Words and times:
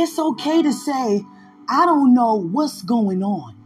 It's 0.00 0.16
okay 0.16 0.62
to 0.62 0.72
say, 0.72 1.26
I 1.68 1.84
don't 1.84 2.14
know 2.14 2.36
what's 2.36 2.82
going 2.82 3.24
on. 3.24 3.56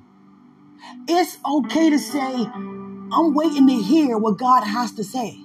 It's 1.07 1.37
okay 1.45 1.91
to 1.91 1.99
say, 1.99 2.47
I'm 3.13 3.35
waiting 3.35 3.67
to 3.67 3.75
hear 3.75 4.17
what 4.17 4.39
God 4.39 4.65
has 4.65 4.93
to 4.93 5.05
say. 5.05 5.39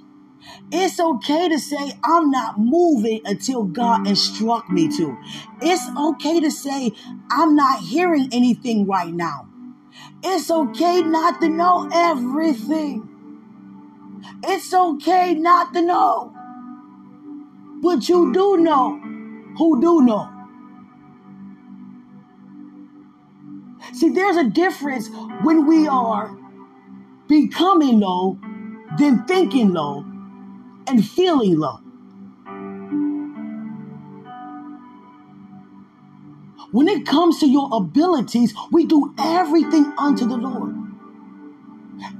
It's 0.71 0.97
okay 0.97 1.49
to 1.49 1.59
say, 1.59 1.91
I'm 2.05 2.31
not 2.31 2.57
moving 2.57 3.19
until 3.25 3.65
God 3.65 4.07
instruct 4.07 4.69
me 4.69 4.87
to. 4.95 5.17
It's 5.61 5.85
okay 5.97 6.39
to 6.39 6.49
say, 6.49 6.93
I'm 7.29 7.53
not 7.57 7.81
hearing 7.81 8.29
anything 8.31 8.87
right 8.87 9.13
now. 9.13 9.49
It's 10.23 10.49
okay 10.49 11.01
not 11.01 11.41
to 11.41 11.49
know 11.49 11.89
everything. 11.93 13.09
It's 14.41 14.73
okay 14.73 15.33
not 15.33 15.73
to 15.73 15.81
know. 15.81 16.33
But 17.81 18.07
you 18.07 18.31
do 18.31 18.55
know 18.55 19.01
who 19.57 19.81
do 19.81 20.01
know. 20.01 20.36
See, 23.97 24.09
there's 24.09 24.37
a 24.37 24.43
difference 24.43 25.09
when 25.41 25.65
we 25.65 25.87
are 25.87 26.37
becoming 27.27 27.99
low 27.99 28.37
than 28.99 29.25
thinking 29.25 29.73
low 29.73 30.05
and 30.85 31.03
feeling 31.03 31.57
low. 31.57 31.79
When 36.71 36.87
it 36.87 37.07
comes 37.07 37.39
to 37.39 37.47
your 37.47 37.69
abilities, 37.73 38.53
we 38.71 38.85
do 38.85 39.15
everything 39.17 39.91
unto 39.97 40.27
the 40.27 40.37
Lord. 40.37 40.75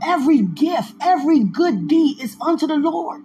Every 0.04 0.42
gift, 0.42 0.96
every 1.00 1.44
good 1.44 1.88
deed 1.88 2.20
is 2.20 2.38
unto 2.42 2.66
the 2.66 2.78
Lord. 2.78 3.22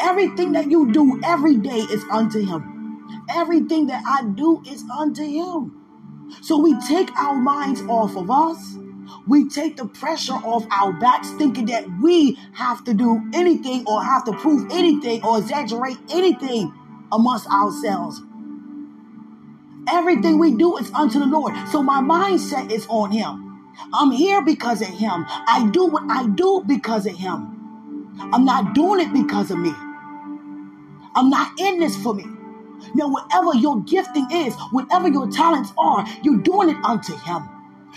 Everything 0.00 0.52
that 0.52 0.70
you 0.70 0.92
do 0.92 1.20
every 1.24 1.56
day 1.56 1.80
is 1.80 2.04
unto 2.12 2.46
Him. 2.46 3.26
Everything 3.28 3.88
that 3.88 4.04
I 4.06 4.24
do 4.24 4.62
is 4.64 4.84
unto 4.96 5.24
Him. 5.24 5.77
So 6.42 6.58
we 6.58 6.78
take 6.88 7.10
our 7.16 7.34
minds 7.34 7.82
off 7.82 8.16
of 8.16 8.30
us. 8.30 8.76
We 9.26 9.48
take 9.48 9.76
the 9.76 9.86
pressure 9.86 10.34
off 10.34 10.66
our 10.70 10.92
backs, 10.92 11.30
thinking 11.32 11.66
that 11.66 11.86
we 12.02 12.38
have 12.52 12.84
to 12.84 12.94
do 12.94 13.22
anything 13.34 13.84
or 13.86 14.02
have 14.02 14.24
to 14.24 14.32
prove 14.32 14.70
anything 14.70 15.24
or 15.24 15.38
exaggerate 15.38 15.98
anything 16.10 16.72
amongst 17.12 17.46
ourselves. 17.48 18.22
Everything 19.88 20.38
we 20.38 20.54
do 20.54 20.76
is 20.78 20.90
unto 20.92 21.18
the 21.18 21.26
Lord. 21.26 21.54
So 21.72 21.82
my 21.82 22.00
mindset 22.00 22.70
is 22.70 22.86
on 22.88 23.10
Him. 23.10 23.74
I'm 23.92 24.10
here 24.10 24.42
because 24.44 24.82
of 24.82 24.88
Him. 24.88 25.24
I 25.28 25.68
do 25.72 25.86
what 25.86 26.04
I 26.10 26.26
do 26.26 26.64
because 26.66 27.06
of 27.06 27.16
Him. 27.16 27.54
I'm 28.32 28.44
not 28.44 28.74
doing 28.74 29.00
it 29.00 29.12
because 29.12 29.50
of 29.50 29.58
me. 29.58 29.72
I'm 31.14 31.30
not 31.30 31.58
in 31.58 31.80
this 31.80 31.96
for 31.96 32.14
me. 32.14 32.24
Now, 32.94 33.08
whatever 33.08 33.54
your 33.54 33.80
gifting 33.82 34.26
is, 34.30 34.54
whatever 34.70 35.08
your 35.08 35.28
talents 35.30 35.72
are, 35.78 36.06
you're 36.22 36.38
doing 36.40 36.70
it 36.70 36.76
unto 36.84 37.16
Him. 37.16 37.48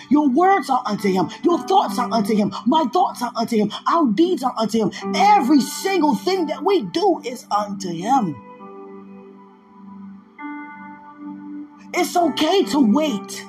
Your 0.09 0.29
words 0.29 0.69
are 0.69 0.81
unto 0.85 1.09
Him. 1.09 1.29
Your 1.43 1.59
thoughts 1.67 1.99
are 1.99 2.11
unto 2.11 2.35
Him. 2.35 2.53
My 2.65 2.85
thoughts 2.91 3.21
are 3.21 3.31
unto 3.35 3.57
Him. 3.57 3.71
Our 3.87 4.07
deeds 4.07 4.43
are 4.43 4.53
unto 4.57 4.77
Him. 4.79 4.91
Every 5.15 5.61
single 5.61 6.15
thing 6.15 6.47
that 6.47 6.63
we 6.63 6.83
do 6.83 7.21
is 7.23 7.45
unto 7.55 7.89
Him. 7.89 8.35
It's 11.93 12.15
okay 12.15 12.63
to 12.65 12.79
wait. 12.93 13.45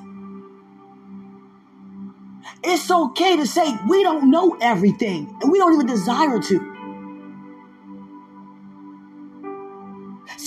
It's 2.65 2.91
okay 2.91 3.37
to 3.37 3.47
say 3.47 3.77
we 3.89 4.03
don't 4.03 4.31
know 4.31 4.57
everything 4.61 5.37
and 5.41 5.51
we 5.51 5.59
don't 5.59 5.75
even 5.75 5.87
desire 5.87 6.41
to. 6.41 6.72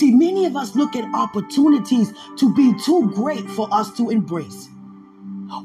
See, 0.06 0.12
many 0.12 0.44
of 0.44 0.54
us 0.54 0.76
look 0.76 0.94
at 0.94 1.04
opportunities 1.16 2.12
to 2.36 2.54
be 2.54 2.72
too 2.84 3.10
great 3.10 3.50
for 3.50 3.66
us 3.74 3.90
to 3.96 4.10
embrace. 4.10 4.68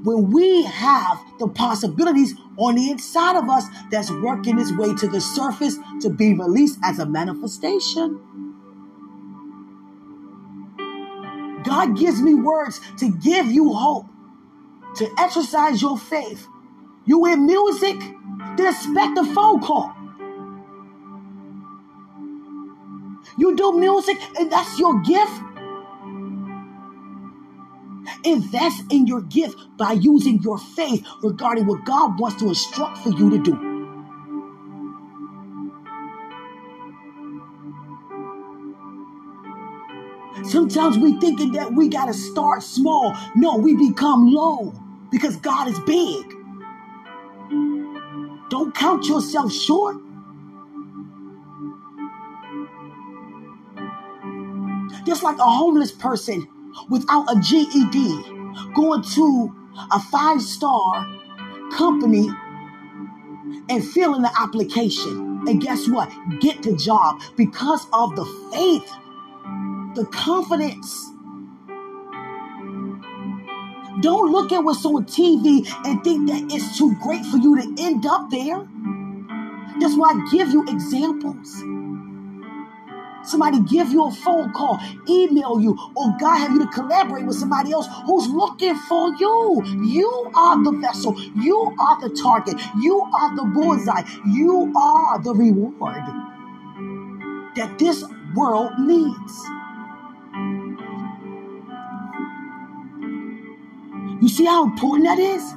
When 0.03 0.31
we 0.31 0.63
have 0.63 1.21
the 1.37 1.47
possibilities 1.47 2.33
on 2.57 2.73
the 2.73 2.89
inside 2.89 3.37
of 3.37 3.47
us 3.51 3.65
that's 3.91 4.09
working 4.09 4.57
its 4.59 4.75
way 4.75 4.95
to 4.95 5.07
the 5.07 5.21
surface 5.21 5.77
to 6.01 6.09
be 6.09 6.33
released 6.33 6.79
as 6.83 6.97
a 6.97 7.05
manifestation. 7.05 8.19
God 11.63 11.95
gives 11.95 12.19
me 12.19 12.33
words 12.33 12.81
to 12.97 13.11
give 13.11 13.45
you 13.45 13.71
hope, 13.73 14.07
to 14.95 15.07
exercise 15.19 15.83
your 15.83 15.99
faith. 15.99 16.47
You 17.05 17.27
in 17.27 17.45
music, 17.45 17.99
then 18.57 18.73
expect 18.73 19.19
a 19.19 19.25
phone 19.35 19.61
call. 19.61 19.93
You 23.37 23.55
do 23.55 23.79
music 23.79 24.17
and 24.39 24.51
that's 24.51 24.79
your 24.79 25.01
gift. 25.01 25.31
Invest 28.23 28.83
in 28.91 29.07
your 29.07 29.21
gift 29.21 29.57
by 29.77 29.93
using 29.93 30.41
your 30.41 30.57
faith 30.57 31.05
regarding 31.23 31.65
what 31.65 31.85
God 31.85 32.19
wants 32.19 32.41
to 32.41 32.49
instruct 32.49 32.99
for 32.99 33.09
you 33.09 33.29
to 33.31 33.37
do. 33.39 33.71
Sometimes 40.43 40.97
we 40.97 41.19
thinking 41.19 41.51
that 41.53 41.73
we 41.73 41.87
got 41.87 42.05
to 42.05 42.13
start 42.13 42.63
small. 42.63 43.15
No, 43.35 43.57
we 43.57 43.75
become 43.75 44.27
low 44.27 44.73
because 45.11 45.35
God 45.37 45.67
is 45.67 45.79
big. 45.81 46.35
Don't 48.49 48.73
count 48.75 49.07
yourself 49.07 49.51
short. 49.51 49.97
Just 55.11 55.23
like 55.23 55.39
a 55.39 55.43
homeless 55.43 55.91
person 55.91 56.47
without 56.89 57.29
a 57.29 57.37
GED 57.41 58.23
going 58.73 59.03
to 59.03 59.53
a 59.91 59.99
five 59.99 60.41
star 60.41 61.05
company 61.73 62.29
and 63.67 63.85
filling 63.85 64.21
the 64.21 64.31
application. 64.39 65.43
And 65.49 65.61
guess 65.61 65.85
what? 65.89 66.09
Get 66.39 66.63
the 66.63 66.77
job 66.77 67.19
because 67.35 67.85
of 67.91 68.15
the 68.15 68.23
faith, 68.53 68.89
the 69.95 70.05
confidence. 70.13 71.09
Don't 73.99 74.31
look 74.31 74.53
at 74.53 74.63
what's 74.63 74.85
on 74.85 75.03
TV 75.07 75.69
and 75.83 76.01
think 76.05 76.29
that 76.29 76.55
it's 76.55 76.77
too 76.77 76.95
great 77.03 77.25
for 77.25 77.35
you 77.35 77.61
to 77.61 77.83
end 77.83 78.05
up 78.05 78.29
there. 78.29 78.65
That's 79.81 79.97
why 79.97 80.11
I 80.11 80.29
give 80.31 80.51
you 80.53 80.63
examples. 80.69 81.61
Somebody 83.25 83.59
give 83.61 83.91
you 83.91 84.05
a 84.05 84.11
phone 84.11 84.53
call, 84.53 84.79
email 85.09 85.59
you, 85.59 85.77
or 85.95 86.15
God 86.19 86.39
have 86.39 86.51
you 86.51 86.59
to 86.59 86.67
collaborate 86.67 87.25
with 87.25 87.37
somebody 87.37 87.71
else 87.71 87.87
who's 88.05 88.27
looking 88.29 88.75
for 88.75 89.09
you. 89.19 89.63
You 89.83 90.31
are 90.35 90.63
the 90.63 90.71
vessel. 90.81 91.19
You 91.35 91.75
are 91.79 92.01
the 92.01 92.15
target. 92.15 92.61
You 92.81 93.01
are 93.01 93.35
the 93.35 93.45
bullseye. 93.45 94.03
You 94.27 94.73
are 94.75 95.21
the 95.23 95.33
reward 95.33 96.03
that 97.55 97.77
this 97.79 98.03
world 98.35 98.71
needs. 98.79 99.45
You 104.21 104.29
see 104.29 104.45
how 104.45 104.65
important 104.65 105.05
that 105.05 105.19
is? 105.19 105.55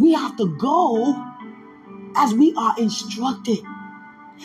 We 0.00 0.12
have 0.14 0.36
to 0.38 0.56
go 0.58 1.27
as 2.18 2.34
we 2.34 2.52
are 2.54 2.74
instructed. 2.78 3.60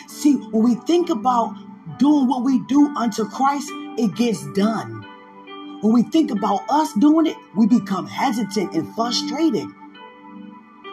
See, 0.06 0.36
when 0.36 0.62
we 0.62 0.74
think 0.76 1.10
about 1.10 1.54
doing 1.98 2.28
what 2.28 2.44
we 2.44 2.60
do 2.66 2.88
unto 2.96 3.28
Christ, 3.28 3.68
it 3.98 4.14
gets 4.14 4.46
done. 4.52 5.02
When 5.80 5.92
we 5.92 6.04
think 6.04 6.30
about 6.30 6.62
us 6.70 6.92
doing 6.94 7.26
it, 7.26 7.36
we 7.54 7.66
become 7.66 8.06
hesitant 8.06 8.74
and 8.74 8.94
frustrated 8.94 9.66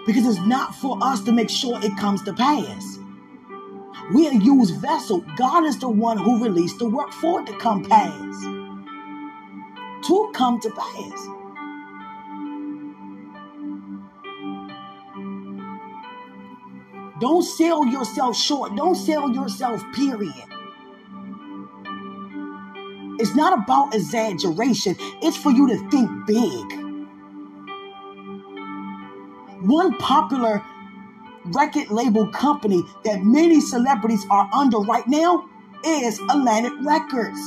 because 0.05 0.25
it's 0.25 0.45
not 0.45 0.75
for 0.75 0.97
us 1.01 1.21
to 1.21 1.31
make 1.31 1.49
sure 1.49 1.79
it 1.83 1.95
comes 1.97 2.23
to 2.23 2.33
pass. 2.33 2.97
We 4.13 4.27
are 4.27 4.33
used 4.33 4.81
vessel. 4.81 5.23
God 5.37 5.65
is 5.65 5.79
the 5.79 5.89
one 5.89 6.17
who 6.17 6.43
released 6.43 6.79
the 6.79 6.89
work 6.89 7.11
for 7.13 7.41
it 7.41 7.47
to 7.47 7.57
come 7.57 7.85
pass. 7.85 8.43
To 10.07 10.31
come 10.33 10.59
to 10.59 10.69
pass. 10.71 11.40
Don't 17.21 17.43
sell 17.43 17.85
yourself 17.85 18.35
short. 18.35 18.75
Don't 18.75 18.95
sell 18.95 19.31
yourself, 19.31 19.83
period. 19.93 20.33
It's 23.19 23.35
not 23.35 23.53
about 23.53 23.93
exaggeration, 23.93 24.95
it's 25.21 25.37
for 25.37 25.51
you 25.51 25.67
to 25.67 25.77
think 25.91 26.09
big. 26.25 26.81
One 29.61 29.95
popular 29.99 30.63
record 31.45 31.91
label 31.91 32.25
company 32.29 32.81
that 33.05 33.21
many 33.21 33.61
celebrities 33.61 34.25
are 34.31 34.49
under 34.51 34.79
right 34.79 35.07
now 35.07 35.47
is 35.85 36.19
Atlantic 36.31 36.73
Records. 36.81 37.39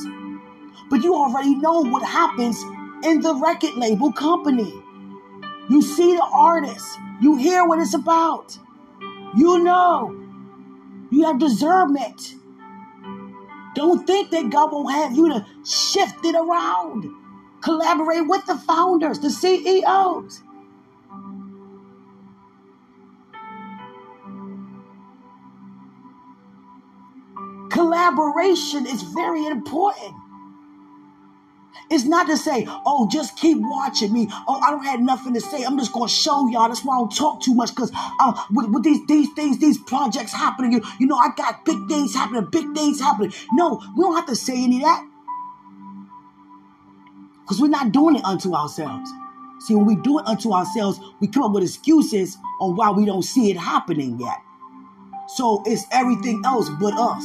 But 0.88 1.02
you 1.02 1.16
already 1.16 1.56
know 1.56 1.80
what 1.80 2.04
happens 2.04 2.62
in 3.04 3.20
the 3.20 3.34
record 3.34 3.74
label 3.74 4.12
company. 4.12 4.72
You 5.68 5.82
see 5.82 6.14
the 6.14 6.22
artist, 6.32 6.86
you 7.20 7.36
hear 7.36 7.66
what 7.66 7.80
it's 7.80 7.94
about. 7.94 8.56
You 9.36 9.58
know. 9.58 10.20
You 11.10 11.24
have 11.24 11.38
discernment. 11.38 12.34
Don't 13.74 14.06
think 14.06 14.30
that 14.30 14.50
God 14.50 14.72
won't 14.72 14.92
have 14.92 15.16
you 15.16 15.28
to 15.30 15.46
shift 15.64 16.24
it 16.24 16.34
around. 16.36 17.06
Collaborate 17.62 18.28
with 18.28 18.46
the 18.46 18.56
founders, 18.56 19.20
the 19.20 19.30
CEOs. 19.30 20.42
Collaboration 27.70 28.86
is 28.86 29.02
very 29.02 29.46
important. 29.46 30.14
It's 31.94 32.04
not 32.04 32.26
to 32.26 32.36
say, 32.36 32.66
oh, 32.66 33.08
just 33.08 33.36
keep 33.36 33.58
watching 33.60 34.12
me. 34.12 34.26
Oh, 34.48 34.60
I 34.60 34.72
don't 34.72 34.84
have 34.84 35.00
nothing 35.00 35.32
to 35.34 35.40
say. 35.40 35.62
I'm 35.62 35.78
just 35.78 35.92
going 35.92 36.08
to 36.08 36.12
show 36.12 36.48
y'all. 36.48 36.66
That's 36.66 36.84
why 36.84 36.96
I 36.96 36.98
don't 36.98 37.14
talk 37.14 37.40
too 37.40 37.54
much 37.54 37.70
because 37.70 37.92
uh, 37.94 38.44
with, 38.50 38.68
with 38.70 38.82
these, 38.82 39.06
these 39.06 39.32
things, 39.34 39.58
these 39.58 39.78
projects 39.78 40.32
happening, 40.32 40.72
you, 40.72 40.80
you 40.98 41.06
know, 41.06 41.16
I 41.16 41.28
got 41.36 41.64
big 41.64 41.86
things 41.86 42.12
happening, 42.12 42.48
big 42.50 42.74
things 42.74 42.98
happening. 42.98 43.32
No, 43.52 43.80
we 43.96 44.02
don't 44.02 44.16
have 44.16 44.26
to 44.26 44.34
say 44.34 44.54
any 44.54 44.78
of 44.78 44.82
that 44.82 45.08
because 47.42 47.60
we're 47.60 47.68
not 47.68 47.92
doing 47.92 48.16
it 48.16 48.24
unto 48.24 48.54
ourselves. 48.54 49.08
See, 49.60 49.76
when 49.76 49.86
we 49.86 49.94
do 49.94 50.18
it 50.18 50.26
unto 50.26 50.52
ourselves, 50.52 50.98
we 51.20 51.28
come 51.28 51.44
up 51.44 51.52
with 51.52 51.62
excuses 51.62 52.36
on 52.60 52.74
why 52.74 52.90
we 52.90 53.06
don't 53.06 53.22
see 53.22 53.52
it 53.52 53.56
happening 53.56 54.18
yet. 54.18 54.38
So 55.28 55.62
it's 55.64 55.84
everything 55.92 56.42
else 56.44 56.68
but 56.80 56.92
us. 56.94 57.24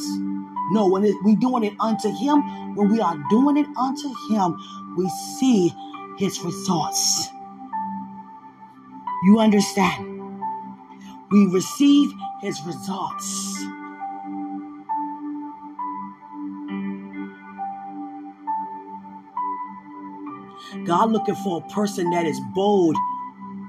No, 0.72 0.88
when 0.88 1.04
it, 1.04 1.16
we 1.24 1.36
doing 1.36 1.64
it 1.64 1.74
unto 1.80 2.10
Him, 2.10 2.76
when 2.76 2.90
we 2.90 3.02
are 3.02 3.18
doing 3.30 3.58
it 3.58 3.68
unto 3.78 4.10
Him, 4.30 4.56
we 4.96 5.10
see 5.40 5.74
His 6.18 6.42
results. 6.42 7.30
You 9.24 9.40
understand? 9.40 10.42
We 11.32 11.48
receive 11.48 12.12
His 12.42 12.62
results. 12.66 13.66
God 20.86 21.12
looking 21.12 21.36
for 21.36 21.64
a 21.64 21.74
person 21.74 22.12
that 22.12 22.26
is 22.26 22.40
bold 22.54 22.96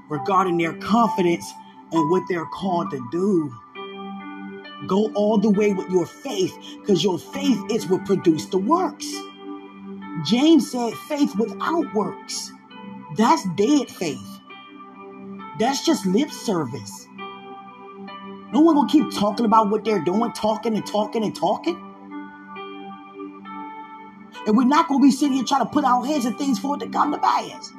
regarding 0.09 0.57
their 0.57 0.73
confidence 0.73 1.51
and 1.91 2.09
what 2.09 2.23
they're 2.29 2.45
called 2.45 2.91
to 2.91 3.07
do. 3.11 3.55
Go 4.87 5.11
all 5.13 5.37
the 5.37 5.51
way 5.51 5.73
with 5.73 5.89
your 5.89 6.05
faith 6.05 6.53
because 6.81 7.03
your 7.03 7.19
faith 7.19 7.59
is 7.71 7.87
what 7.87 8.05
produced 8.05 8.51
the 8.51 8.57
works. 8.57 9.07
James 10.25 10.71
said 10.71 10.93
faith 11.09 11.35
without 11.35 11.93
works. 11.93 12.51
That's 13.17 13.45
dead 13.55 13.89
faith. 13.89 14.39
That's 15.59 15.85
just 15.85 16.05
lip 16.05 16.31
service. 16.31 17.07
No 18.53 18.61
one 18.61 18.75
gonna 18.75 18.89
keep 18.89 19.11
talking 19.13 19.45
about 19.45 19.69
what 19.69 19.85
they're 19.85 20.03
doing, 20.03 20.31
talking 20.33 20.75
and 20.75 20.85
talking 20.85 21.23
and 21.23 21.35
talking. 21.35 21.79
And 24.47 24.57
we're 24.57 24.65
not 24.65 24.87
gonna 24.89 25.01
be 25.01 25.11
sitting 25.11 25.35
here 25.35 25.45
trying 25.45 25.65
to 25.65 25.71
put 25.71 25.85
our 25.85 26.05
heads 26.05 26.25
and 26.25 26.37
things 26.37 26.59
for 26.59 26.75
it 26.75 26.79
to 26.79 26.89
come 26.89 27.11
to 27.11 27.19
pass. 27.19 27.71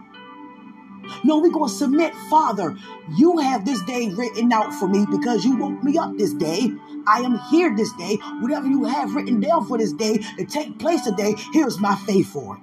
No, 1.25 1.39
we're 1.39 1.51
going 1.51 1.69
to 1.69 1.75
submit, 1.75 2.15
Father, 2.31 2.77
you 3.17 3.39
have 3.39 3.65
this 3.65 3.83
day 3.83 4.09
written 4.11 4.53
out 4.53 4.73
for 4.75 4.89
me 4.89 5.07
because 5.11 5.45
you 5.45 5.57
woke 5.57 5.83
me 5.83 5.99
up 5.99 6.17
this 6.17 6.33
day. 6.35 6.73
I 7.07 7.21
am 7.21 7.39
here 7.51 7.75
this 7.77 7.93
day. 7.95 8.17
Whatever 8.41 8.67
you 8.69 8.85
have 8.85 9.15
written 9.15 9.41
down 9.41 9.67
for 9.67 9.79
this 9.79 9.93
day 9.93 10.19
to 10.39 10.45
take 10.45 10.79
place 10.79 11.03
today, 11.03 11.35
here's 11.53 11.81
my 11.81 11.97
faith 12.07 12.33
for 12.33 12.57
it. 12.57 12.63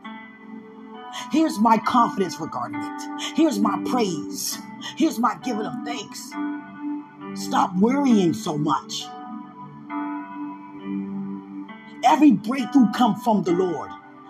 Here's 1.32 1.60
my 1.60 1.78
confidence 1.78 2.40
regarding 2.40 2.82
it. 2.82 3.34
Here's 3.36 3.60
my 3.60 3.82
praise. 3.90 4.58
Here's 4.96 5.20
my 5.20 5.38
giving 5.44 5.66
of 5.66 5.74
thanks. 5.86 6.32
Stop 7.36 7.76
worrying 7.78 8.34
so 8.34 8.58
much. 8.58 9.06
Every 12.04 12.32
breakthrough 12.32 12.92
come 12.94 13.16
from 13.16 13.44
the 13.44 13.52
Lord. 13.52 13.90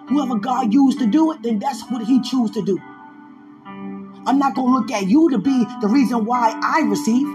Whoever 0.10 0.36
God 0.36 0.74
used 0.74 1.00
to 1.00 1.06
do 1.06 1.32
it, 1.32 1.44
then 1.44 1.60
that's 1.60 1.84
what 1.90 2.06
he 2.06 2.22
choose 2.22 2.52
to 2.52 2.64
do. 2.64 2.80
I'm 4.30 4.38
not 4.38 4.54
going 4.54 4.68
to 4.68 4.80
look 4.80 4.92
at 4.92 5.08
you 5.08 5.32
to 5.32 5.40
be 5.40 5.66
the 5.82 5.88
reason 5.88 6.24
why 6.24 6.54
I 6.64 6.82
receive. 6.82 7.26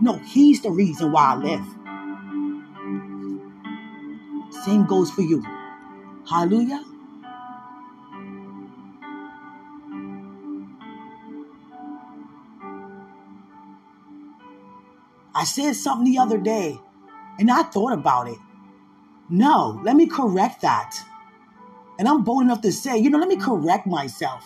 No, 0.00 0.20
He's 0.24 0.62
the 0.62 0.70
reason 0.70 1.10
why 1.10 1.32
I 1.32 1.34
live. 1.34 1.64
Same 4.64 4.86
goes 4.86 5.10
for 5.10 5.22
you. 5.22 5.44
Hallelujah. 6.30 6.84
I 15.34 15.42
said 15.42 15.74
something 15.74 16.12
the 16.12 16.20
other 16.20 16.38
day 16.38 16.78
and 17.40 17.50
I 17.50 17.64
thought 17.64 17.92
about 17.92 18.28
it. 18.28 18.38
No, 19.28 19.80
let 19.82 19.96
me 19.96 20.06
correct 20.06 20.60
that. 20.60 20.94
And 21.98 22.06
I'm 22.06 22.22
bold 22.22 22.42
enough 22.42 22.60
to 22.60 22.70
say, 22.70 22.96
you 22.96 23.10
know, 23.10 23.18
let 23.18 23.28
me 23.28 23.38
correct 23.38 23.88
myself. 23.88 24.44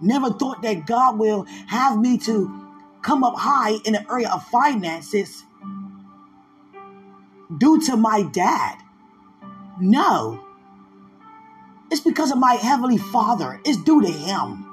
Never 0.00 0.30
thought 0.30 0.62
that 0.62 0.86
God 0.86 1.18
will 1.18 1.44
have 1.68 1.98
me 1.98 2.18
to 2.18 2.66
come 3.02 3.24
up 3.24 3.34
high 3.36 3.78
in 3.84 3.94
the 3.94 4.04
area 4.10 4.30
of 4.30 4.44
finances 4.48 5.44
due 7.58 7.80
to 7.86 7.96
my 7.96 8.22
dad. 8.22 8.78
No. 9.80 10.42
It's 11.90 12.00
because 12.00 12.30
of 12.30 12.38
my 12.38 12.54
heavenly 12.54 12.98
father. 12.98 13.60
It's 13.64 13.82
due 13.82 14.02
to 14.02 14.10
him. 14.10 14.64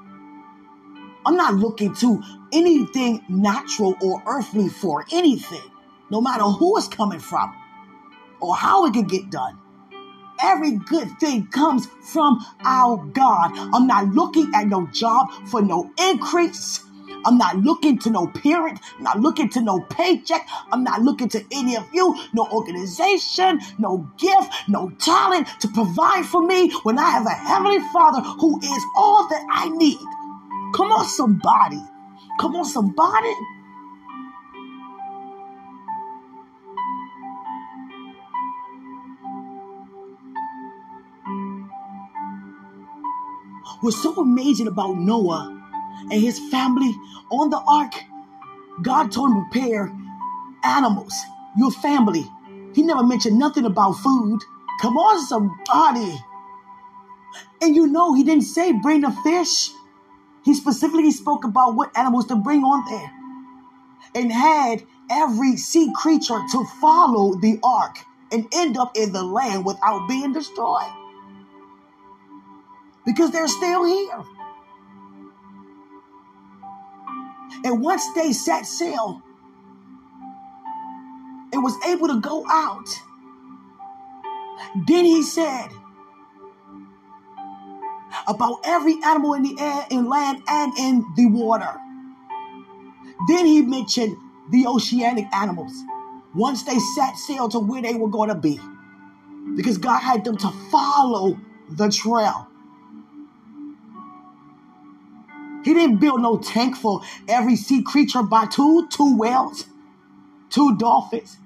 I'm 1.26 1.38
not 1.38 1.54
looking 1.54 1.94
to 1.96 2.22
anything 2.52 3.24
natural 3.30 3.96
or 4.02 4.22
earthly 4.26 4.68
for 4.68 5.06
anything, 5.12 5.62
no 6.10 6.20
matter 6.20 6.44
who 6.44 6.78
it's 6.78 6.88
coming 6.88 7.20
from 7.20 7.56
or 8.42 8.56
how 8.56 8.86
it 8.86 8.94
could 8.94 9.08
get 9.08 9.30
done. 9.30 9.58
Every 10.44 10.74
good 10.74 11.10
thing 11.20 11.48
comes 11.48 11.88
from 12.14 12.46
our 12.66 12.98
God. 13.14 13.52
I'm 13.74 13.88
not 13.88 14.10
looking 14.10 14.52
at 14.56 14.68
no 14.68 14.88
job 14.88 15.30
for 15.48 15.62
no 15.64 15.92
increase. 16.00 16.82
I'm 17.26 17.38
not 17.40 17.58
looking 17.58 18.00
to 18.00 18.12
no 18.12 18.28
parent. 18.28 18.80
I'm 18.98 19.04
not 19.04 19.20
looking 19.22 19.50
to 19.52 19.62
no 19.62 19.82
paycheck. 19.90 20.48
I'm 20.72 20.84
not 20.84 21.02
looking 21.02 21.30
to 21.30 21.46
any 21.52 21.78
of 21.78 21.86
you, 21.94 22.16
no 22.34 22.48
organization, 22.52 23.62
no 23.80 24.10
gift, 24.20 24.52
no 24.70 24.92
talent 25.00 25.48
to 25.62 25.70
provide 25.70 26.26
for 26.26 26.46
me 26.46 26.72
when 26.84 27.00
I 27.00 27.10
have 27.12 27.26
a 27.28 27.32
heavenly 27.32 27.80
Father 27.94 28.22
who 28.22 28.60
is 28.62 28.84
all 28.98 29.28
that 29.30 29.46
I 29.52 29.70
need. 29.70 30.00
Come 30.76 30.92
on, 30.92 31.06
somebody. 31.08 31.82
Come 32.40 32.56
on, 32.58 32.66
somebody. 32.66 33.34
What's 43.84 44.02
so 44.02 44.16
amazing 44.16 44.68
about 44.68 44.94
Noah 44.94 45.62
and 46.10 46.14
his 46.14 46.40
family 46.50 46.96
on 47.30 47.50
the 47.50 47.58
ark, 47.58 47.92
God 48.82 49.12
told 49.12 49.32
him 49.32 49.44
to 49.44 49.50
prepare 49.52 49.94
animals, 50.64 51.14
your 51.58 51.70
family. 51.70 52.24
He 52.74 52.82
never 52.82 53.04
mentioned 53.04 53.38
nothing 53.38 53.66
about 53.66 53.98
food. 53.98 54.40
Come 54.80 54.96
on, 54.96 55.26
somebody. 55.26 56.18
And 57.62 57.76
you 57.76 57.88
know, 57.88 58.14
he 58.14 58.24
didn't 58.24 58.46
say 58.46 58.72
bring 58.72 59.02
the 59.02 59.12
fish. 59.22 59.70
He 60.46 60.54
specifically 60.54 61.12
spoke 61.12 61.44
about 61.44 61.76
what 61.76 61.92
animals 61.98 62.28
to 62.28 62.38
bring 62.38 62.64
on 62.64 62.90
there 62.90 63.12
and 64.16 64.32
had 64.32 64.84
every 65.12 65.58
sea 65.58 65.92
creature 65.94 66.40
to 66.54 66.64
follow 66.80 67.36
the 67.36 67.60
ark 67.62 67.98
and 68.32 68.48
end 68.54 68.78
up 68.78 68.96
in 68.96 69.12
the 69.12 69.24
land 69.24 69.66
without 69.66 70.08
being 70.08 70.32
destroyed 70.32 71.03
because 73.06 73.32
they're 73.32 73.48
still 73.48 73.86
here. 73.86 74.24
And 77.66 77.82
once 77.82 78.04
they 78.14 78.34
set 78.34 78.66
sail 78.66 79.22
and 81.52 81.64
was 81.64 81.76
able 81.86 82.08
to 82.10 82.20
go 82.20 82.46
out, 82.50 82.88
then 84.88 85.06
he 85.06 85.22
said 85.24 85.70
about 88.28 88.60
every 88.64 88.98
animal 89.04 89.34
in 89.34 89.44
the 89.44 89.56
air, 89.60 89.86
in 89.90 90.10
land, 90.10 90.42
and 90.48 90.78
in 90.78 91.06
the 91.16 91.28
water. 91.28 91.80
Then 93.28 93.46
he 93.46 93.62
mentioned 93.62 94.18
the 94.52 94.68
oceanic 94.68 95.26
animals 95.34 95.74
once 96.36 96.64
they 96.64 96.78
set 96.96 97.16
sail 97.16 97.48
to 97.50 97.60
where 97.60 97.82
they 97.82 97.94
were 97.94 98.10
going 98.10 98.30
to 98.30 98.36
be 98.36 98.60
because 99.56 99.78
God 99.78 100.00
had 100.00 100.24
them 100.26 100.38
to 100.38 100.50
follow 100.72 101.38
the 101.70 101.90
trail. 101.90 102.48
He 105.64 105.74
didn't 105.74 105.98
build 105.98 106.22
no 106.22 106.38
tank 106.38 106.76
for 106.78 107.02
every 107.28 107.56
sea 107.56 107.84
creature 107.84 108.24
by 108.24 108.48
two, 108.48 108.88
two 108.90 109.18
whales, 109.18 109.68
two 110.50 110.78
dolphins, 110.78 111.38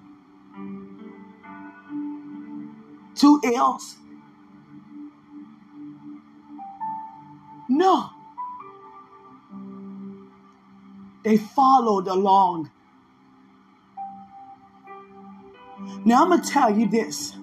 two 3.16 3.42
eels. 3.46 3.98
No. 7.70 8.12
They 11.24 11.38
followed 11.38 12.08
along 12.08 12.70
Now 16.06 16.24
I'm 16.24 16.30
going 16.30 16.42
to 16.42 16.50
tell 16.50 16.78
you 16.78 16.88
this. 16.90 17.36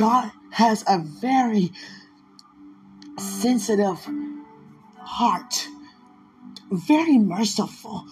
God 0.00 0.30
has 0.52 0.82
a 0.88 0.98
very 0.98 1.72
sensitive 3.18 3.98
heart, 4.98 5.68
very 6.70 7.18
merciful. 7.18 8.06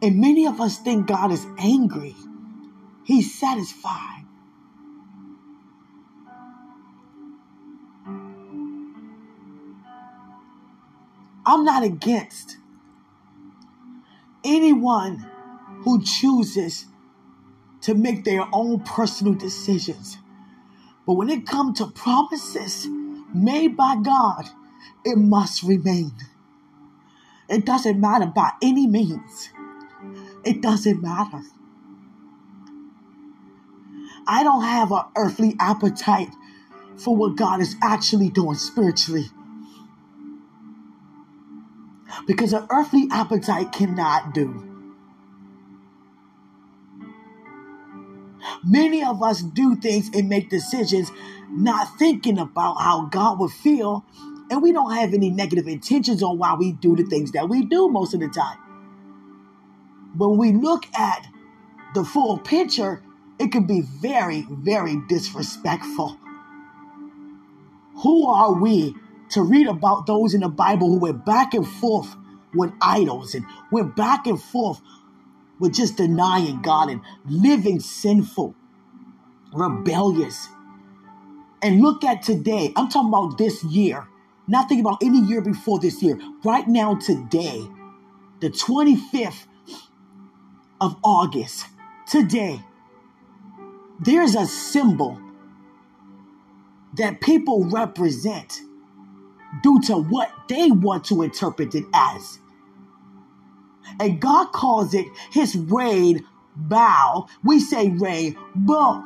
And 0.00 0.18
many 0.18 0.46
of 0.46 0.58
us 0.58 0.78
think 0.78 1.08
God 1.08 1.30
is 1.30 1.46
angry, 1.58 2.16
He's 3.04 3.38
satisfied. 3.38 4.24
I'm 11.44 11.66
not 11.66 11.84
against 11.84 12.56
anyone 14.42 15.30
who 15.82 16.02
chooses 16.02 16.86
to 17.82 17.94
make 17.94 18.24
their 18.24 18.46
own 18.54 18.80
personal 18.80 19.34
decisions. 19.34 20.16
But 21.06 21.14
when 21.14 21.30
it 21.30 21.46
comes 21.46 21.78
to 21.78 21.86
promises 21.86 22.88
made 23.32 23.76
by 23.76 23.96
God, 24.02 24.50
it 25.04 25.16
must 25.16 25.62
remain. 25.62 26.12
It 27.48 27.64
doesn't 27.64 28.00
matter 28.00 28.26
by 28.26 28.52
any 28.60 28.86
means. 28.88 29.50
It 30.44 30.60
doesn't 30.60 31.00
matter. 31.00 31.42
I 34.26 34.42
don't 34.42 34.64
have 34.64 34.90
an 34.90 35.04
earthly 35.16 35.54
appetite 35.60 36.30
for 36.96 37.14
what 37.14 37.36
God 37.36 37.60
is 37.60 37.76
actually 37.80 38.30
doing 38.30 38.56
spiritually. 38.56 39.26
Because 42.26 42.52
an 42.52 42.66
earthly 42.70 43.06
appetite 43.12 43.70
cannot 43.72 44.34
do. 44.34 44.75
Many 48.64 49.04
of 49.04 49.22
us 49.22 49.42
do 49.42 49.76
things 49.76 50.10
and 50.14 50.28
make 50.28 50.50
decisions 50.50 51.10
not 51.50 51.98
thinking 51.98 52.38
about 52.38 52.80
how 52.80 53.06
God 53.06 53.38
would 53.38 53.50
feel, 53.50 54.04
and 54.50 54.62
we 54.62 54.72
don't 54.72 54.94
have 54.94 55.14
any 55.14 55.30
negative 55.30 55.66
intentions 55.66 56.22
on 56.22 56.38
why 56.38 56.54
we 56.54 56.72
do 56.72 56.96
the 56.96 57.04
things 57.04 57.32
that 57.32 57.48
we 57.48 57.64
do 57.64 57.88
most 57.88 58.14
of 58.14 58.20
the 58.20 58.28
time. 58.28 58.58
But 60.14 60.30
when 60.30 60.38
we 60.38 60.52
look 60.60 60.86
at 60.94 61.26
the 61.94 62.04
full 62.04 62.38
picture, 62.38 63.02
it 63.38 63.52
can 63.52 63.66
be 63.66 63.82
very, 63.82 64.46
very 64.50 64.96
disrespectful. 65.08 66.18
Who 68.02 68.26
are 68.28 68.52
we 68.54 68.94
to 69.30 69.42
read 69.42 69.66
about 69.66 70.06
those 70.06 70.34
in 70.34 70.40
the 70.40 70.48
Bible 70.48 70.88
who 70.88 70.98
went 70.98 71.24
back 71.24 71.54
and 71.54 71.66
forth 71.66 72.14
with 72.54 72.72
idols 72.80 73.34
and 73.34 73.44
went 73.70 73.96
back 73.96 74.26
and 74.26 74.40
forth 74.40 74.80
with 75.58 75.74
just 75.74 75.96
denying 75.96 76.62
God 76.62 76.90
and 76.90 77.00
living 77.26 77.80
sinful, 77.80 78.54
rebellious. 79.52 80.48
And 81.62 81.80
look 81.80 82.04
at 82.04 82.22
today. 82.22 82.72
I'm 82.76 82.88
talking 82.88 83.08
about 83.08 83.38
this 83.38 83.64
year, 83.64 84.06
not 84.46 84.68
thinking 84.68 84.84
about 84.84 85.02
any 85.02 85.20
year 85.20 85.40
before 85.40 85.78
this 85.78 86.02
year. 86.02 86.18
Right 86.44 86.68
now, 86.68 86.96
today, 86.96 87.66
the 88.40 88.50
25th 88.50 89.46
of 90.80 90.96
August, 91.02 91.66
today, 92.08 92.60
there's 94.00 94.34
a 94.34 94.46
symbol 94.46 95.18
that 96.96 97.20
people 97.20 97.64
represent 97.64 98.60
due 99.62 99.80
to 99.82 99.96
what 99.96 100.30
they 100.48 100.70
want 100.70 101.04
to 101.06 101.22
interpret 101.22 101.74
it 101.74 101.84
as. 101.94 102.38
And 104.00 104.20
God 104.20 104.52
calls 104.52 104.94
it 104.94 105.06
his 105.30 105.56
rain 105.56 106.24
bow. 106.56 107.28
We 107.44 107.60
say 107.60 107.90
rain 107.90 108.36
bow. 108.54 109.04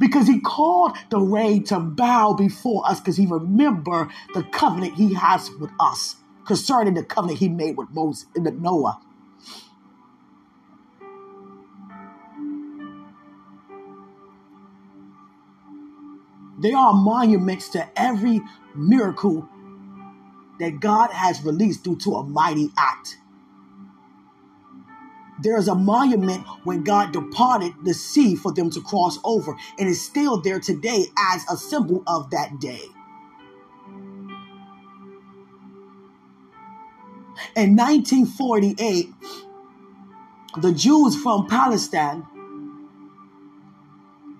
Because 0.00 0.26
he 0.26 0.40
called 0.40 0.96
the 1.10 1.20
rain 1.20 1.64
to 1.64 1.78
bow 1.78 2.34
before 2.34 2.86
us 2.86 3.00
because 3.00 3.16
he 3.16 3.26
remember 3.26 4.08
the 4.34 4.42
covenant 4.42 4.94
he 4.94 5.14
has 5.14 5.50
with 5.60 5.70
us 5.80 6.16
concerning 6.46 6.94
the 6.94 7.04
covenant 7.04 7.38
he 7.38 7.48
made 7.48 7.76
with 7.76 7.88
Moses 7.90 8.26
and 8.34 8.62
Noah. 8.62 9.00
They 16.58 16.72
are 16.72 16.92
monuments 16.92 17.68
to 17.70 17.88
every 17.96 18.40
miracle 18.74 19.48
that 20.58 20.80
God 20.80 21.10
has 21.10 21.42
released 21.44 21.84
due 21.84 21.96
to 21.96 22.16
a 22.16 22.24
mighty 22.24 22.70
act. 22.76 23.18
There 25.40 25.56
is 25.56 25.68
a 25.68 25.74
monument 25.74 26.44
when 26.64 26.82
God 26.82 27.12
departed 27.12 27.72
the 27.84 27.94
sea 27.94 28.34
for 28.34 28.52
them 28.52 28.70
to 28.70 28.80
cross 28.80 29.18
over, 29.22 29.56
and 29.78 29.88
is 29.88 30.04
still 30.04 30.40
there 30.40 30.58
today 30.58 31.06
as 31.16 31.44
a 31.48 31.56
symbol 31.56 32.02
of 32.06 32.30
that 32.30 32.58
day. 32.58 32.82
In 37.54 37.76
1948, 37.76 39.10
the 40.60 40.72
Jews 40.72 41.14
from 41.22 41.46
Palestine 41.46 42.26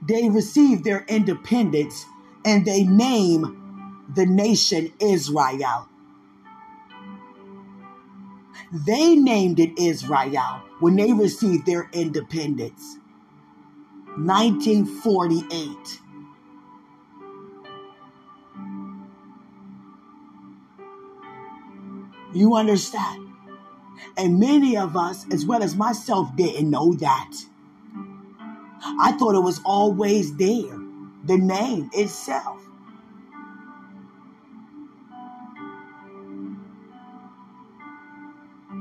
they 0.09 0.29
received 0.31 0.85
their 0.85 1.05
independence 1.07 2.07
and 2.45 2.65
they 2.65 2.83
name 2.83 4.05
the 4.15 4.25
nation 4.25 4.93
Israel. 5.01 5.87
They 8.73 9.17
named 9.17 9.61
it 9.61 9.79
Israel 9.79 10.63
when 10.81 10.97
they 10.97 11.13
received 11.13 11.67
their 11.67 11.89
independence. 11.93 12.99
1948. 14.17 16.01
You 22.35 22.55
understand? 22.57 23.29
And 24.17 24.39
many 24.39 24.77
of 24.77 24.97
us, 24.97 25.27
as 25.33 25.47
well 25.47 25.63
as 25.63 25.77
myself, 25.77 26.37
didn't 26.37 26.71
know 26.71 26.95
that. 26.95 27.33
I 29.01 29.13
thought 29.13 29.35
it 29.37 29.43
was 29.43 29.61
always 29.65 30.37
there, 30.37 30.79
the 31.25 31.39
name 31.39 31.91
itself. 31.95 32.68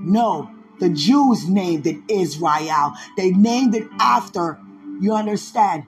No, 0.08 0.50
the 0.80 0.90
Jews 0.90 1.50
named 1.50 1.86
it 1.86 1.98
Israel. 2.10 2.94
They 3.18 3.32
named 3.32 3.76
it 3.76 3.90
after, 4.00 4.58
you 5.02 5.14
understand, 5.14 5.86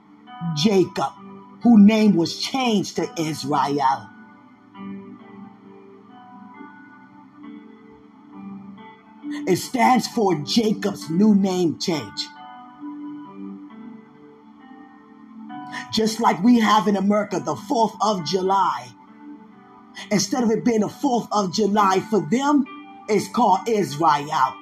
Jacob, 0.56 1.14
whose 1.64 1.80
name 1.80 2.16
was 2.16 2.38
changed 2.38 2.98
to 2.98 3.10
Israel. 3.18 4.10
It 9.48 9.56
stands 9.56 10.08
for 10.08 10.36
Jacob's 10.36 11.10
new 11.10 11.34
name 11.34 11.80
change. 11.80 12.28
Just 15.94 16.20
like 16.20 16.44
we 16.44 16.60
have 16.60 16.88
in 16.90 16.98
America 16.98 17.40
the 17.40 17.56
4th 17.56 17.96
of 18.02 18.26
July. 18.26 18.90
Instead 20.12 20.44
of 20.44 20.52
it 20.52 20.66
being 20.66 20.82
the 20.82 20.88
4th 20.88 21.30
of 21.32 21.54
July 21.54 22.02
for 22.02 22.20
them, 22.30 22.66
is 23.10 23.28
called 23.28 23.68
Israel. 23.68 24.56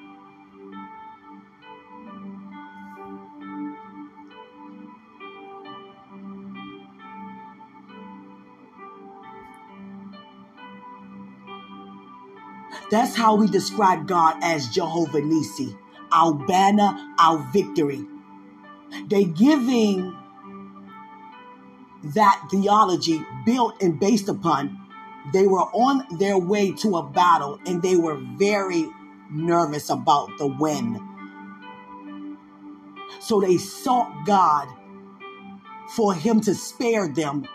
That's 12.90 13.16
how 13.16 13.36
we 13.36 13.48
describe 13.48 14.08
God 14.08 14.38
as 14.42 14.70
Jehovah 14.70 15.22
Nissi, 15.22 15.78
our 16.12 16.34
banner, 16.34 16.96
our 17.20 17.40
victory. 17.52 18.06
They 19.10 19.26
giving 19.26 20.16
that 22.04 22.48
theology 22.50 23.22
built 23.46 23.82
and 23.82 24.00
based 24.00 24.30
upon 24.30 24.87
they 25.34 25.48
were 25.48 25.64
on 25.74 26.06
their 26.18 26.38
way 26.38 26.72
to 26.74 26.98
a 26.98 27.04
battle 27.04 27.60
and 27.66 27.82
they 27.82 27.96
were 27.96 28.18
very 28.38 28.88
nervous 29.30 29.90
about 29.90 30.30
the 30.38 30.48
win. 30.48 31.04
So 33.20 33.42
they 33.42 33.58
sought 33.58 34.26
God 34.26 34.68
for 35.96 36.14
Him 36.14 36.40
to 36.42 36.56
spare 36.56 37.08
them 37.08 37.48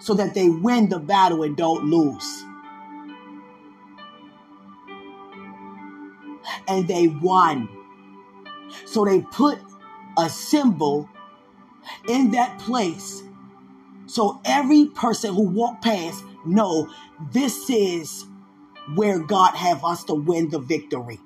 so 0.00 0.14
that 0.14 0.34
they 0.34 0.48
win 0.48 0.88
the 0.88 0.98
battle 0.98 1.42
and 1.44 1.56
don't 1.56 1.84
lose. 1.84 2.44
And 6.66 6.88
they 6.88 7.08
won. 7.08 7.68
So 8.86 9.04
they 9.04 9.20
put 9.20 9.58
a 10.18 10.28
symbol 10.28 11.08
in 12.08 12.32
that 12.32 12.58
place 12.58 13.22
so 14.14 14.40
every 14.44 14.86
person 14.86 15.34
who 15.34 15.42
walked 15.42 15.82
past 15.82 16.22
know 16.46 16.88
this 17.32 17.68
is 17.68 18.24
where 18.94 19.18
God 19.18 19.56
have 19.56 19.84
us 19.84 20.04
to 20.04 20.14
win 20.14 20.50
the 20.50 20.60
victory. 20.60 21.18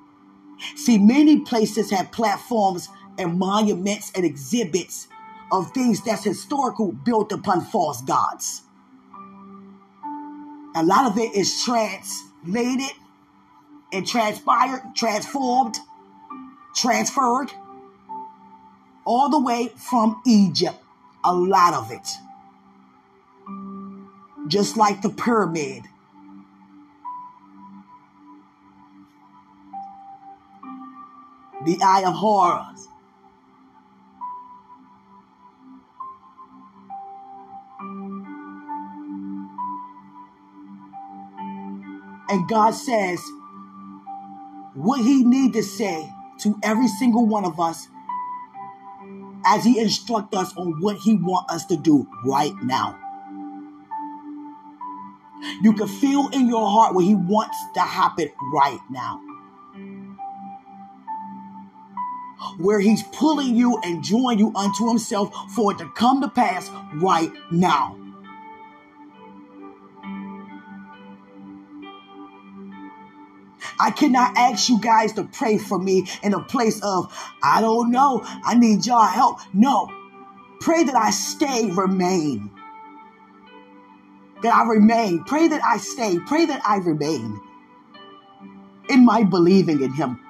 See, 0.75 0.97
many 0.97 1.41
places 1.41 1.91
have 1.91 2.11
platforms 2.13 2.89
and 3.19 3.39
monuments 3.39 4.11
and 4.15 4.25
exhibits 4.25 5.07
of 5.53 5.71
things 5.73 6.03
that's 6.03 6.25
historical 6.25 6.93
built 6.93 7.31
upon 7.31 7.61
false 7.61 8.01
gods. 8.01 8.63
A 10.75 10.83
lot 10.83 11.11
of 11.11 11.19
it 11.19 11.35
is 11.35 11.63
translated 11.63 12.97
and 13.93 14.07
transpired, 14.07 14.95
transformed, 14.95 15.77
transferred 16.75 17.53
all 19.05 19.29
the 19.29 19.41
way 19.41 19.69
from 19.77 20.23
Egypt. 20.27 20.79
A 21.23 21.35
lot 21.35 21.75
of 21.75 21.91
it. 21.91 22.09
Just 24.49 24.77
like 24.77 25.03
the 25.03 25.11
pyramid. 25.11 25.85
The 31.67 31.79
Eye 31.83 32.05
of 32.07 32.15
Horus. 32.15 32.89
And 42.31 42.49
God 42.49 42.73
says 42.73 43.21
what 44.75 45.01
he 45.01 45.25
need 45.25 45.53
to 45.55 45.63
say 45.63 46.11
to 46.41 46.59
every 46.63 46.89
single 46.89 47.27
one 47.27 47.45
of 47.45 47.59
us 47.59 47.89
as 49.45 49.65
he 49.65 49.79
instruct 49.79 50.35
us 50.35 50.55
on 50.57 50.81
what 50.81 50.97
he 50.97 51.15
want 51.15 51.51
us 51.51 51.65
to 51.67 51.77
do 51.77 52.07
right 52.25 52.55
now. 52.63 53.08
You 55.63 55.73
can 55.73 55.89
feel 55.89 56.29
in 56.33 56.49
your 56.49 56.69
heart 56.69 56.95
what 56.95 57.05
he 57.05 57.15
wants 57.15 57.57
to 57.75 57.81
happen 57.81 58.31
right 58.53 58.81
now. 58.91 59.21
Where 62.59 62.81
he's 62.81 63.03
pulling 63.13 63.57
you 63.57 63.81
and 63.83 64.03
drawing 64.03 64.39
you 64.39 64.53
unto 64.55 64.89
himself 64.89 65.35
for 65.55 65.73
it 65.73 65.79
to 65.79 65.89
come 65.91 66.21
to 66.21 66.29
pass 66.29 66.71
right 66.95 67.33
now. 67.51 67.97
I 73.81 73.91
cannot 73.91 74.37
ask 74.37 74.69
you 74.69 74.81
guys 74.81 75.13
to 75.15 75.25
pray 75.25 75.59
for 75.59 75.79
me 75.79 76.07
in 76.23 76.35
a 76.35 76.41
place 76.41 76.81
of, 76.83 77.13
I 77.43 77.61
don't 77.61 77.91
know, 77.93 78.23
I 78.25 78.55
need 78.55 78.87
y'all 78.87 79.07
help. 79.07 79.39
No. 79.53 79.89
Pray 80.61 80.85
that 80.85 80.97
I 80.97 81.11
stay, 81.11 81.71
remain. 81.71 82.51
That 84.43 84.55
I 84.55 84.69
remain. 84.69 85.25
Pray 85.25 85.49
that 85.49 85.63
I 85.65 85.79
stay. 85.79 86.19
Pray 86.27 86.47
that 86.47 86.63
I 86.65 86.77
remain 86.77 87.41
in 88.89 89.05
my 89.05 89.25
believing 89.25 89.83
in 89.83 89.93
Him. 89.93 90.21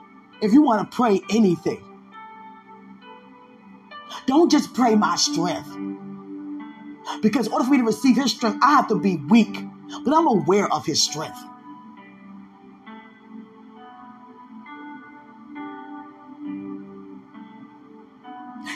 If 0.40 0.52
you 0.52 0.62
want 0.62 0.90
to 0.90 0.96
pray 0.96 1.20
anything, 1.30 1.82
don't 4.26 4.50
just 4.50 4.74
pray 4.74 4.94
my 4.94 5.16
strength. 5.16 5.68
Because 7.22 7.46
in 7.46 7.52
order 7.52 7.64
for 7.64 7.70
me 7.70 7.78
to 7.78 7.84
receive 7.84 8.16
His 8.16 8.32
strength, 8.32 8.58
I 8.62 8.76
have 8.76 8.88
to 8.88 8.98
be 8.98 9.16
weak. 9.16 9.58
But 10.04 10.14
I'm 10.14 10.26
aware 10.26 10.72
of 10.72 10.86
His 10.86 11.02
strength. 11.02 11.38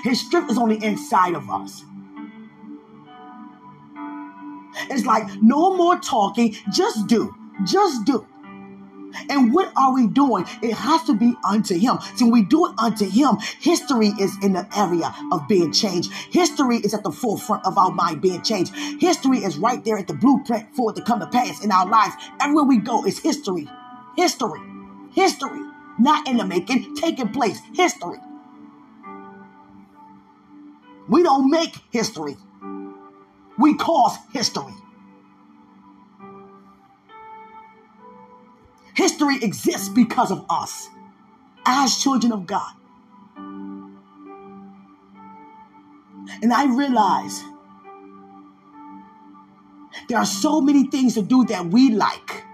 His 0.03 0.21
strength 0.21 0.51
is 0.51 0.59
on 0.59 0.71
the 0.71 0.85
inside 0.85 1.35
of 1.35 1.49
us. 1.51 1.85
It's 4.92 5.07
like 5.07 5.28
no 5.42 5.76
more 5.76 5.98
talking, 5.98 6.57
just 6.72 7.07
do. 7.07 7.35
Just 7.64 8.05
do. 8.05 8.26
And 9.28 9.52
what 9.52 9.72
are 9.76 9.94
we 9.94 10.07
doing? 10.07 10.44
It 10.62 10.74
has 10.74 11.05
to 11.05 11.14
be 11.14 11.35
unto 11.44 11.74
Him. 11.78 11.98
So 12.16 12.24
when 12.24 12.33
we 12.33 12.42
do 12.42 12.66
it 12.66 12.72
unto 12.78 13.09
Him, 13.09 13.37
history 13.61 14.09
is 14.18 14.37
in 14.42 14.55
the 14.55 14.66
area 14.76 15.14
of 15.31 15.46
being 15.48 15.72
changed. 15.72 16.12
History 16.31 16.78
is 16.78 16.94
at 16.94 17.02
the 17.02 17.12
forefront 17.12 17.66
of 17.66 17.76
our 17.76 17.90
mind 17.90 18.22
being 18.22 18.42
changed. 18.42 18.74
History 19.00 19.38
is 19.38 19.59
right 19.59 19.85
there 19.85 19.98
at 19.98 20.09
the 20.09 20.14
blueprint 20.14 20.74
for 20.74 20.90
it 20.90 20.96
to 20.96 21.02
come 21.02 21.20
to 21.20 21.26
pass 21.26 21.64
in 21.64 21.70
our 21.70 21.88
lives. 21.88 22.14
Everywhere 22.40 22.64
we 22.64 22.78
go 22.78 23.05
is 23.05 23.18
history. 23.18 23.68
History. 24.16 24.61
History. 25.12 25.61
Not 25.98 26.26
in 26.26 26.38
the 26.38 26.44
making, 26.44 26.96
taking 26.96 27.28
place. 27.28 27.61
History. 27.74 28.18
We 31.09 31.22
don't 31.22 31.50
make 31.50 31.76
history. 31.90 32.37
We 33.59 33.76
cause 33.76 34.16
history. 34.33 34.72
History 38.94 39.37
exists 39.42 39.88
because 39.88 40.31
of 40.31 40.44
us 40.50 40.88
as 41.64 41.96
children 41.98 42.33
of 42.33 42.46
God. 42.46 42.72
And 46.42 46.52
I 46.52 46.64
realize 46.74 47.42
there 50.09 50.18
are 50.18 50.26
so 50.26 50.61
many 50.61 50.87
things 50.88 51.14
to 51.14 51.22
do 51.22 51.44
that 51.46 51.66
we 51.66 51.90
like 51.90 52.44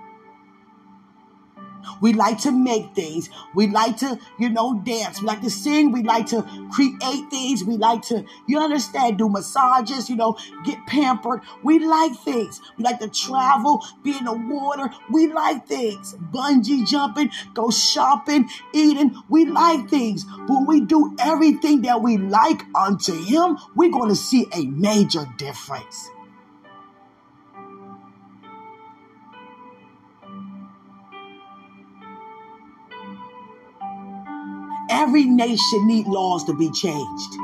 we 2.01 2.13
like 2.13 2.39
to 2.43 2.53
make 2.53 2.95
things. 2.95 3.29
We 3.55 3.69
like 3.69 3.97
to, 3.99 4.19
you 4.39 4.49
know, 4.49 4.81
dance. 4.85 5.21
We 5.21 5.27
like 5.27 5.43
to 5.43 5.51
sing. 5.51 5.93
We 5.93 6.03
like 6.03 6.27
to 6.27 6.43
create 6.73 7.31
things. 7.31 7.65
We 7.65 7.77
like 7.77 8.03
to, 8.03 8.25
you 8.47 8.59
understand, 8.59 9.19
do 9.19 9.29
massages, 9.29 10.09
you 10.09 10.17
know, 10.17 10.37
get 10.65 10.85
pampered. 10.87 11.41
We 11.63 11.79
like 11.79 12.17
things. 12.21 12.61
We 12.77 12.85
like 12.85 13.01
to 13.01 13.09
travel, 13.09 13.85
be 14.03 14.17
in 14.17 14.25
the 14.25 14.33
water. 14.33 14.91
We 15.11 15.33
like 15.33 15.67
things. 15.67 16.15
Bungee 16.33 16.87
jumping, 16.87 17.31
go 17.55 17.71
shopping, 17.71 18.49
eating. 18.73 19.15
We 19.29 19.47
like 19.47 19.89
things. 19.89 20.25
When 20.49 20.67
we 20.67 20.81
do 20.81 21.17
everything 21.19 21.83
that 21.83 22.03
we 22.03 22.17
like 22.19 22.63
unto 22.75 23.13
Him, 23.13 23.59
we're 23.75 23.91
going 23.91 24.09
to 24.11 24.17
see 24.17 24.47
a 24.53 24.67
major 24.67 25.27
difference. 25.37 26.11
Every 34.99 35.25
nation 35.27 35.87
need 35.87 36.09
laws 36.09 36.43
to 36.45 36.55
be 36.55 36.73
changed. 36.73 37.35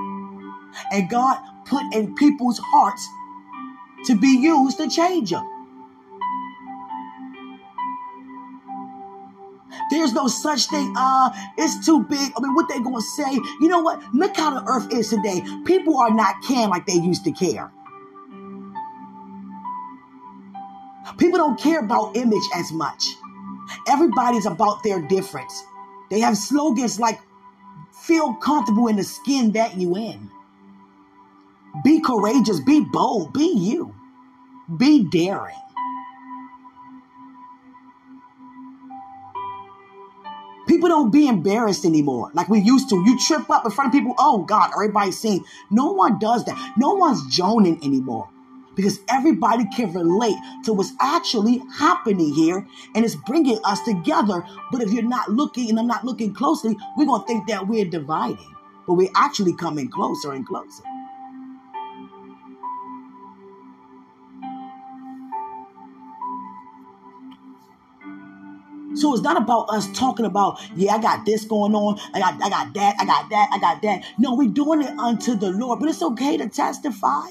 And 0.90 1.08
God 1.08 1.38
put 1.66 1.82
in 1.94 2.16
people's 2.16 2.58
hearts 2.58 3.08
to 4.06 4.18
be 4.18 4.26
used 4.26 4.78
to 4.78 4.90
change 4.90 5.30
them. 5.30 5.48
There's 9.92 10.12
no 10.12 10.26
such 10.26 10.66
thing. 10.66 10.92
Uh, 10.96 11.30
it's 11.56 11.86
too 11.86 12.02
big. 12.02 12.32
I 12.36 12.40
mean, 12.40 12.54
what 12.54 12.68
they 12.68 12.80
gonna 12.80 13.00
say? 13.00 13.32
You 13.60 13.68
know 13.68 13.80
what? 13.80 14.02
Look 14.12 14.36
how 14.36 14.50
the 14.58 14.64
earth 14.66 14.92
is 14.92 15.10
today. 15.10 15.40
People 15.64 15.96
are 15.98 16.10
not 16.10 16.42
caring 16.42 16.70
like 16.70 16.86
they 16.86 16.94
used 16.94 17.22
to 17.24 17.30
care. 17.30 17.70
People 21.18 21.38
don't 21.38 21.60
care 21.60 21.78
about 21.78 22.16
image 22.16 22.42
as 22.56 22.72
much. 22.72 23.06
Everybody's 23.88 24.46
about 24.46 24.82
their 24.82 25.00
difference. 25.06 25.62
They 26.10 26.18
have 26.18 26.36
slogans 26.36 26.98
like 26.98 27.20
Feel 28.06 28.34
comfortable 28.34 28.88
in 28.88 28.96
the 28.96 29.04
skin 29.04 29.52
that 29.52 29.76
you 29.76 29.96
in. 29.96 30.30
Be 31.82 32.00
courageous, 32.00 32.60
be 32.60 32.80
bold, 32.80 33.32
be 33.32 33.46
you. 33.46 33.94
Be 34.76 35.04
daring. 35.04 35.56
People 40.68 40.88
don't 40.88 41.10
be 41.10 41.28
embarrassed 41.28 41.84
anymore 41.84 42.30
like 42.34 42.48
we 42.48 42.60
used 42.60 42.90
to. 42.90 42.96
You 42.96 43.18
trip 43.18 43.48
up 43.48 43.64
in 43.64 43.70
front 43.70 43.88
of 43.88 43.98
people, 43.98 44.14
oh 44.18 44.42
God, 44.42 44.72
everybody's 44.74 45.18
seeing. 45.18 45.44
No 45.70 45.92
one 45.92 46.18
does 46.18 46.44
that. 46.44 46.74
No 46.76 46.94
one's 46.94 47.26
joning 47.34 47.82
anymore 47.82 48.28
because 48.76 49.00
everybody 49.08 49.64
can 49.74 49.92
relate 49.92 50.36
to 50.64 50.72
what's 50.72 50.92
actually 51.00 51.62
happening 51.76 52.32
here 52.34 52.66
and 52.94 53.04
it's 53.04 53.16
bringing 53.16 53.58
us 53.64 53.80
together. 53.82 54.44
But 54.72 54.82
if 54.82 54.92
you're 54.92 55.02
not 55.02 55.30
looking 55.30 55.70
and 55.70 55.78
I'm 55.78 55.86
not 55.86 56.04
looking 56.04 56.34
closely, 56.34 56.76
we're 56.96 57.06
going 57.06 57.22
to 57.22 57.26
think 57.26 57.48
that 57.48 57.68
we're 57.68 57.84
dividing, 57.84 58.54
but 58.86 58.94
we're 58.94 59.12
actually 59.14 59.54
coming 59.54 59.88
closer 59.90 60.32
and 60.32 60.46
closer. 60.46 60.82
So 68.94 69.12
it's 69.12 69.22
not 69.22 69.36
about 69.36 69.70
us 69.70 69.90
talking 69.92 70.24
about, 70.24 70.60
yeah, 70.76 70.94
I 70.94 71.02
got 71.02 71.26
this 71.26 71.44
going 71.44 71.74
on, 71.74 71.98
I 72.14 72.20
got 72.20 72.40
I 72.40 72.48
got 72.48 72.74
that, 72.74 72.94
I 73.00 73.04
got 73.04 73.28
that, 73.30 73.48
I 73.52 73.58
got 73.58 73.82
that. 73.82 74.04
No, 74.18 74.36
we're 74.36 74.48
doing 74.48 74.82
it 74.82 74.98
unto 74.98 75.34
the 75.34 75.50
Lord. 75.50 75.80
But 75.80 75.88
it's 75.88 76.02
okay 76.02 76.36
to 76.36 76.48
testify. 76.48 77.26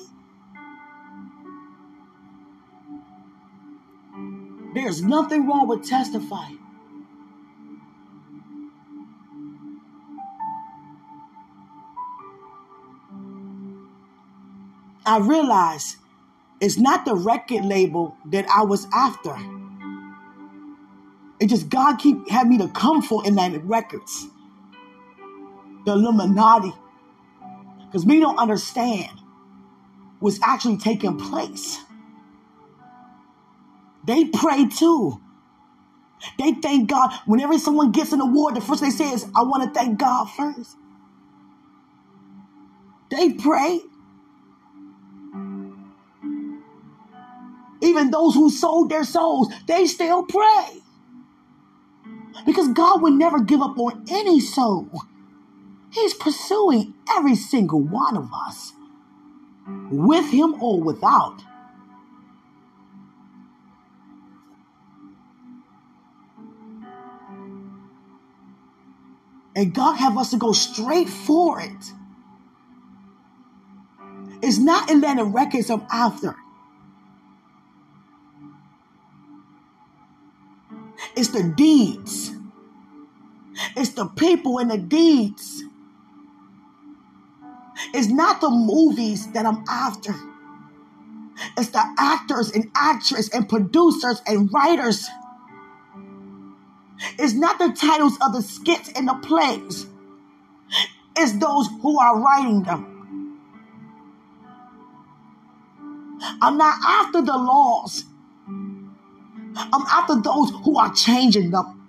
There's 4.73 5.03
nothing 5.03 5.47
wrong 5.47 5.67
with 5.67 5.87
testifying. 5.87 6.59
I 15.05 15.19
realized 15.19 15.97
it's 16.61 16.77
not 16.77 17.05
the 17.05 17.15
record 17.15 17.65
label 17.65 18.17
that 18.27 18.47
I 18.49 18.63
was 18.63 18.87
after. 18.93 19.35
It 21.39 21.47
just 21.47 21.69
God 21.69 21.97
keep 21.97 22.29
had 22.29 22.47
me 22.47 22.57
to 22.59 22.69
come 22.69 23.01
for 23.01 23.21
Atlantic 23.25 23.61
Records, 23.65 24.27
the 25.85 25.91
Illuminati, 25.93 26.73
because 27.85 28.05
we 28.05 28.19
don't 28.19 28.37
understand 28.37 29.11
what's 30.19 30.39
actually 30.41 30.77
taking 30.77 31.17
place. 31.17 31.79
They 34.05 34.25
pray 34.25 34.67
too. 34.67 35.21
They 36.39 36.53
thank 36.53 36.89
God. 36.89 37.11
Whenever 37.25 37.57
someone 37.59 37.91
gets 37.91 38.13
an 38.13 38.21
award, 38.21 38.55
the 38.55 38.61
first 38.61 38.81
they 38.81 38.89
say 38.89 39.11
is, 39.11 39.25
I 39.35 39.43
want 39.43 39.63
to 39.63 39.79
thank 39.79 39.99
God 39.99 40.25
first. 40.25 40.77
They 43.11 43.33
pray. 43.33 43.81
Even 47.81 48.11
those 48.11 48.33
who 48.35 48.49
sold 48.49 48.89
their 48.89 49.03
souls, 49.03 49.49
they 49.67 49.85
still 49.87 50.23
pray. 50.23 50.81
Because 52.45 52.69
God 52.69 53.01
would 53.01 53.13
never 53.13 53.41
give 53.41 53.61
up 53.61 53.77
on 53.77 54.05
any 54.09 54.39
soul. 54.39 54.89
He's 55.91 56.13
pursuing 56.13 56.93
every 57.11 57.35
single 57.35 57.81
one 57.81 58.17
of 58.17 58.29
us, 58.47 58.73
with 59.91 60.31
Him 60.31 60.61
or 60.61 60.81
without. 60.81 61.41
And 69.55 69.73
God 69.73 69.95
have 69.95 70.17
us 70.17 70.31
to 70.31 70.37
go 70.37 70.51
straight 70.51 71.09
for 71.09 71.59
it. 71.61 71.91
It's 74.41 74.57
not 74.57 74.91
Atlantic 74.91 75.27
Records 75.29 75.69
I'm 75.69 75.85
after. 75.91 76.35
It's 81.15 81.29
the 81.29 81.43
deeds. 81.43 82.31
It's 83.75 83.91
the 83.91 84.05
people 84.05 84.59
and 84.59 84.71
the 84.71 84.77
deeds. 84.77 85.63
It's 87.93 88.07
not 88.07 88.41
the 88.41 88.49
movies 88.49 89.31
that 89.33 89.45
I'm 89.45 89.63
after. 89.69 90.13
It's 91.57 91.69
the 91.69 91.83
actors 91.99 92.51
and 92.51 92.71
actresses 92.75 93.29
and 93.29 93.47
producers 93.47 94.21
and 94.25 94.51
writers. 94.53 95.07
It's 97.19 97.33
not 97.33 97.59
the 97.59 97.73
titles 97.73 98.17
of 98.21 98.33
the 98.33 98.41
skits 98.41 98.91
and 98.95 99.07
the 99.07 99.15
plays. 99.15 99.87
It's 101.17 101.33
those 101.33 101.67
who 101.81 101.99
are 101.99 102.19
writing 102.19 102.63
them. 102.63 103.07
I'm 106.41 106.57
not 106.57 106.77
after 106.85 107.21
the 107.21 107.37
laws. 107.37 108.05
I'm 109.55 109.85
after 109.87 110.21
those 110.21 110.51
who 110.63 110.77
are 110.77 110.93
changing 110.93 111.51
them. 111.51 111.79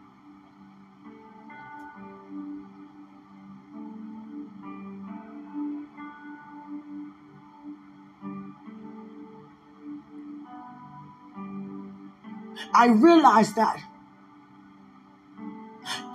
I 12.75 12.89
realize 12.89 13.55
that. 13.55 13.83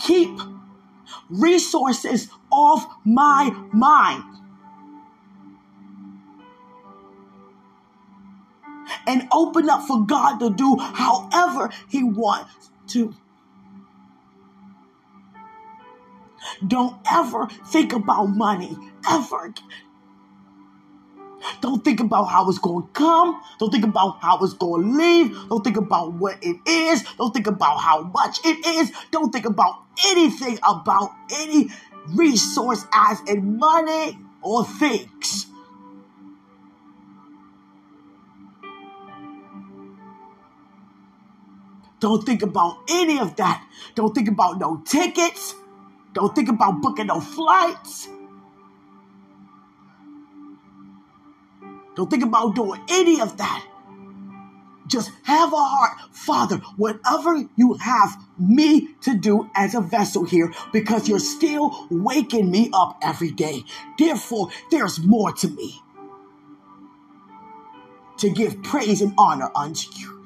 Keep 0.09 0.39
resources 1.29 2.29
off 2.51 2.87
my 3.05 3.55
mind. 3.71 4.23
and 9.05 9.27
open 9.31 9.69
up 9.69 9.83
for 9.83 10.05
God 10.05 10.39
to 10.39 10.49
do 10.49 10.75
however 10.77 11.69
He 11.89 12.03
wants 12.03 12.71
to. 12.87 13.15
Don't 16.65 16.95
ever 17.09 17.47
think 17.67 17.93
about 17.93 18.25
money, 18.27 18.75
ever. 19.09 19.53
Don't 21.61 21.83
think 21.83 21.99
about 21.99 22.25
how 22.25 22.49
it's 22.49 22.59
going 22.59 22.85
to 22.85 22.91
come. 22.93 23.41
Don't 23.59 23.71
think 23.71 23.85
about 23.85 24.19
how 24.21 24.37
it's 24.43 24.53
going 24.53 24.83
to 24.83 24.97
leave. 24.97 25.37
Don't 25.49 25.63
think 25.63 25.77
about 25.77 26.13
what 26.13 26.37
it 26.41 26.57
is. 26.65 27.03
Don't 27.17 27.33
think 27.33 27.47
about 27.47 27.77
how 27.79 28.03
much 28.03 28.39
it 28.45 28.65
is. 28.65 28.91
Don't 29.11 29.31
think 29.31 29.45
about 29.45 29.83
anything 30.07 30.59
about 30.67 31.11
any 31.35 31.69
resource 32.13 32.85
as 32.93 33.19
in 33.27 33.57
money 33.57 34.17
or 34.41 34.65
things. 34.65 35.47
Don't 41.99 42.25
think 42.25 42.41
about 42.41 42.77
any 42.89 43.19
of 43.19 43.35
that. 43.35 43.65
Don't 43.95 44.15
think 44.15 44.29
about 44.29 44.59
no 44.59 44.81
tickets. 44.85 45.53
Don't 46.13 46.33
think 46.33 46.49
about 46.49 46.81
booking 46.81 47.07
no 47.07 47.19
flights. 47.19 48.07
Don't 51.95 52.09
think 52.09 52.23
about 52.23 52.55
doing 52.55 52.81
any 52.89 53.19
of 53.21 53.37
that. 53.37 53.65
Just 54.87 55.11
have 55.23 55.53
a 55.53 55.55
heart, 55.55 55.99
Father, 56.11 56.57
whatever 56.75 57.43
you 57.55 57.73
have 57.75 58.17
me 58.39 58.89
to 59.01 59.15
do 59.15 59.49
as 59.53 59.75
a 59.75 59.81
vessel 59.81 60.25
here, 60.25 60.51
because 60.73 61.07
you're 61.07 61.19
still 61.19 61.87
waking 61.91 62.49
me 62.49 62.71
up 62.73 62.97
every 63.03 63.31
day. 63.31 63.63
Therefore, 63.99 64.49
there's 64.71 64.99
more 64.99 65.31
to 65.33 65.47
me 65.47 65.79
to 68.17 68.29
give 68.29 68.61
praise 68.63 69.01
and 69.01 69.13
honor 69.17 69.49
unto 69.55 69.89
you. 69.95 70.19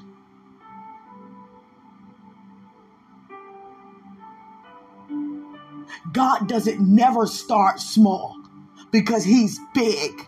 God 6.11 6.47
doesn't 6.47 6.79
never 6.79 7.25
start 7.25 7.79
small 7.79 8.37
because 8.91 9.23
he's 9.23 9.59
big. 9.73 10.27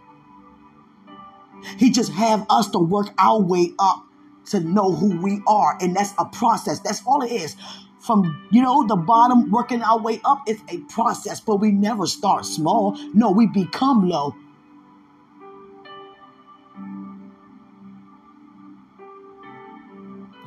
He 1.77 1.91
just 1.91 2.11
have 2.13 2.45
us 2.49 2.69
to 2.71 2.79
work 2.79 3.13
our 3.17 3.41
way 3.41 3.73
up 3.79 4.05
to 4.47 4.59
know 4.59 4.91
who 4.91 5.19
we 5.21 5.41
are. 5.47 5.77
And 5.81 5.95
that's 5.95 6.13
a 6.17 6.25
process. 6.25 6.79
That's 6.79 7.01
all 7.05 7.21
it 7.21 7.31
is. 7.31 7.55
From, 7.99 8.47
you 8.51 8.61
know, 8.61 8.85
the 8.85 8.95
bottom 8.95 9.49
working 9.49 9.81
our 9.81 9.99
way 9.99 10.21
up, 10.23 10.43
it's 10.45 10.61
a 10.69 10.77
process, 10.93 11.39
but 11.39 11.55
we 11.55 11.71
never 11.71 12.05
start 12.05 12.45
small. 12.45 12.95
No, 13.13 13.31
we 13.31 13.47
become 13.47 14.07
low. 14.07 14.35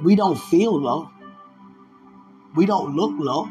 We 0.04 0.14
don't 0.14 0.38
feel 0.38 0.80
low. 0.80 1.10
We 2.54 2.66
don't 2.66 2.94
look 2.94 3.14
low. 3.18 3.48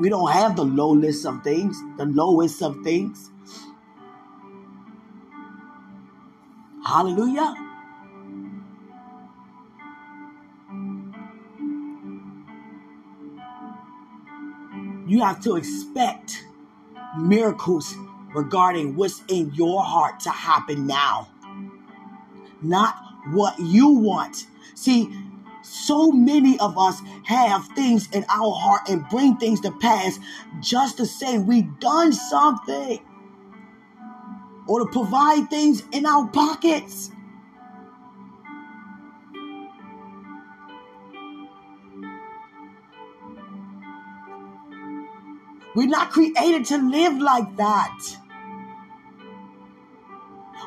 We 0.00 0.08
don't 0.08 0.30
have 0.32 0.56
the 0.56 0.64
lowest 0.64 1.26
of 1.26 1.44
things, 1.44 1.80
the 1.98 2.06
lowest 2.06 2.62
of 2.62 2.82
things. 2.82 3.30
Hallelujah. 6.84 7.54
You 15.06 15.20
have 15.22 15.40
to 15.42 15.56
expect 15.56 16.44
miracles 17.18 17.94
regarding 18.34 18.96
what's 18.96 19.22
in 19.28 19.52
your 19.54 19.82
heart 19.82 20.20
to 20.20 20.30
happen 20.30 20.86
now, 20.86 21.28
not 22.62 22.96
what 23.32 23.58
you 23.58 23.88
want. 23.88 24.46
See, 24.74 25.14
so 25.62 26.10
many 26.10 26.58
of 26.58 26.76
us 26.76 27.00
have 27.24 27.66
things 27.68 28.08
in 28.12 28.24
our 28.28 28.52
heart 28.52 28.88
and 28.88 29.08
bring 29.08 29.36
things 29.36 29.60
to 29.60 29.70
pass 29.72 30.18
just 30.60 30.98
to 30.98 31.06
say 31.06 31.38
we've 31.38 31.78
done 31.80 32.12
something 32.12 33.00
or 34.66 34.80
to 34.80 34.86
provide 34.90 35.50
things 35.50 35.82
in 35.92 36.06
our 36.06 36.26
pockets. 36.28 37.10
We're 45.74 45.88
not 45.88 46.10
created 46.10 46.66
to 46.66 46.78
live 46.78 47.18
like 47.18 47.56
that. 47.56 47.98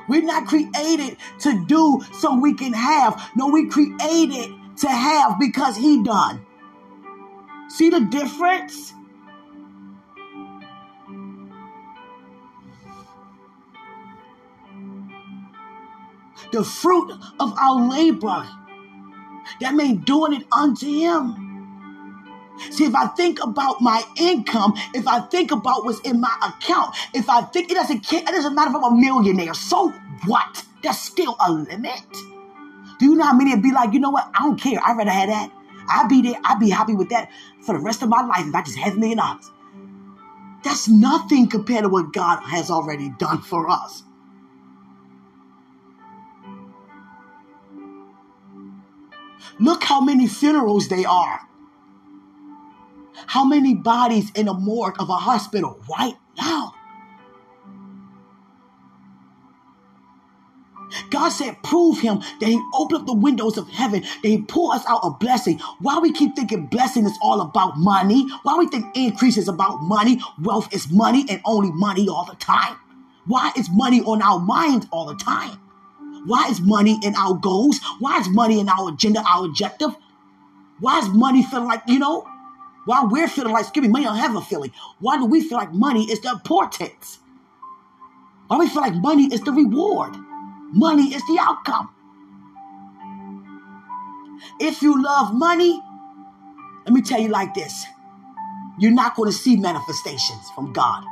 We're 0.09 0.23
not 0.23 0.47
created 0.47 1.17
to 1.39 1.65
do 1.65 2.01
so 2.13 2.39
we 2.39 2.53
can 2.53 2.73
have. 2.73 3.31
No, 3.35 3.47
we 3.47 3.67
created 3.69 4.53
to 4.77 4.87
have 4.89 5.39
because 5.39 5.75
he 5.77 6.03
done. 6.03 6.45
See 7.69 7.89
the 7.89 8.01
difference? 8.01 8.93
The 16.51 16.63
fruit 16.63 17.11
of 17.39 17.57
our 17.57 17.89
labor. 17.89 18.47
That 19.61 19.73
means 19.75 20.05
doing 20.05 20.33
it 20.33 20.47
unto 20.51 20.85
him. 20.85 21.43
See, 22.71 22.85
if 22.85 22.95
I 22.95 23.07
think 23.07 23.43
about 23.43 23.81
my 23.81 24.03
income, 24.17 24.73
if 24.93 25.07
I 25.07 25.19
think 25.21 25.51
about 25.51 25.85
what's 25.85 25.99
in 26.01 26.19
my 26.19 26.35
account, 26.43 26.95
if 27.13 27.29
I 27.29 27.41
think 27.41 27.71
it 27.71 27.75
doesn't 27.75 28.11
it 28.11 28.25
doesn't 28.25 28.55
matter 28.55 28.71
if 28.71 28.75
I'm 28.77 28.83
a 28.83 28.95
millionaire. 28.95 29.53
So 29.53 29.89
what? 30.25 30.65
There's 30.81 30.97
still 30.97 31.35
a 31.45 31.51
limit. 31.51 32.01
Do 32.99 33.05
you 33.05 33.15
know 33.15 33.25
how 33.25 33.33
many 33.33 33.53
would 33.53 33.63
be 33.63 33.71
like, 33.71 33.93
you 33.93 33.99
know 33.99 34.09
what? 34.09 34.29
I 34.33 34.43
don't 34.43 34.59
care. 34.59 34.79
I'd 34.83 34.97
rather 34.97 35.11
have 35.11 35.29
that. 35.29 35.51
I'd 35.89 36.09
be 36.09 36.21
there. 36.21 36.39
I'd 36.43 36.59
be 36.59 36.69
happy 36.69 36.93
with 36.95 37.09
that 37.09 37.29
for 37.61 37.77
the 37.77 37.83
rest 37.83 38.01
of 38.01 38.09
my 38.09 38.25
life 38.25 38.47
if 38.47 38.55
I 38.55 38.61
just 38.63 38.77
had 38.77 38.93
a 38.93 38.95
million 38.95 39.17
dollars. 39.19 39.51
That's 40.63 40.87
nothing 40.87 41.47
compared 41.47 41.83
to 41.83 41.89
what 41.89 42.11
God 42.11 42.41
has 42.41 42.71
already 42.71 43.09
done 43.19 43.41
for 43.41 43.69
us. 43.69 44.03
Look 49.59 49.83
how 49.83 50.01
many 50.01 50.27
funerals 50.27 50.87
they 50.87 51.05
are. 51.05 51.41
How 53.27 53.43
many 53.43 53.73
bodies 53.73 54.31
in 54.35 54.47
a 54.47 54.53
morgue 54.53 54.95
of 54.99 55.09
a 55.09 55.15
hospital 55.15 55.79
right 55.89 56.15
now? 56.37 56.73
God 61.09 61.29
said, 61.29 61.61
prove 61.63 61.99
him 61.99 62.19
that 62.39 62.47
he 62.47 62.61
opened 62.73 63.01
up 63.01 63.07
the 63.07 63.13
windows 63.13 63.57
of 63.57 63.67
heaven, 63.69 64.01
that 64.01 64.27
he 64.27 64.41
pour 64.41 64.73
us 64.73 64.83
out 64.87 65.01
a 65.03 65.11
blessing. 65.11 65.59
Why 65.79 65.99
we 65.99 66.11
keep 66.11 66.35
thinking 66.35 66.67
blessing 66.67 67.05
is 67.05 67.17
all 67.21 67.41
about 67.41 67.77
money? 67.77 68.25
Why 68.43 68.57
we 68.57 68.67
think 68.67 68.85
increase 68.95 69.37
is 69.37 69.47
about 69.47 69.81
money? 69.81 70.19
Wealth 70.41 70.73
is 70.73 70.89
money 70.91 71.25
and 71.29 71.41
only 71.45 71.71
money 71.71 72.07
all 72.07 72.25
the 72.25 72.35
time. 72.35 72.77
Why 73.25 73.51
is 73.57 73.69
money 73.69 74.01
on 74.01 74.21
our 74.21 74.39
minds 74.39 74.87
all 74.91 75.05
the 75.07 75.15
time? 75.15 75.59
Why 76.25 76.49
is 76.49 76.61
money 76.61 76.99
in 77.03 77.15
our 77.15 77.35
goals? 77.35 77.79
Why 77.99 78.19
is 78.19 78.29
money 78.29 78.59
in 78.59 78.69
our 78.69 78.89
agenda, 78.89 79.23
our 79.27 79.45
objective? 79.45 79.95
Why 80.79 80.99
is 80.99 81.09
money 81.09 81.43
feeling 81.43 81.67
like, 81.67 81.83
you 81.87 81.99
know, 81.99 82.27
why 82.85 83.03
we're 83.03 83.27
feeling 83.27 83.53
like, 83.53 83.63
excuse 83.63 83.83
me, 83.83 83.89
money 83.89 84.05
don't 84.05 84.17
have 84.17 84.35
a 84.35 84.41
feeling. 84.41 84.71
Why 84.99 85.17
do 85.17 85.25
we 85.25 85.41
feel 85.41 85.57
like 85.57 85.73
money 85.73 86.09
is 86.09 86.21
the 86.21 86.31
importance? 86.31 87.19
Why 88.47 88.57
we 88.57 88.69
feel 88.69 88.81
like 88.81 88.95
money 88.95 89.25
is 89.25 89.41
the 89.41 89.51
reward? 89.51 90.15
Money 90.71 91.13
is 91.13 91.21
the 91.23 91.37
outcome. 91.39 91.93
If 94.59 94.81
you 94.81 95.03
love 95.03 95.33
money, 95.33 95.81
let 96.85 96.93
me 96.93 97.01
tell 97.01 97.19
you 97.19 97.29
like 97.29 97.53
this 97.53 97.85
you're 98.79 98.91
not 98.91 99.15
going 99.15 99.29
to 99.29 99.35
see 99.35 99.55
manifestations 99.55 100.49
from 100.53 100.71
God 100.71 101.03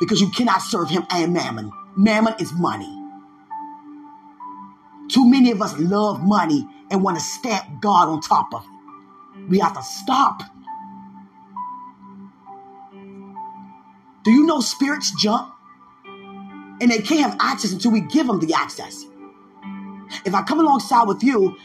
because 0.00 0.20
you 0.20 0.28
cannot 0.30 0.60
serve 0.60 0.90
Him 0.90 1.06
and 1.10 1.32
mammon. 1.32 1.70
Mammon 1.96 2.34
is 2.40 2.52
money. 2.52 3.03
Too 5.08 5.28
many 5.28 5.50
of 5.50 5.60
us 5.60 5.78
love 5.78 6.22
money 6.22 6.66
and 6.90 7.02
want 7.02 7.18
to 7.18 7.22
stamp 7.22 7.80
God 7.80 8.08
on 8.08 8.20
top 8.20 8.54
of 8.54 8.64
it. 8.64 9.48
We 9.48 9.58
have 9.58 9.74
to 9.74 9.82
stop. 9.82 10.42
Do 14.24 14.30
you 14.30 14.46
know 14.46 14.60
spirits 14.60 15.12
jump? 15.20 15.52
And 16.80 16.90
they 16.90 16.98
can't 16.98 17.30
have 17.30 17.36
access 17.40 17.72
until 17.72 17.92
we 17.92 18.00
give 18.00 18.26
them 18.26 18.40
the 18.40 18.54
access. 18.54 19.04
If 20.24 20.34
I 20.34 20.42
come 20.42 20.60
alongside 20.60 21.06
with 21.06 21.22
you 21.22 21.56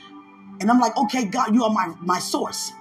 and 0.60 0.70
I'm 0.70 0.80
like, 0.80 0.96
okay, 0.98 1.26
God, 1.26 1.54
you 1.54 1.64
are 1.64 1.72
my, 1.72 1.94
my 2.02 2.20
source. 2.20 2.72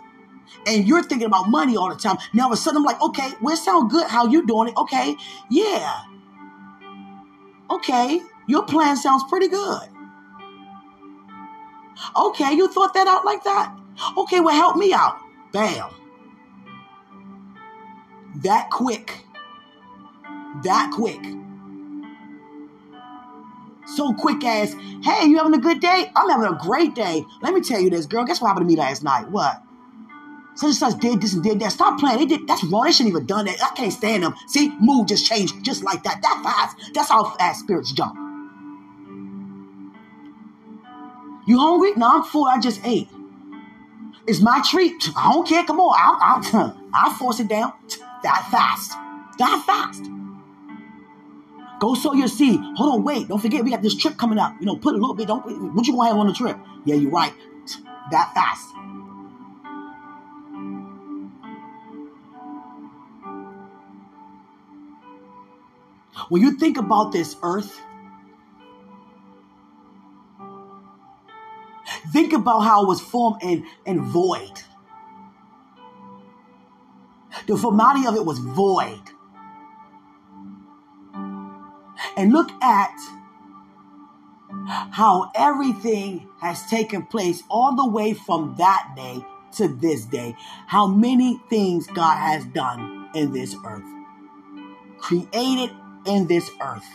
And 0.66 0.86
you're 0.86 1.02
thinking 1.02 1.26
about 1.26 1.48
money 1.48 1.76
all 1.76 1.88
the 1.88 1.96
time. 1.96 2.16
Now 2.32 2.44
all 2.44 2.52
of 2.52 2.58
a 2.58 2.60
sudden 2.60 2.78
I'm 2.78 2.84
like, 2.84 3.00
okay, 3.00 3.30
well, 3.40 3.54
it 3.54 3.58
sounds 3.58 3.92
good 3.92 4.08
how 4.08 4.26
you 4.26 4.46
doing 4.46 4.68
it. 4.68 4.76
Okay, 4.76 5.14
yeah. 5.50 6.02
Okay, 7.70 8.20
your 8.48 8.64
plan 8.64 8.96
sounds 8.96 9.22
pretty 9.28 9.48
good. 9.48 9.88
Okay, 12.16 12.52
you 12.52 12.68
thought 12.68 12.94
that 12.94 13.06
out 13.06 13.24
like 13.24 13.44
that? 13.44 13.76
Okay, 14.16 14.40
well, 14.40 14.54
help 14.54 14.76
me 14.76 14.92
out. 14.92 15.18
Bam. 15.52 15.90
That 18.42 18.70
quick. 18.70 19.24
That 20.62 20.92
quick 20.94 21.20
so 23.98 24.12
quick 24.12 24.44
as, 24.44 24.74
hey, 25.02 25.26
you 25.26 25.38
having 25.38 25.54
a 25.54 25.58
good 25.58 25.80
day? 25.80 26.10
I'm 26.14 26.28
having 26.30 26.46
a 26.46 26.56
great 26.56 26.94
day. 26.94 27.24
Let 27.42 27.52
me 27.52 27.60
tell 27.60 27.80
you 27.80 27.90
this, 27.90 28.06
girl. 28.06 28.24
Guess 28.24 28.40
what 28.40 28.48
happened 28.48 28.68
to 28.68 28.72
me 28.72 28.78
last 28.78 29.02
night? 29.02 29.28
What? 29.28 29.60
Such 30.54 30.68
and 30.68 30.74
such 30.74 31.00
did 31.00 31.20
this 31.20 31.34
and 31.34 31.42
did 31.42 31.58
that. 31.60 31.72
Stop 31.72 31.98
playing. 31.98 32.18
They 32.18 32.26
did 32.26 32.46
that's 32.46 32.62
wrong. 32.64 32.84
They 32.84 32.92
shouldn't 32.92 33.14
even 33.14 33.26
done 33.26 33.46
that. 33.46 33.62
I 33.62 33.74
can't 33.74 33.92
stand 33.92 34.22
them. 34.22 34.34
See, 34.46 34.72
mood 34.80 35.08
just 35.08 35.26
changed 35.26 35.64
just 35.64 35.82
like 35.82 36.02
that. 36.04 36.20
That 36.22 36.40
fast. 36.44 36.94
That's 36.94 37.08
how 37.08 37.24
fast 37.36 37.60
spirits 37.60 37.92
jump. 37.92 38.27
You 41.48 41.58
hungry? 41.58 41.92
No, 41.96 42.16
I'm 42.16 42.22
full. 42.24 42.44
I 42.44 42.60
just 42.60 42.84
ate. 42.84 43.08
It's 44.26 44.42
my 44.42 44.62
treat. 44.70 45.08
I 45.16 45.32
don't 45.32 45.48
care. 45.48 45.64
Come 45.64 45.80
on. 45.80 45.96
I'll, 45.98 46.18
I'll, 46.20 46.76
I'll 46.92 47.14
force 47.14 47.40
it 47.40 47.48
down. 47.48 47.72
That 48.20 48.48
fast. 48.50 48.90
That 49.38 49.62
fast. 49.64 50.10
Go 51.78 51.94
sow 51.94 52.14
your 52.14 52.26
seed. 52.26 52.58
Hold 52.74 52.94
on, 52.96 53.04
wait. 53.04 53.28
Don't 53.28 53.38
forget, 53.38 53.62
we 53.62 53.70
got 53.70 53.80
this 53.80 53.94
trip 53.94 54.16
coming 54.18 54.38
up. 54.38 54.54
You 54.58 54.66
know, 54.66 54.74
put 54.74 54.94
a 54.94 54.98
little 54.98 55.14
bit. 55.14 55.28
Don't 55.28 55.44
what 55.72 55.86
you 55.86 55.94
gonna 55.94 56.08
have 56.08 56.18
on 56.18 56.26
the 56.26 56.32
trip? 56.32 56.58
Yeah, 56.84 56.96
you're 56.96 57.12
right. 57.12 57.32
That 58.10 58.34
fast. 58.34 58.74
When 66.28 66.42
you 66.42 66.58
think 66.58 66.76
about 66.76 67.12
this 67.12 67.36
earth, 67.42 67.80
think 72.12 72.32
about 72.32 72.60
how 72.60 72.84
it 72.84 72.88
was 72.88 73.00
formed 73.00 73.42
and, 73.42 73.64
and 73.86 74.02
void. 74.02 74.62
The 77.46 77.56
formality 77.56 78.06
of 78.06 78.16
it 78.16 78.24
was 78.24 78.38
void 78.38 79.00
and 82.16 82.32
look 82.32 82.50
at 82.62 82.94
how 84.90 85.30
everything 85.34 86.28
has 86.40 86.64
taken 86.66 87.06
place 87.06 87.42
all 87.50 87.76
the 87.76 87.88
way 87.88 88.12
from 88.14 88.54
that 88.58 88.92
day 88.96 89.24
to 89.56 89.68
this 89.68 90.04
day. 90.04 90.34
How 90.66 90.86
many 90.86 91.40
things 91.48 91.86
God 91.86 92.16
has 92.16 92.44
done 92.46 93.08
in 93.14 93.32
this 93.32 93.54
earth, 93.64 93.84
created 94.98 95.70
in 96.06 96.26
this 96.26 96.50
earth. 96.60 96.86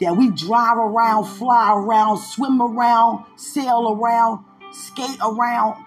That 0.00 0.16
we 0.16 0.30
drive 0.30 0.76
around, 0.76 1.24
fly 1.24 1.72
around, 1.74 2.18
swim 2.18 2.60
around, 2.60 3.24
sail 3.36 3.96
around, 3.98 4.44
skate 4.72 5.18
around, 5.24 5.82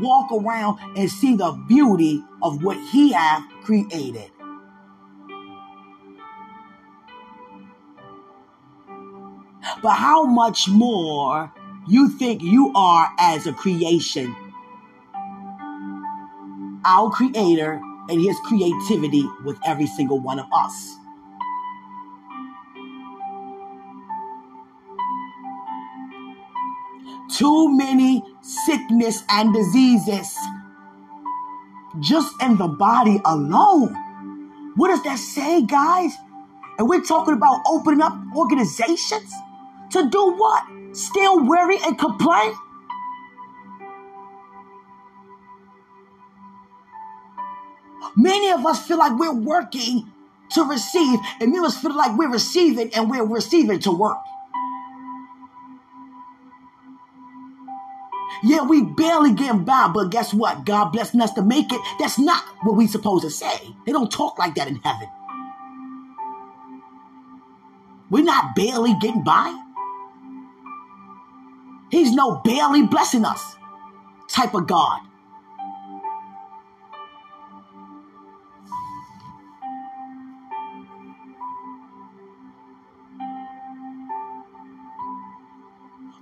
walk 0.00 0.30
around, 0.32 0.78
and 0.96 1.10
see 1.10 1.34
the 1.34 1.52
beauty 1.66 2.22
of 2.42 2.62
what 2.62 2.76
He 2.90 3.12
has 3.12 3.42
created. 3.62 4.30
but 9.82 9.92
how 9.92 10.24
much 10.24 10.68
more 10.68 11.52
you 11.86 12.08
think 12.08 12.42
you 12.42 12.72
are 12.74 13.08
as 13.18 13.46
a 13.46 13.52
creation. 13.52 14.34
Our 16.84 17.10
Creator 17.10 17.80
and 18.08 18.20
His 18.20 18.38
creativity 18.44 19.26
with 19.44 19.58
every 19.66 19.86
single 19.86 20.20
one 20.20 20.38
of 20.38 20.46
us. 20.52 20.96
Too 27.38 27.76
many 27.76 28.20
sickness 28.42 29.22
and 29.28 29.54
diseases 29.54 30.36
just 32.00 32.34
in 32.42 32.56
the 32.56 32.66
body 32.66 33.20
alone. 33.24 33.94
What 34.74 34.88
does 34.88 35.04
that 35.04 35.20
say, 35.20 35.62
guys? 35.62 36.12
And 36.78 36.88
we're 36.88 37.04
talking 37.04 37.34
about 37.34 37.60
opening 37.68 38.00
up 38.00 38.18
organizations? 38.34 39.32
To 39.92 40.10
do 40.10 40.34
what? 40.36 40.64
Still 40.96 41.46
worry 41.46 41.78
and 41.84 41.96
complain? 41.96 42.54
Many 48.16 48.50
of 48.50 48.66
us 48.66 48.84
feel 48.84 48.98
like 48.98 49.16
we're 49.16 49.32
working 49.32 50.10
to 50.54 50.64
receive, 50.64 51.20
and 51.40 51.52
many 51.52 51.58
of 51.58 51.66
us 51.66 51.80
feel 51.80 51.96
like 51.96 52.18
we're 52.18 52.32
receiving 52.32 52.92
and 52.94 53.08
we're 53.08 53.24
receiving 53.24 53.78
to 53.80 53.92
work. 53.92 54.18
Yeah, 58.44 58.62
we 58.62 58.82
barely 58.82 59.32
getting 59.32 59.64
by, 59.64 59.90
but 59.92 60.10
guess 60.10 60.32
what? 60.32 60.64
God 60.64 60.90
blessing 60.92 61.20
us 61.20 61.32
to 61.32 61.42
make 61.42 61.72
it. 61.72 61.80
That's 61.98 62.18
not 62.18 62.42
what 62.62 62.76
we 62.76 62.86
supposed 62.86 63.24
to 63.24 63.30
say. 63.30 63.74
They 63.86 63.92
don't 63.92 64.10
talk 64.10 64.38
like 64.38 64.54
that 64.54 64.68
in 64.68 64.76
heaven. 64.76 65.08
We're 68.10 68.24
not 68.24 68.54
barely 68.54 68.94
getting 69.00 69.24
by. 69.24 69.54
He's 71.90 72.12
no 72.12 72.40
barely 72.44 72.86
blessing 72.86 73.24
us 73.24 73.56
type 74.28 74.54
of 74.54 74.66
God. 74.66 75.00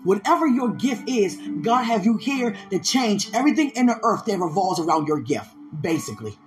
Whatever 0.07 0.47
your 0.47 0.71
gift 0.71 1.09
is, 1.09 1.37
God 1.63 1.83
have 1.83 2.05
you 2.05 2.17
here 2.17 2.55
to 2.71 2.79
change 2.79 3.29
everything 3.35 3.71
in 3.71 3.87
the 3.87 3.99
earth 4.05 4.25
that 4.27 4.39
revolves 4.39 4.79
around 4.79 5.09
your 5.09 5.21
gift, 5.21 5.51
basically. 5.81 6.39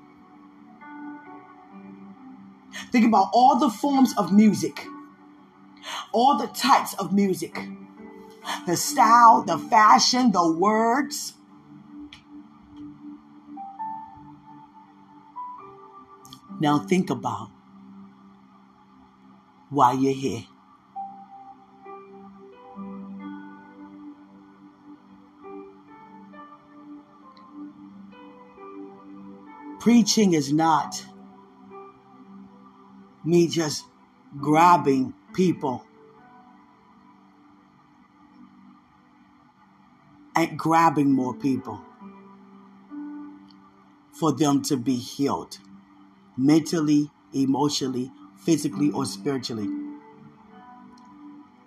Think 2.94 3.06
about 3.06 3.32
all 3.34 3.60
the 3.60 3.70
forms 3.70 4.14
of 4.18 4.32
music, 4.32 4.88
all 6.14 6.38
the 6.38 6.48
types 6.48 6.94
of 6.94 7.12
music, 7.12 7.60
the 8.66 8.78
style, 8.78 9.42
the 9.42 9.58
fashion, 9.58 10.32
the 10.32 10.50
words. 10.50 11.34
Now 16.62 16.80
think 16.80 17.10
about 17.10 17.50
why 19.70 19.92
you're 19.92 20.14
here. 20.14 20.44
Preaching 29.80 30.34
is 30.34 30.52
not 30.52 31.06
me 33.24 33.48
just 33.48 33.86
grabbing 34.38 35.14
people 35.34 35.86
and 40.36 40.60
grabbing 40.60 41.12
more 41.12 41.34
people 41.34 41.82
for 44.12 44.34
them 44.34 44.62
to 44.64 44.76
be 44.76 44.96
healed 44.96 45.60
mentally, 46.36 47.10
emotionally, 47.34 48.12
physically, 48.38 48.92
or 48.92 49.06
spiritually. 49.06 49.70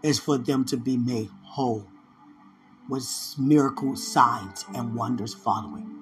Is 0.02 0.18
for 0.18 0.36
them 0.36 0.64
to 0.66 0.76
be 0.76 0.96
made 0.96 1.30
whole 1.44 1.86
with 2.88 3.06
miracle 3.38 3.96
signs 3.96 4.66
and 4.74 4.94
wonders 4.94 5.32
following. 5.32 6.01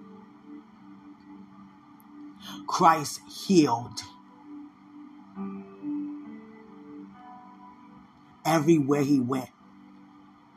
Christ 2.67 3.21
healed 3.29 4.01
everywhere 8.45 9.03
he 9.03 9.21
went. 9.21 9.51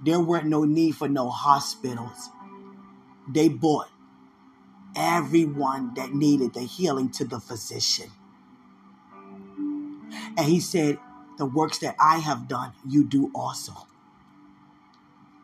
There 0.04 0.20
weren't 0.20 0.48
no 0.48 0.66
need 0.66 0.96
for 0.96 1.08
no 1.08 1.30
hospitals. 1.30 2.30
They 3.28 3.48
brought 3.50 3.90
everyone 4.96 5.94
that 5.96 6.14
needed 6.14 6.54
the 6.54 6.62
healing 6.62 7.10
to 7.12 7.26
the 7.26 7.40
physician. 7.40 8.12
And 10.38 10.48
he 10.48 10.60
said, 10.60 11.00
The 11.38 11.46
works 11.46 11.80
that 11.80 11.96
I 12.00 12.18
have 12.20 12.48
done, 12.48 12.74
you 12.88 13.04
do 13.04 13.32
also. 13.34 13.74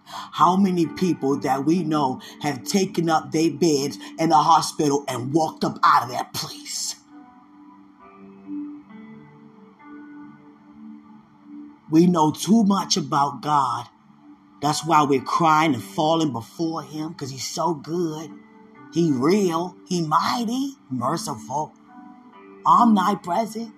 How 0.09 0.55
many 0.55 0.85
people 0.85 1.37
that 1.39 1.65
we 1.65 1.83
know 1.83 2.21
have 2.41 2.63
taken 2.63 3.09
up 3.09 3.31
their 3.31 3.51
beds 3.51 3.97
in 4.17 4.29
the 4.29 4.37
hospital 4.37 5.03
and 5.07 5.33
walked 5.33 5.63
up 5.63 5.79
out 5.83 6.03
of 6.03 6.09
that 6.09 6.33
place? 6.33 6.95
We 11.89 12.05
know 12.05 12.31
too 12.31 12.63
much 12.63 12.97
about 12.97 13.41
God. 13.41 13.87
That's 14.61 14.85
why 14.85 15.03
we're 15.03 15.21
crying 15.21 15.73
and 15.73 15.83
falling 15.83 16.31
before 16.31 16.83
Him 16.83 17.09
because 17.09 17.31
He's 17.31 17.47
so 17.47 17.73
good. 17.73 18.31
He 18.93 19.11
real. 19.11 19.75
He 19.87 20.01
mighty, 20.01 20.73
merciful, 20.89 21.73
omnipresent. 22.65 23.73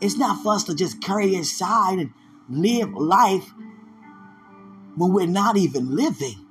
It's 0.00 0.16
not 0.16 0.42
for 0.42 0.54
us 0.54 0.64
to 0.64 0.74
just 0.74 1.00
carry 1.00 1.34
inside 1.34 1.98
and 1.98 2.12
live 2.48 2.92
life 2.92 3.52
when 4.96 5.12
we're 5.12 5.26
not 5.26 5.56
even 5.56 5.94
living. 5.96 6.46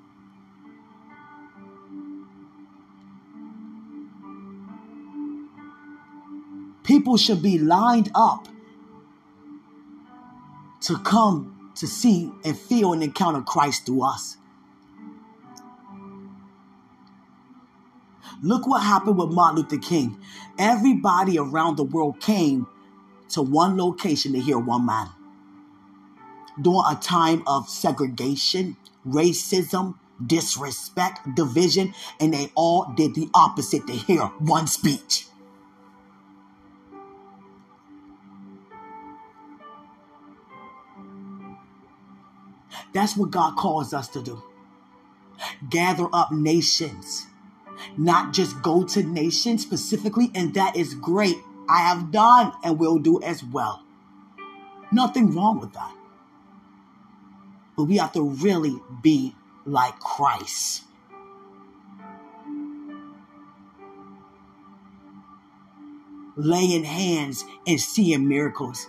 People 6.84 7.18
should 7.18 7.42
be 7.42 7.58
lined 7.58 8.12
up 8.16 8.48
to 10.82 10.98
come 10.98 11.72
to 11.76 11.88
see 11.88 12.32
and 12.44 12.58
feel 12.58 12.94
and 12.94 13.04
encounter 13.04 13.42
Christ 13.42 13.86
through 13.86 14.04
us. 14.04 14.38
Look 18.44 18.68
what 18.68 18.82
happened 18.82 19.18
with 19.18 19.30
Martin 19.30 19.62
Luther 19.62 19.78
King. 19.78 20.18
Everybody 20.58 21.38
around 21.38 21.78
the 21.78 21.84
world 21.84 22.20
came 22.20 22.68
to 23.30 23.42
one 23.42 23.78
location 23.78 24.34
to 24.34 24.40
hear 24.40 24.58
one 24.58 24.86
man. 24.86 25.10
During 26.60 26.84
a 26.90 26.96
time 26.96 27.44
of 27.48 27.70
segregation, 27.70 28.78
racism, 29.08 29.96
disrespect, 30.26 31.36
division, 31.36 31.94
and 32.20 32.34
they 32.34 32.52
all 32.56 32.94
did 32.96 33.16
the 33.16 33.30
opposite 33.34 33.88
to 33.88 33.94
hear 33.94 34.24
one 34.40 34.68
speech. 34.68 35.28
That's 42.94 43.16
what 43.16 43.32
God 43.32 43.56
calls 43.56 43.94
us 43.94 44.08
to 44.10 44.22
do. 44.22 44.44
Gather 45.70 46.08
up 46.14 46.32
nations, 46.32 47.26
not 47.98 48.34
just 48.34 48.62
go 48.62 48.84
to 48.84 49.02
nations 49.02 49.64
specifically, 49.64 50.30
and 50.36 50.54
that 50.54 50.76
is 50.76 50.94
great. 50.94 51.38
I 51.70 51.80
have 51.80 52.12
done 52.12 52.52
and 52.64 52.78
will 52.78 53.00
do 53.00 53.22
as 53.22 53.44
well. 53.44 53.84
Nothing 54.92 55.34
wrong 55.34 55.60
with 55.60 55.74
that. 55.74 55.96
But 57.82 57.88
we 57.88 57.98
have 57.98 58.12
to 58.12 58.22
really 58.22 58.80
be 59.02 59.34
like 59.66 60.00
Christ. 60.00 60.84
Laying 66.36 66.84
hands 66.84 67.44
and 67.66 67.82
seeing 67.82 68.28
miracles 68.28 68.86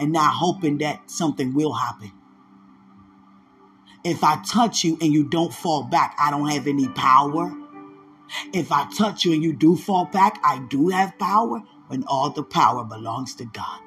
and 0.00 0.12
not 0.12 0.32
hoping 0.32 0.78
that 0.78 1.10
something 1.10 1.52
will 1.52 1.74
happen. 1.74 2.10
If 4.02 4.24
I 4.24 4.42
touch 4.42 4.82
you 4.82 4.96
and 5.02 5.12
you 5.12 5.24
don't 5.24 5.52
fall 5.52 5.82
back, 5.82 6.16
I 6.18 6.30
don't 6.30 6.48
have 6.48 6.66
any 6.66 6.88
power. 6.88 7.54
If 8.54 8.72
I 8.72 8.90
touch 8.96 9.26
you 9.26 9.34
and 9.34 9.42
you 9.42 9.52
do 9.52 9.76
fall 9.76 10.06
back, 10.06 10.40
I 10.42 10.60
do 10.70 10.88
have 10.88 11.18
power 11.18 11.62
when 11.88 12.02
all 12.06 12.30
the 12.30 12.42
power 12.42 12.82
belongs 12.82 13.34
to 13.34 13.44
God. 13.44 13.80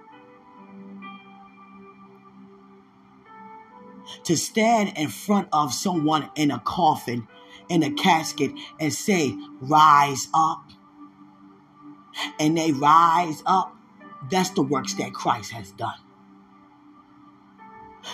To 4.25 4.37
stand 4.37 4.97
in 4.97 5.09
front 5.09 5.47
of 5.53 5.73
someone 5.73 6.29
in 6.35 6.51
a 6.51 6.59
coffin, 6.59 7.27
in 7.69 7.83
a 7.83 7.91
casket, 7.91 8.51
and 8.79 8.93
say, 8.93 9.35
Rise 9.61 10.27
up. 10.33 10.63
And 12.39 12.57
they 12.57 12.71
rise 12.71 13.43
up. 13.45 13.75
That's 14.31 14.51
the 14.51 14.61
works 14.61 14.93
that 14.95 15.13
Christ 15.13 15.51
has 15.51 15.71
done. 15.71 15.97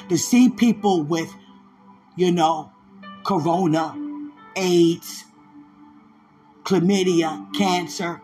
To 0.09 0.17
see 0.17 0.49
people 0.49 1.03
with 1.03 1.33
you 2.15 2.31
know, 2.31 2.71
corona, 3.23 3.95
AIDS, 4.55 5.25
chlamydia, 6.63 7.53
cancer, 7.55 8.21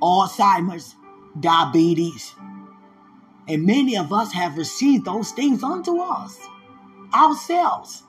Alzheimer's, 0.00 0.94
diabetes. 1.38 2.34
And 3.48 3.66
many 3.66 3.96
of 3.96 4.12
us 4.12 4.32
have 4.32 4.56
received 4.56 5.04
those 5.04 5.32
things 5.32 5.62
unto 5.62 6.00
us, 6.00 6.38
ourselves. 7.14 8.02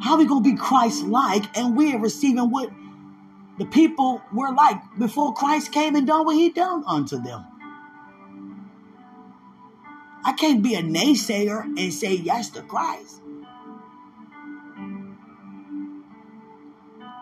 How 0.00 0.12
are 0.12 0.18
we 0.18 0.26
going 0.26 0.42
to 0.44 0.50
be 0.50 0.56
Christ 0.56 1.04
like 1.04 1.56
and 1.56 1.76
we're 1.76 1.98
receiving 1.98 2.50
what 2.50 2.70
the 3.58 3.64
people 3.64 4.20
were 4.32 4.52
like 4.52 4.76
before 4.98 5.34
Christ 5.34 5.72
came 5.72 5.96
and 5.96 6.06
done 6.06 6.24
what 6.24 6.36
he 6.36 6.50
done 6.50 6.84
unto 6.86 7.20
them? 7.22 7.44
I 10.24 10.32
can't 10.32 10.62
be 10.62 10.74
a 10.74 10.82
naysayer 10.82 11.62
and 11.62 11.92
say 11.92 12.14
yes 12.14 12.50
to 12.50 12.62
Christ. 12.62 13.20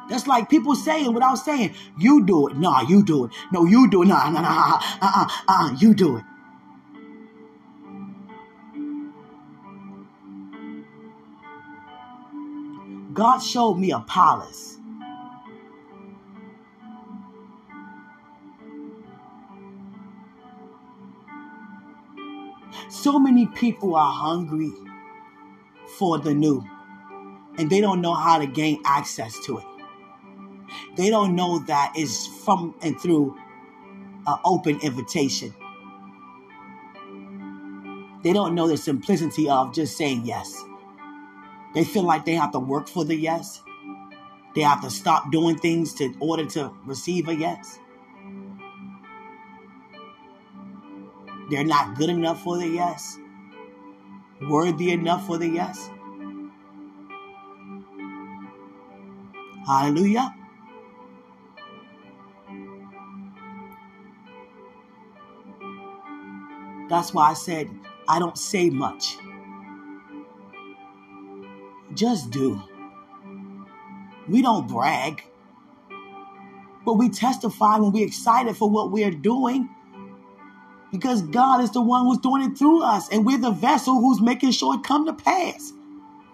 That's 0.08 0.26
like 0.26 0.50
people 0.50 0.74
saying 0.74 1.12
without 1.14 1.36
saying, 1.36 1.74
you 1.98 2.24
do 2.26 2.48
it. 2.48 2.56
No, 2.56 2.80
you 2.82 3.04
do 3.04 3.24
it. 3.26 3.30
No, 3.52 3.64
you 3.64 3.88
do 3.90 4.02
it. 4.02 4.06
No, 4.06 4.30
no, 4.30 4.40
no, 4.40 4.48
uh, 4.48 4.78
uh, 5.00 5.28
uh, 5.48 5.76
you 5.78 5.94
do 5.94 6.16
it. 6.18 6.24
God 13.14 13.38
showed 13.38 13.74
me 13.74 13.92
Apollos. 13.92 14.78
So 22.90 23.18
many 23.20 23.46
people 23.46 23.94
are 23.94 24.12
hungry 24.12 24.72
for 25.96 26.18
the 26.18 26.34
new, 26.34 26.64
and 27.56 27.70
they 27.70 27.80
don't 27.80 28.00
know 28.00 28.14
how 28.14 28.38
to 28.38 28.46
gain 28.46 28.80
access 28.84 29.38
to 29.46 29.58
it. 29.58 29.64
They 30.96 31.08
don't 31.08 31.36
know 31.36 31.60
that 31.66 31.92
it's 31.94 32.26
from 32.26 32.74
and 32.82 32.98
through 33.00 33.36
an 34.26 34.38
open 34.44 34.80
invitation. 34.80 35.54
They 38.24 38.32
don't 38.32 38.54
know 38.54 38.66
the 38.66 38.76
simplicity 38.76 39.48
of 39.48 39.72
just 39.72 39.96
saying 39.96 40.22
yes. 40.24 40.64
They 41.74 41.84
feel 41.84 42.04
like 42.04 42.24
they 42.24 42.34
have 42.34 42.52
to 42.52 42.58
work 42.60 42.88
for 42.88 43.04
the 43.04 43.16
yes. 43.16 43.60
They 44.54 44.62
have 44.62 44.82
to 44.82 44.90
stop 44.90 45.32
doing 45.32 45.58
things 45.58 46.00
in 46.00 46.16
order 46.20 46.46
to 46.46 46.72
receive 46.86 47.28
a 47.28 47.34
yes. 47.34 47.78
They're 51.50 51.64
not 51.64 51.96
good 51.96 52.08
enough 52.08 52.42
for 52.42 52.56
the 52.56 52.66
yes, 52.66 53.18
worthy 54.40 54.92
enough 54.92 55.26
for 55.26 55.36
the 55.36 55.48
yes. 55.48 55.90
Hallelujah. 59.66 60.34
That's 66.88 67.12
why 67.12 67.30
I 67.30 67.34
said 67.34 67.70
I 68.08 68.18
don't 68.18 68.38
say 68.38 68.70
much. 68.70 69.16
Just 71.94 72.30
do. 72.30 72.62
We 74.28 74.42
don't 74.42 74.66
brag, 74.68 75.22
but 76.84 76.94
we 76.94 77.08
testify 77.08 77.76
when 77.78 77.92
we're 77.92 78.06
excited 78.06 78.56
for 78.56 78.68
what 78.70 78.90
we're 78.90 79.10
doing 79.10 79.68
because 80.90 81.22
God 81.22 81.60
is 81.60 81.72
the 81.72 81.82
one 81.82 82.06
who's 82.06 82.18
doing 82.18 82.42
it 82.42 82.56
through 82.56 82.82
us, 82.82 83.08
and 83.10 83.26
we're 83.26 83.38
the 83.38 83.50
vessel 83.50 83.94
who's 84.00 84.20
making 84.20 84.52
sure 84.52 84.76
it 84.76 84.84
come 84.84 85.06
to 85.06 85.12
pass 85.12 85.72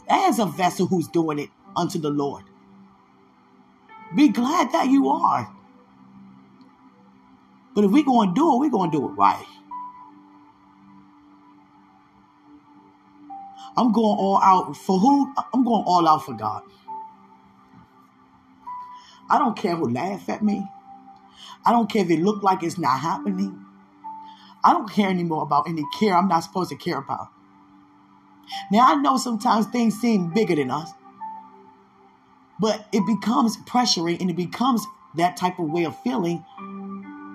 as 0.09 0.39
a 0.39 0.47
vessel 0.47 0.87
who's 0.87 1.09
doing 1.09 1.39
it 1.39 1.49
unto 1.77 1.99
the 1.99 2.11
Lord. 2.11 2.45
Be 4.15 4.29
glad 4.29 4.73
that 4.73 4.89
you 4.89 5.09
are. 5.09 5.51
But 7.75 7.85
if 7.85 7.91
we're 7.91 8.05
going 8.05 8.31
to 8.31 8.35
do 8.35 8.55
it, 8.55 8.59
we're 8.59 8.71
going 8.71 8.91
to 8.91 8.99
do 8.99 9.09
it 9.09 9.13
right. 9.13 9.47
I'm 13.77 13.93
going 13.93 14.19
all 14.19 14.41
out 14.43 14.77
for 14.77 14.99
who? 14.99 15.33
I'm 15.55 15.65
going 15.65 15.85
all 15.87 16.07
out 16.07 16.25
for 16.25 16.35
God. 16.35 16.63
I 19.29 19.39
don't 19.39 19.57
care 19.57 19.77
who 19.77 19.89
laugh 19.89 20.29
at 20.29 20.43
me. 20.43 20.67
I 21.65 21.73
don't 21.73 21.91
care 21.91 22.03
if 22.03 22.11
it 22.11 22.21
look 22.21 22.43
like 22.43 22.63
it's 22.63 22.79
not 22.79 23.01
happening. 23.01 23.65
I 24.65 24.73
don't 24.73 24.91
care 24.91 25.09
anymore 25.09 25.43
about 25.43 25.69
any 25.69 25.85
care 25.99 26.15
I'm 26.15 26.29
not 26.29 26.41
supposed 26.41 26.71
to 26.71 26.77
care 26.77 26.99
about. 26.99 27.29
Now 28.71 28.93
I 28.93 28.95
know 28.97 29.17
sometimes 29.17 29.67
things 29.67 29.99
seem 30.01 30.33
bigger 30.35 30.57
than 30.57 30.71
us, 30.71 30.91
but 32.59 32.87
it 32.93 33.07
becomes 33.07 33.57
pressuring 33.59 34.21
and 34.21 34.31
it 34.31 34.37
becomes 34.37 34.85
that 35.17 35.37
type 35.37 35.59
of 35.59 35.71
way 35.71 35.85
of 35.85 36.01
feeling 36.03 36.45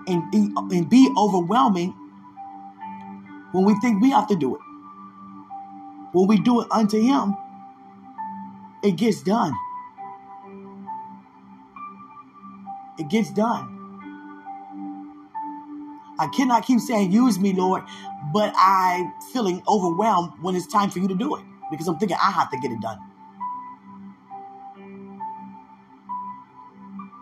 and, 0.07 0.33
and 0.33 0.89
be 0.89 1.11
overwhelming 1.17 1.95
when 3.51 3.65
we 3.65 3.79
think 3.79 4.01
we 4.01 4.11
have 4.11 4.27
to 4.27 4.35
do 4.35 4.55
it. 4.55 4.61
When 6.15 6.27
we 6.27 6.39
do 6.39 6.61
it 6.61 6.67
unto 6.71 6.97
Him, 6.97 7.35
it 8.81 8.95
gets 8.95 9.21
done. 9.21 9.53
It 12.97 13.09
gets 13.09 13.31
done. 13.31 13.67
I 16.17 16.27
cannot 16.27 16.65
keep 16.65 16.79
saying, 16.79 17.11
use 17.11 17.37
me, 17.37 17.51
Lord, 17.51 17.83
but 18.31 18.53
I'm 18.55 19.11
feeling 19.33 19.61
overwhelmed 19.67 20.41
when 20.41 20.55
it's 20.55 20.67
time 20.67 20.89
for 20.89 20.99
you 20.99 21.09
to 21.09 21.15
do 21.15 21.35
it 21.35 21.43
because 21.69 21.85
I'm 21.89 21.97
thinking 21.97 22.15
I 22.15 22.31
have 22.31 22.49
to 22.51 22.57
get 22.59 22.71
it 22.71 22.79
done. 22.79 22.99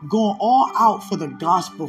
Going 0.08 0.38
all 0.40 0.70
out 0.76 1.04
for 1.04 1.18
the 1.18 1.30
gospel. 1.30 1.88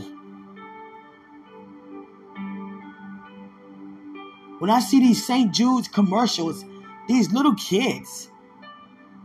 When 4.58 4.70
I 4.70 4.80
see 4.80 5.00
these 5.00 5.26
St. 5.26 5.52
Jude's 5.52 5.88
commercials, 5.88 6.64
these 7.08 7.32
little 7.32 7.54
kids, 7.54 8.30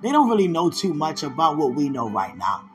they 0.01 0.11
don't 0.11 0.29
really 0.29 0.47
know 0.47 0.69
too 0.69 0.93
much 0.93 1.23
about 1.23 1.57
what 1.57 1.75
we 1.75 1.89
know 1.89 2.09
right 2.09 2.37
now. 2.37 2.69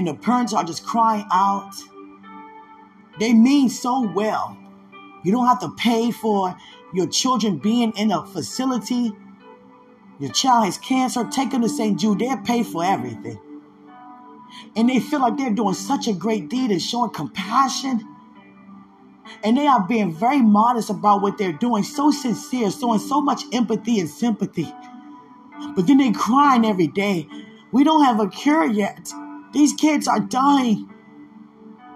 and 0.00 0.08
the 0.08 0.14
parents 0.14 0.54
are 0.54 0.64
just 0.64 0.84
crying 0.84 1.26
out. 1.30 1.72
They 3.18 3.34
mean 3.34 3.68
so 3.68 4.10
well. 4.10 4.56
You 5.22 5.32
don't 5.32 5.46
have 5.46 5.60
to 5.60 5.70
pay 5.76 6.10
for 6.10 6.56
your 6.94 7.06
children 7.06 7.58
being 7.58 7.92
in 7.96 8.10
a 8.10 8.24
facility. 8.26 9.12
Your 10.18 10.32
child 10.32 10.64
has 10.64 10.78
cancer, 10.78 11.28
take 11.30 11.50
them 11.50 11.60
to 11.60 11.68
St. 11.68 12.00
Jude. 12.00 12.18
They'll 12.18 12.38
pay 12.38 12.62
for 12.62 12.82
everything. 12.82 13.38
And 14.74 14.88
they 14.88 15.00
feel 15.00 15.20
like 15.20 15.36
they're 15.36 15.50
doing 15.50 15.74
such 15.74 16.08
a 16.08 16.12
great 16.12 16.48
deed 16.48 16.70
and 16.70 16.80
showing 16.80 17.10
compassion. 17.10 18.00
And 19.42 19.56
they 19.56 19.66
are 19.66 19.86
being 19.86 20.12
very 20.12 20.42
modest 20.42 20.90
about 20.90 21.22
what 21.22 21.38
they're 21.38 21.52
doing, 21.52 21.82
so 21.82 22.10
sincere, 22.10 22.70
showing 22.70 22.98
so 22.98 23.20
much 23.20 23.42
empathy 23.52 24.00
and 24.00 24.08
sympathy. 24.08 24.72
But 25.74 25.86
then 25.86 25.98
they're 25.98 26.12
crying 26.12 26.64
every 26.64 26.86
day. 26.86 27.28
We 27.72 27.84
don't 27.84 28.04
have 28.04 28.20
a 28.20 28.28
cure 28.28 28.66
yet. 28.66 29.12
These 29.52 29.74
kids 29.74 30.08
are 30.08 30.20
dying. 30.20 30.88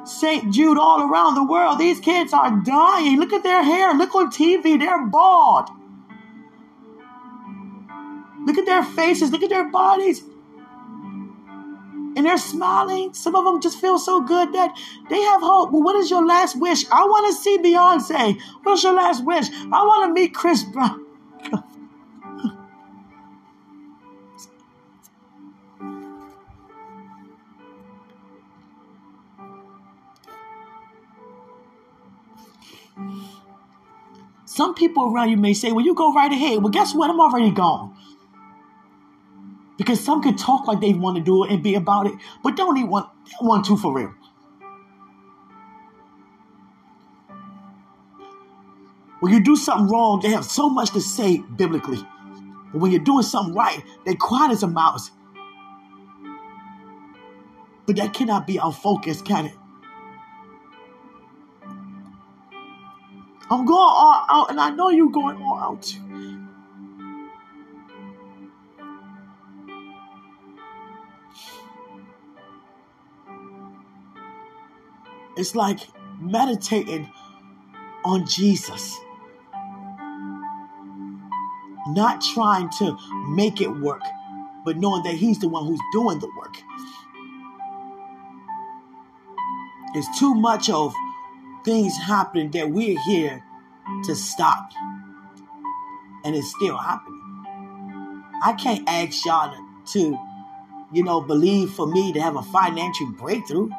St. 0.04 0.52
Jude 0.52 0.78
all 0.78 1.02
around 1.02 1.34
the 1.34 1.44
world, 1.44 1.78
these 1.78 1.98
kids 1.98 2.32
are 2.32 2.60
dying. 2.64 3.18
Look 3.18 3.32
at 3.32 3.42
their 3.42 3.62
hair. 3.62 3.94
Look 3.94 4.14
on 4.14 4.30
TV. 4.30 4.78
They're 4.78 5.06
bald. 5.06 5.70
Look 8.44 8.58
at 8.58 8.66
their 8.66 8.84
faces. 8.84 9.30
Look 9.30 9.42
at 9.42 9.48
their 9.50 9.70
bodies. 9.70 10.22
And 12.16 12.24
they're 12.24 12.38
smiling. 12.38 13.12
Some 13.12 13.34
of 13.34 13.44
them 13.44 13.60
just 13.60 13.80
feel 13.80 13.98
so 13.98 14.20
good 14.20 14.52
that 14.52 14.76
they 15.10 15.20
have 15.20 15.40
hope. 15.40 15.72
Well, 15.72 15.82
what 15.82 15.96
is 15.96 16.10
your 16.10 16.24
last 16.24 16.58
wish? 16.58 16.84
I 16.90 17.04
want 17.04 17.26
to 17.34 17.42
see 17.42 17.58
Beyonce. 17.58 18.40
What's 18.62 18.82
your 18.82 18.94
last 18.94 19.24
wish? 19.24 19.50
I 19.50 19.66
want 19.84 20.08
to 20.08 20.20
meet 20.20 20.34
Chris 20.34 20.62
Brown. 20.62 21.00
Some 34.46 34.74
people 34.74 35.12
around 35.12 35.30
you 35.30 35.36
may 35.36 35.52
say, 35.52 35.72
well, 35.72 35.84
you 35.84 35.94
go 35.94 36.12
right 36.12 36.30
ahead. 36.30 36.62
Well, 36.62 36.70
guess 36.70 36.94
what? 36.94 37.10
I'm 37.10 37.18
already 37.18 37.50
gone. 37.50 37.96
Because 39.76 40.02
some 40.02 40.22
can 40.22 40.36
talk 40.36 40.68
like 40.68 40.80
they 40.80 40.92
want 40.92 41.16
to 41.16 41.22
do 41.22 41.44
it 41.44 41.50
and 41.50 41.62
be 41.62 41.74
about 41.74 42.06
it, 42.06 42.14
but 42.42 42.56
don't 42.56 42.76
even 42.76 42.90
want, 42.90 43.08
want 43.40 43.64
to 43.66 43.76
for 43.76 43.92
real. 43.92 44.14
When 49.20 49.32
you 49.32 49.40
do 49.42 49.56
something 49.56 49.88
wrong, 49.88 50.20
they 50.22 50.28
have 50.28 50.44
so 50.44 50.68
much 50.68 50.90
to 50.90 51.00
say 51.00 51.38
biblically. 51.38 52.06
But 52.72 52.80
when 52.80 52.90
you're 52.90 53.00
doing 53.00 53.22
something 53.22 53.54
right, 53.54 53.82
they 54.04 54.14
quiet 54.14 54.52
as 54.52 54.62
a 54.62 54.68
mouse. 54.68 55.10
But 57.86 57.96
that 57.96 58.12
cannot 58.14 58.46
be 58.46 58.58
our 58.58 58.72
focus, 58.72 59.22
can 59.22 59.46
it? 59.46 59.54
I'm 63.50 63.64
going 63.66 63.70
all 63.70 64.26
out, 64.28 64.50
and 64.50 64.60
I 64.60 64.70
know 64.70 64.90
you're 64.90 65.10
going 65.10 65.36
all 65.42 65.58
out 65.58 65.82
too. 65.82 66.00
It's 75.36 75.54
like 75.54 75.80
meditating 76.20 77.10
on 78.04 78.26
Jesus, 78.26 78.96
not 81.88 82.20
trying 82.34 82.70
to 82.78 82.96
make 83.28 83.60
it 83.60 83.68
work, 83.68 84.02
but 84.64 84.76
knowing 84.76 85.02
that 85.04 85.14
He's 85.14 85.38
the 85.38 85.48
one 85.48 85.66
who's 85.66 85.80
doing 85.92 86.18
the 86.18 86.30
work. 86.38 86.56
It's 89.94 90.18
too 90.18 90.34
much 90.34 90.70
of 90.70 90.92
things 91.64 91.96
happening 91.96 92.50
that 92.52 92.70
we're 92.70 92.98
here 93.06 93.44
to 94.04 94.14
stop. 94.14 94.70
And 96.24 96.34
it's 96.34 96.50
still 96.50 96.76
happening. 96.76 97.20
I 98.42 98.54
can't 98.54 98.88
ask 98.88 99.24
y'all 99.24 99.54
to, 99.92 100.18
you 100.92 101.04
know, 101.04 101.20
believe 101.20 101.70
for 101.70 101.86
me 101.86 102.12
to 102.12 102.20
have 102.20 102.36
a 102.36 102.42
financial 102.42 103.06
breakthrough. 103.12 103.70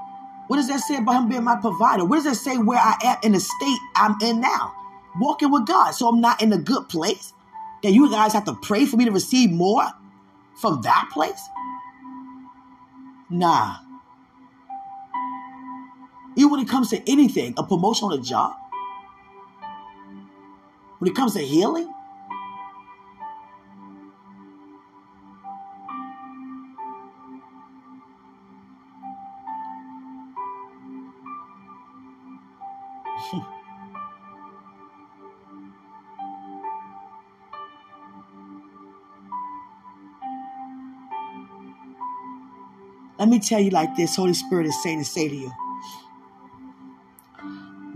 What 0.47 0.57
does 0.57 0.67
that 0.67 0.79
say 0.81 0.97
about 0.97 1.23
him 1.23 1.29
being 1.29 1.43
my 1.43 1.55
provider? 1.55 2.05
What 2.05 2.17
does 2.17 2.25
that 2.25 2.35
say 2.35 2.57
where 2.57 2.79
I 2.79 2.95
am 3.03 3.17
in 3.23 3.31
the 3.31 3.39
state 3.39 3.79
I'm 3.95 4.15
in 4.21 4.41
now? 4.41 4.73
Walking 5.19 5.51
with 5.51 5.65
God. 5.65 5.91
So 5.91 6.07
I'm 6.07 6.21
not 6.21 6.41
in 6.41 6.53
a 6.53 6.57
good 6.57 6.87
place. 6.89 7.33
That 7.83 7.91
you 7.91 8.09
guys 8.09 8.33
have 8.33 8.45
to 8.45 8.53
pray 8.53 8.85
for 8.85 8.97
me 8.97 9.05
to 9.05 9.11
receive 9.11 9.51
more 9.51 9.85
from 10.55 10.81
that 10.81 11.09
place? 11.11 11.41
Nah. 13.29 13.77
Even 16.35 16.51
when 16.51 16.59
it 16.61 16.67
comes 16.67 16.89
to 16.89 17.09
anything, 17.09 17.53
a 17.57 17.63
promotion 17.63 18.05
on 18.05 18.19
a 18.19 18.21
job, 18.21 18.55
when 20.99 21.11
it 21.11 21.15
comes 21.15 21.33
to 21.33 21.39
healing, 21.39 21.91
Let 43.25 43.31
me 43.31 43.39
tell 43.39 43.59
you 43.59 43.71
like 43.71 43.95
this 43.95 44.17
Holy 44.17 44.35
Spirit 44.35 44.67
is 44.67 44.83
saying 44.83 44.99
to 44.99 45.03
say 45.03 45.27
to 45.27 45.35
you 45.35 45.51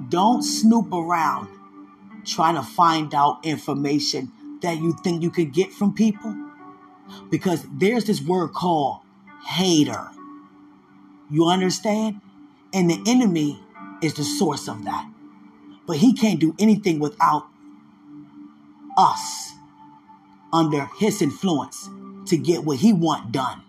don't 0.09 0.41
snoop 0.41 0.91
around 0.91 1.47
trying 2.25 2.55
to 2.55 2.63
find 2.63 3.13
out 3.13 3.45
information 3.45 4.31
that 4.63 4.79
you 4.79 4.97
think 5.03 5.21
you 5.21 5.29
could 5.29 5.53
get 5.53 5.71
from 5.71 5.93
people 5.93 6.35
because 7.29 7.63
there's 7.71 8.05
this 8.05 8.19
word 8.19 8.53
called 8.53 9.01
hater. 9.45 10.09
You 11.29 11.45
understand? 11.45 12.21
And 12.73 12.89
the 12.89 12.99
enemy 13.05 13.59
is 14.01 14.15
the 14.15 14.23
source 14.23 14.67
of 14.67 14.83
that. 14.85 15.07
But 15.85 15.97
he 15.97 16.11
can't 16.13 16.39
do 16.39 16.55
anything 16.57 16.97
without 16.97 17.45
us 18.97 19.51
under 20.51 20.89
his 20.97 21.21
influence 21.21 21.87
to 22.25 22.35
get 22.35 22.63
what 22.63 22.77
he 22.77 22.93
want 22.93 23.31
done. 23.31 23.61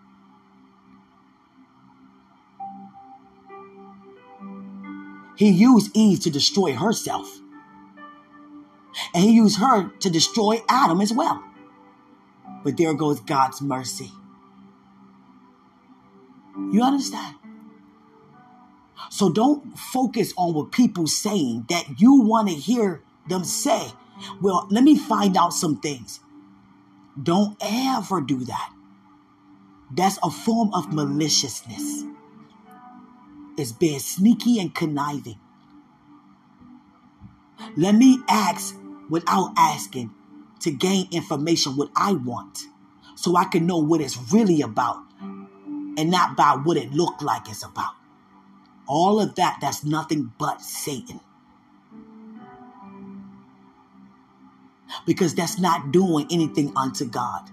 He 5.41 5.49
used 5.49 5.97
Eve 5.97 6.21
to 6.21 6.31
destroy 6.31 6.75
herself. 6.75 7.41
And 9.15 9.25
he 9.25 9.31
used 9.31 9.59
her 9.59 9.89
to 10.01 10.11
destroy 10.11 10.61
Adam 10.69 11.01
as 11.01 11.15
well. 11.15 11.43
But 12.63 12.77
there 12.77 12.93
goes 12.93 13.21
God's 13.21 13.63
mercy. 13.63 14.13
You 16.71 16.83
understand? 16.83 17.37
So 19.09 19.31
don't 19.33 19.79
focus 19.79 20.35
on 20.37 20.53
what 20.53 20.73
people 20.73 21.07
saying 21.07 21.65
that 21.71 21.87
you 21.99 22.21
want 22.21 22.51
to 22.51 22.55
hear 22.55 23.01
them 23.27 23.45
say. 23.45 23.93
Well, 24.43 24.67
let 24.71 24.85
me 24.85 24.99
find 24.99 25.39
out 25.39 25.55
some 25.55 25.81
things. 25.81 26.21
Don't 27.23 27.57
ever 27.63 28.21
do 28.21 28.45
that. 28.45 28.75
That's 29.91 30.19
a 30.23 30.31
form 30.31 30.75
of 30.75 30.93
maliciousness. 30.93 32.05
It's 33.61 33.73
being 33.73 33.99
sneaky 33.99 34.59
and 34.59 34.75
conniving. 34.75 35.39
Let 37.77 37.95
me 37.95 38.21
ask 38.29 38.75
without 39.11 39.53
asking 39.57 40.11
to 40.61 40.71
gain 40.71 41.09
information 41.13 41.77
what 41.77 41.91
I 41.95 42.13
want 42.13 42.59
so 43.17 43.37
I 43.37 43.45
can 43.45 43.67
know 43.67 43.79
what 43.79 44.01
it's 44.01 44.17
really 44.33 44.63
about 44.63 44.97
and 45.23 46.11
not 46.11 46.37
by 46.37 46.53
what 46.63 46.79
it 46.79 46.93
looked 46.93 47.23
like 47.23 47.49
it's 47.49 47.63
about. 47.63 47.93
All 48.87 49.21
of 49.21 49.35
that, 49.35 49.59
that's 49.61 49.85
nothing 49.85 50.33
but 50.39 50.63
Satan. 50.63 51.21
Because 55.07 55.35
that's 55.35 55.59
not 55.59 55.93
doing 55.93 56.27
anything 56.31 56.73
unto 56.77 57.05
God. 57.05 57.51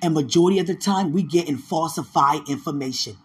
And 0.00 0.14
majority 0.14 0.58
of 0.58 0.66
the 0.66 0.74
time, 0.74 1.12
we 1.12 1.22
get 1.22 1.48
in 1.48 1.58
falsified 1.58 2.48
information. 2.48 3.16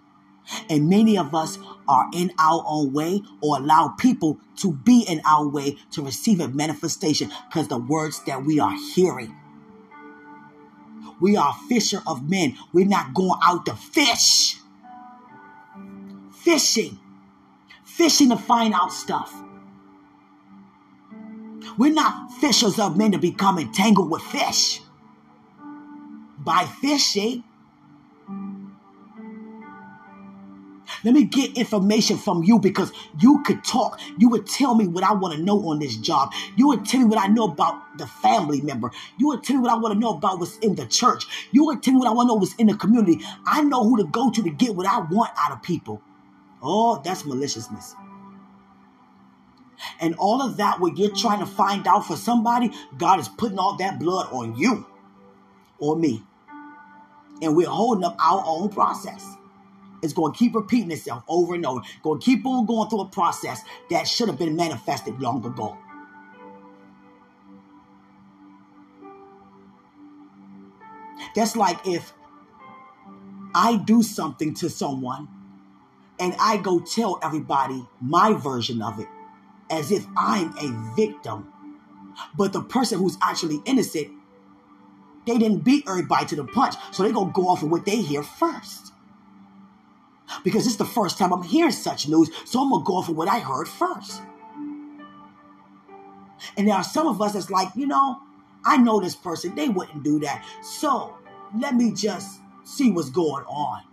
And 0.70 0.89
many 0.89 1.18
of 1.18 1.36
us 1.36 1.58
are 1.88 2.10
in 2.14 2.32
our 2.39 2.64
own 2.66 2.93
way 2.93 3.22
or 3.41 3.58
allow 3.58 3.89
people 3.89 4.39
to 4.58 4.74
be 4.74 5.05
in 5.08 5.22
our 5.26 5.47
way 5.47 5.78
to 5.91 6.01
receive 6.01 6.39
a 6.39 6.47
manifestation 6.47 7.32
because 7.49 7.68
the 7.68 7.78
words 7.78 8.24
that 8.26 8.43
we 8.45 8.60
are 8.60 8.76
hearing. 8.95 9.36
We 11.20 11.36
are 11.36 11.53
fisher 11.68 12.01
of 12.05 12.30
men. 12.30 12.58
We're 12.74 12.86
not 12.86 13.14
going 13.14 13.39
out 13.43 13.66
to 13.66 13.76
fish. 13.76 14.58
Fishing. 16.32 16.99
Fishing 17.84 18.30
to 18.30 18.38
find 18.38 18.74
out 18.74 18.93
stuff. 18.93 19.34
We're 21.78 21.93
not 21.93 22.32
fishers 22.34 22.80
of 22.80 22.97
men 22.97 23.12
to 23.12 23.18
become 23.18 23.60
entangled 23.60 24.10
with 24.10 24.22
fish. 24.22 24.82
By 26.48 26.64
fishing, 26.64 27.43
Let 31.04 31.14
me 31.14 31.26
get 31.26 31.58
information 31.58 32.18
from 32.18 32.43
you 32.43 32.58
because 32.58 32.93
you 33.20 33.43
could 33.43 33.66
talk. 33.66 34.00
You 34.18 34.30
would 34.30 34.48
tell 34.48 34.74
me 34.74 34.88
what 34.88 35.04
I 35.04 35.14
want 35.14 35.36
to 35.36 35.43
know 35.43 35.68
on 35.68 35.80
this 35.80 35.98
job. 35.98 36.32
You 36.56 36.70
would 36.70 36.86
tell 36.86 37.02
me 37.02 37.06
what 37.08 37.20
I 37.20 37.28
know 37.28 37.45
about 37.45 37.98
the 37.98 38.08
family 38.08 38.62
member. 38.62 38.91
You 39.18 39.28
would 39.28 39.43
tell 39.43 39.58
me 39.58 39.64
what 39.64 39.72
I 39.72 39.78
want 39.78 39.93
to 39.93 40.00
know 40.00 40.12
about 40.12 40.39
what's 40.39 40.58
in 40.60 40.76
the 40.76 40.86
church. 40.86 41.26
You 41.52 41.66
would 41.66 41.84
tell 41.84 41.93
me 41.93 42.00
what 42.00 42.08
I 42.08 42.14
want 42.14 42.28
to 42.28 42.34
know 42.34 42.36
what's 42.36 42.56
in 42.56 42.68
the 42.68 42.76
community. 42.76 43.24
I 43.45 43.62
know 43.62 43.84
who 43.84 43.98
to 43.98 44.06
go 44.06 44.32
to 44.32 44.41
to 44.41 44.50
get 44.50 44.74
what 44.74 44.88
I 44.88 45.00
want 45.00 45.32
out 45.38 45.52
of 45.52 45.62
people. 45.62 46.02
Oh, 46.64 47.02
that's 47.04 47.26
maliciousness. 47.26 47.93
And 50.00 50.16
all 50.16 50.41
of 50.41 50.58
that, 50.58 50.80
when 50.80 50.95
you're 50.95 51.14
trying 51.14 51.39
to 51.39 51.45
find 51.45 51.86
out 51.88 52.08
for 52.08 52.16
somebody, 52.16 52.72
God 52.98 53.20
is 53.20 53.28
putting 53.28 53.60
all 53.60 53.76
that 53.78 54.00
blood 54.00 54.30
on 54.32 54.56
you 54.56 54.86
or 55.78 55.95
me. 55.95 56.24
And 57.42 57.56
we're 57.56 57.70
holding 57.70 58.04
up 58.04 58.16
our 58.20 58.44
own 58.46 58.70
process. 58.70 59.36
It's 60.04 60.14
going 60.14 60.34
to 60.34 60.38
keep 60.38 60.56
repeating 60.56 60.92
itself 60.92 61.24
over 61.28 61.56
and 61.56 61.66
over. 61.66 61.82
Going 62.04 62.20
to 62.20 62.26
keep 62.26 62.46
on 62.46 62.66
going 62.66 62.90
through 62.90 63.02
a 63.02 63.10
process 63.10 63.62
that 63.90 64.08
should 64.08 64.28
have 64.28 64.38
been 64.38 64.56
manifested 64.56 65.20
long 65.20 65.46
ago. 65.46 65.78
That's 71.36 71.56
like 71.56 71.86
if 71.86 72.14
I 73.54 73.78
do 73.78 74.04
something 74.04 74.54
to 74.56 74.70
someone 74.70 75.28
and 76.20 76.36
I 76.40 76.58
go 76.58 76.80
tell 76.80 77.20
everybody 77.22 77.86
my 78.02 78.34
version 78.34 78.82
of 78.82 79.00
it 79.00 79.08
as 79.70 79.92
if 79.92 80.06
I'm 80.16 80.56
a 80.58 80.96
victim. 80.96 81.52
But 82.36 82.54
the 82.54 82.62
person 82.62 83.00
who's 83.00 83.18
actually 83.22 83.62
innocent, 83.66 84.10
they 85.28 85.38
didn't 85.38 85.60
beat 85.60 85.88
everybody 85.88 86.26
to 86.28 86.36
the 86.36 86.46
punch. 86.46 86.76
So 86.92 87.04
they're 87.04 87.12
going 87.12 87.28
to 87.28 87.34
go 87.34 87.50
off 87.50 87.62
of 87.62 87.70
what 87.70 87.86
they 87.86 87.98
hear 87.98 88.24
first 88.24 88.94
because 90.44 90.68
it's 90.68 90.76
the 90.76 90.86
first 90.86 91.18
time 91.18 91.34
I'm 91.34 91.44
hearing 91.44 91.72
such 91.72 92.08
news, 92.08 92.30
so 92.46 92.62
I'm 92.62 92.70
gonna 92.70 92.84
go 92.84 92.96
off 92.96 93.10
of 93.10 93.16
what 93.16 93.28
I 93.28 93.40
heard 93.40 93.68
first. 93.68 94.22
And 96.56 96.68
there 96.68 96.76
are 96.76 96.84
some 96.84 97.08
of 97.08 97.22
us 97.22 97.34
that's 97.34 97.50
like, 97.50 97.70
you 97.76 97.88
know, 97.88 98.20
I 98.66 98.78
know 98.78 99.00
this 99.00 99.16
person, 99.16 99.56
they 99.56 99.70
wouldn't 99.70 100.04
do 100.04 100.20
that. 100.20 100.46
So 100.62 101.16
let 101.58 101.76
me 101.76 101.92
just 101.92 102.40
see 102.64 102.92
what's 102.92 103.10
going 103.10 103.46
on. 103.46 103.84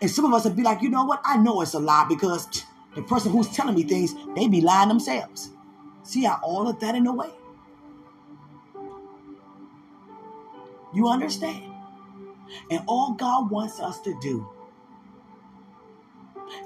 And 0.00 0.10
some 0.10 0.24
of 0.24 0.32
us 0.32 0.44
would 0.44 0.56
be 0.56 0.62
like, 0.62 0.82
you 0.82 0.90
know 0.90 1.04
what? 1.04 1.20
I 1.24 1.36
know 1.36 1.60
it's 1.60 1.74
a 1.74 1.78
lie 1.78 2.06
because 2.08 2.46
the 2.94 3.02
person 3.02 3.32
who's 3.32 3.48
telling 3.48 3.74
me 3.74 3.84
things, 3.84 4.14
they 4.34 4.48
be 4.48 4.60
lying 4.60 4.88
themselves. 4.88 5.50
See 6.02 6.24
how 6.24 6.40
all 6.42 6.68
of 6.68 6.80
that 6.80 6.94
in 6.94 7.06
a 7.06 7.12
way? 7.12 7.30
You 10.94 11.08
understand? 11.08 11.72
And 12.70 12.82
all 12.86 13.14
God 13.14 13.50
wants 13.50 13.80
us 13.80 14.00
to 14.02 14.18
do 14.20 14.48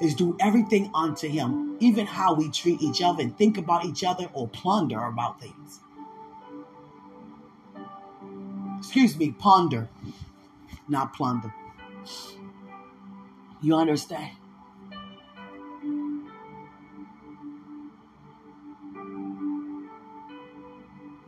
is 0.01 0.15
do 0.15 0.37
everything 0.41 0.91
unto 0.95 1.29
him, 1.29 1.77
even 1.81 2.07
how 2.07 2.35
we 2.35 2.51
treat 2.51 2.83
each 2.83 3.03
other 3.03 3.23
and 3.23 3.37
think 3.37 3.57
about 3.57 3.85
each 3.85 4.03
other 4.03 4.29
or 4.33 4.49
plunder 4.49 5.05
about 5.05 5.41
things. 5.41 5.81
Excuse 8.79 9.17
me, 9.17 9.33
ponder, 9.33 9.89
not 10.89 11.15
plunder. 11.15 11.55
You 13.63 13.75
understand? 13.77 14.33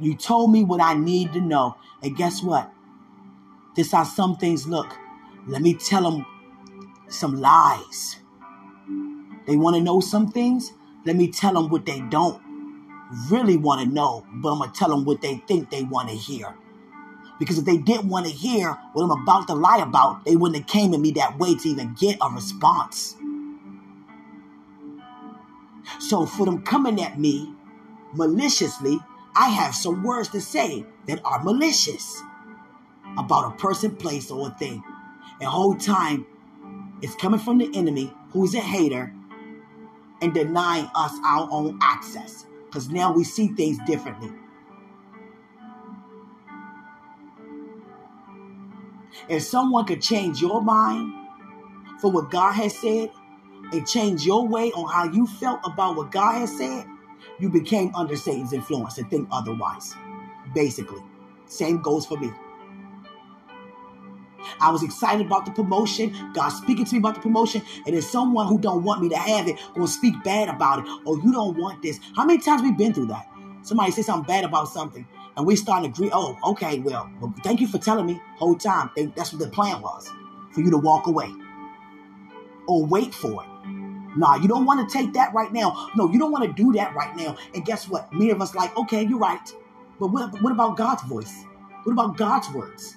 You 0.01 0.15
told 0.15 0.53
me 0.53 0.63
what 0.63 0.81
I 0.81 0.95
need 0.95 1.33
to 1.33 1.41
know. 1.41 1.77
And 2.03 2.17
guess 2.17 2.43
what? 2.43 2.73
This 3.77 3.93
how 3.93 4.05
some 4.05 4.37
things 4.37 4.67
look. 4.67 4.97
Let 5.47 5.63
me 5.63 5.75
tell 5.75 6.11
them 6.11 6.27
some 7.09 7.41
lies. 7.41 8.17
They 9.47 9.57
want 9.57 9.77
to 9.77 9.83
know 9.83 10.01
some 10.01 10.31
things. 10.31 10.73
Let 11.05 11.17
me 11.17 11.31
tell 11.31 11.55
them 11.55 11.71
what 11.71 11.87
they 11.87 12.01
don't 12.01 12.41
really 13.31 13.57
want 13.57 13.81
to 13.81 13.95
know, 13.95 14.27
but 14.35 14.53
I'm 14.53 14.59
going 14.59 14.71
to 14.71 14.79
tell 14.79 14.91
them 14.91 15.05
what 15.05 15.23
they 15.23 15.37
think 15.47 15.71
they 15.71 15.83
want 15.83 16.11
to 16.11 16.15
hear. 16.15 16.55
Because 17.39 17.59
if 17.59 17.65
they 17.65 17.77
didn't 17.77 18.09
want 18.09 18.27
to 18.27 18.33
hear 18.33 18.77
what 18.93 19.05
I'm 19.05 19.23
about 19.23 19.47
to 19.47 19.55
lie 19.55 19.79
about, 19.79 20.25
they 20.25 20.37
wouldn't 20.37 20.59
have 20.59 20.67
came 20.67 20.93
at 20.93 21.01
me 21.01 21.13
that 21.13 21.39
way 21.39 21.55
to 21.55 21.69
even 21.69 21.95
get 21.95 22.19
a 22.21 22.29
response. 22.31 23.17
So 26.01 26.27
for 26.27 26.45
them 26.45 26.63
coming 26.63 27.01
at 27.01 27.19
me 27.19 27.55
maliciously, 28.13 28.99
I 29.35 29.51
have 29.51 29.75
some 29.75 30.03
words 30.03 30.29
to 30.31 30.41
say 30.41 30.85
that 31.07 31.21
are 31.25 31.43
malicious 31.43 32.23
about 33.19 33.53
a 33.53 33.57
person, 33.57 33.97
place, 33.97 34.31
or 34.31 34.49
a 34.49 34.51
thing. 34.53 34.83
And 35.41 35.49
whole 35.49 35.77
time 35.77 36.27
it's 37.03 37.15
coming 37.15 37.41
from 37.41 37.59
the 37.59 37.71
enemy 37.75 38.13
who's 38.33 38.55
a 38.55 38.61
hater 38.61 39.13
and 40.21 40.35
denying 40.35 40.89
us 40.95 41.13
our 41.25 41.49
own 41.51 41.79
access 41.83 42.45
because 42.67 42.89
now 42.91 43.13
we 43.13 43.25
see 43.25 43.49
things 43.49 43.79
differently. 43.87 44.31
If 49.29 49.43
someone 49.43 49.85
could 49.85 50.03
change 50.03 50.41
your 50.41 50.63
mind 50.63 51.13
for 52.01 52.11
what 52.11 52.31
God 52.31 52.53
has 52.53 52.77
said 52.77 53.11
and 53.73 53.87
change 53.87 54.25
your 54.25 54.47
way 54.47 54.73
on 54.73 54.91
how 54.91 55.13
you 55.13 55.27
felt 55.27 55.61
about 55.65 55.97
what 55.97 56.11
God 56.11 56.39
has 56.39 56.57
said, 56.57 56.87
you 57.39 57.49
became 57.49 57.95
under 57.95 58.17
Satan's 58.17 58.53
influence 58.53 58.99
and 58.99 59.09
think 59.11 59.29
otherwise. 59.31 59.95
Basically, 60.55 61.03
same 61.47 61.81
goes 61.81 62.07
for 62.07 62.19
me. 62.19 62.33
I 64.61 64.71
was 64.71 64.83
excited 64.83 65.27
about 65.27 65.47
the 65.47 65.53
promotion. 65.53 66.15
God 66.35 66.49
speaking 66.51 66.85
to 66.85 66.95
me 66.95 66.99
about 66.99 67.15
the 67.15 67.21
promotion, 67.21 67.63
and 67.87 67.95
there's 67.95 68.09
someone 68.09 68.47
who 68.47 68.59
don't 68.59 68.85
want 68.85 69.03
me 69.03 69.09
to 69.11 69.17
have 69.17 69.49
it 69.49 69.57
gonna 69.75 69.87
speak 69.87 70.15
bad 70.25 70.49
about 70.49 70.81
it. 70.81 70.91
Or 71.05 71.17
oh, 71.17 71.23
you 71.23 71.33
don't 71.33 71.57
want 71.59 71.83
this. 71.83 72.01
How 72.17 72.25
many 72.25 72.39
times 72.41 72.63
we 72.63 72.73
been 72.73 72.93
through 72.93 73.07
that? 73.07 73.29
Somebody 73.63 73.91
say 73.93 74.03
something 74.03 74.27
bad 74.27 74.45
about 74.45 74.69
something, 74.69 75.07
and 75.37 75.47
we 75.47 75.57
start 75.57 75.85
to 75.85 75.91
agree. 75.91 76.11
Oh, 76.13 76.37
okay, 76.53 76.79
well, 76.79 77.11
well 77.21 77.35
thank 77.43 77.61
you 77.61 77.67
for 77.67 77.79
telling 77.79 78.07
me. 78.07 78.21
Whole 78.37 78.57
time, 78.57 78.91
that's 79.17 79.33
what 79.33 79.41
the 79.41 79.49
plan 79.49 79.83
was 79.83 80.11
for 80.53 80.61
you 80.61 80.71
to 80.71 80.79
walk 80.79 81.07
away 81.07 81.31
or 82.67 82.85
wait 82.85 83.15
for 83.15 83.43
it. 83.43 83.49
Nah, 84.17 84.37
you 84.37 84.49
don't 84.49 84.65
want 84.65 84.89
to 84.89 84.99
take 84.99 85.13
that 85.13 85.33
right 85.35 85.53
now. 85.53 85.91
No, 85.97 86.11
you 86.11 86.19
don't 86.19 86.33
want 86.33 86.45
to 86.45 86.53
do 86.53 86.73
that 86.73 86.95
right 86.95 87.15
now. 87.17 87.37
And 87.55 87.65
guess 87.65 87.89
what? 87.89 88.13
Many 88.13 88.31
of 88.31 88.41
us 88.41 88.55
like, 88.55 88.77
okay, 88.77 89.05
you're 89.05 89.19
right. 89.19 89.53
But 90.01 90.09
what, 90.09 90.41
what 90.43 90.53
about 90.53 90.77
God's 90.77 91.03
voice? 91.03 91.45
What 91.85 91.93
about 91.93 92.17
God's 92.17 92.51
words? 92.51 92.97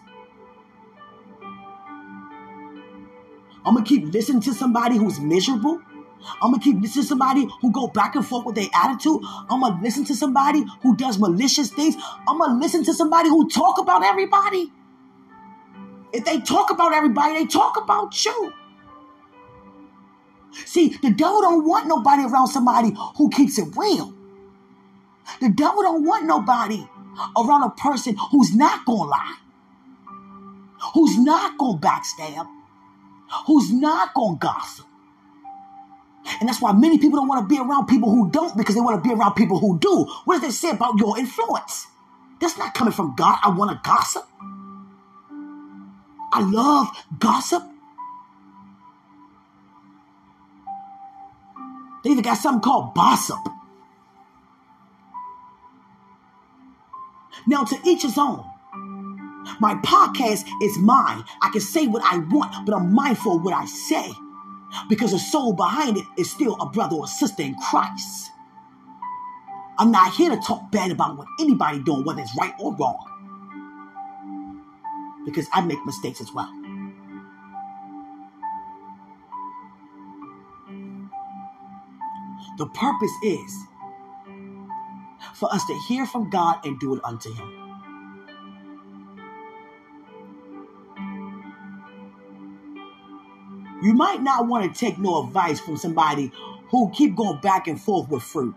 I'm 3.66 3.76
gonna 3.76 3.86
keep 3.86 4.12
listening 4.14 4.42
to 4.44 4.54
somebody 4.54 4.98
who's 4.98 5.20
miserable. 5.20 5.82
I'm 6.42 6.52
gonna 6.52 6.60
keep 6.60 6.82
listening 6.82 7.04
to 7.04 7.08
somebody 7.08 7.48
who 7.62 7.72
go 7.72 7.88
back 7.88 8.16
and 8.16 8.26
forth 8.26 8.46
with 8.46 8.56
their 8.56 8.70
attitude. 8.74 9.22
I'm 9.50 9.62
gonna 9.62 9.80
listen 9.82 10.06
to 10.06 10.16
somebody 10.16 10.64
who 10.82 10.96
does 10.96 11.20
malicious 11.20 11.70
things. 11.70 11.96
I'm 12.28 12.40
gonna 12.40 12.60
listen 12.60 12.84
to 12.86 12.94
somebody 12.94 13.30
who 13.30 13.50
talk 13.50 13.80
about 13.80 14.04
everybody. 14.04 14.72
If 16.14 16.26
they 16.26 16.42
talk 16.42 16.72
about 16.72 16.94
everybody, 16.94 17.36
they 17.36 17.46
talk 17.46 17.78
about 17.82 18.26
you. 18.26 18.54
See, 20.66 20.90
the 21.02 21.12
devil 21.12 21.42
don't 21.42 21.66
want 21.66 21.88
nobody 21.88 22.24
around 22.24 22.48
somebody 22.48 22.94
who 23.16 23.30
keeps 23.30 23.58
it 23.58 23.70
real. 23.78 24.14
The 25.40 25.50
devil 25.50 25.82
don't 25.82 26.04
want 26.04 26.26
nobody 26.26 26.86
around 27.38 27.64
a 27.64 27.70
person 27.72 28.18
who's 28.32 28.54
not 28.54 28.86
gonna 28.86 29.10
lie, 29.10 29.36
who's 30.94 31.18
not 31.18 31.58
gonna 31.58 31.80
backstab, 31.80 32.48
who's 33.48 33.72
not 33.72 34.14
gonna 34.14 34.38
gossip. 34.38 34.86
And 36.40 36.48
that's 36.48 36.62
why 36.62 36.72
many 36.72 36.98
people 36.98 37.18
don't 37.18 37.28
want 37.28 37.48
to 37.48 37.54
be 37.54 37.60
around 37.60 37.88
people 37.88 38.10
who 38.10 38.30
don't 38.30 38.56
because 38.56 38.76
they 38.76 38.82
want 38.82 39.02
to 39.04 39.08
be 39.08 39.14
around 39.14 39.34
people 39.34 39.60
who 39.60 39.80
do. 39.80 40.06
What 40.26 40.42
does 40.42 40.50
that 40.50 40.54
say 40.54 40.72
about 40.72 40.98
your 40.98 41.18
influence? 41.18 41.88
That's 42.40 42.58
not 42.58 42.74
coming 42.74 42.94
from 42.94 43.16
God. 43.16 43.40
I 43.44 43.50
want 43.50 43.72
to 43.72 43.80
gossip. 43.88 44.28
I 46.34 46.42
love 46.42 46.88
gossip. 47.20 47.64
They 52.04 52.12
even 52.12 52.24
got 52.24 52.36
something 52.36 52.62
called 52.62 52.94
bossip. 52.94 53.40
Now, 57.48 57.64
to 57.64 57.78
each 57.86 58.04
his 58.04 58.18
own. 58.18 58.51
My 59.60 59.76
podcast 59.76 60.48
is 60.64 60.78
mine. 60.78 61.24
I 61.42 61.50
can 61.52 61.62
say 61.62 61.88
what 61.88 62.04
I 62.04 62.18
want, 62.18 62.66
but 62.66 62.76
I'm 62.76 62.94
mindful 62.94 63.38
of 63.38 63.44
what 63.44 63.54
I 63.54 63.66
say 63.66 64.12
because 64.90 65.12
the 65.12 65.20
soul 65.20 65.54
behind 65.54 65.98
it 65.98 66.06
is 66.18 66.30
still 66.30 66.56
a 66.60 66.70
brother 66.70 66.96
or 66.96 67.08
sister 67.08 67.44
in 67.44 67.56
Christ. 67.56 68.32
I'm 69.78 69.92
not 69.92 70.14
here 70.14 70.30
to 70.30 70.38
talk 70.38 70.72
bad 70.72 70.92
about 70.92 71.18
what 71.18 71.28
anybody 71.40 71.82
doing, 71.82 72.04
whether 72.04 72.22
it's 72.22 72.38
right 72.38 72.54
or 72.60 72.76
wrong, 72.76 73.08
because 75.26 75.48
I 75.54 75.62
make 75.62 75.84
mistakes 75.86 76.22
as 76.22 76.32
well. 76.34 76.52
The 82.58 82.68
purpose 82.68 83.12
is 83.24 83.66
for 85.34 85.52
us 85.54 85.66
to 85.66 85.74
hear 85.88 86.06
from 86.06 86.30
God 86.30 86.64
and 86.64 86.80
do 86.80 86.96
it 86.96 87.02
unto 87.04 87.34
Him. 87.34 87.61
You 93.82 93.94
might 93.94 94.22
not 94.22 94.48
want 94.48 94.72
to 94.72 94.80
take 94.80 95.00
no 95.00 95.24
advice 95.24 95.60
from 95.60 95.78
somebody 95.78 96.32
who 96.70 96.92
keep 96.92 97.16
going 97.16 97.42
back 97.42 97.68
and 97.68 97.82
forth 97.82 98.10
with 98.10 98.24
fruit. 98.24 98.56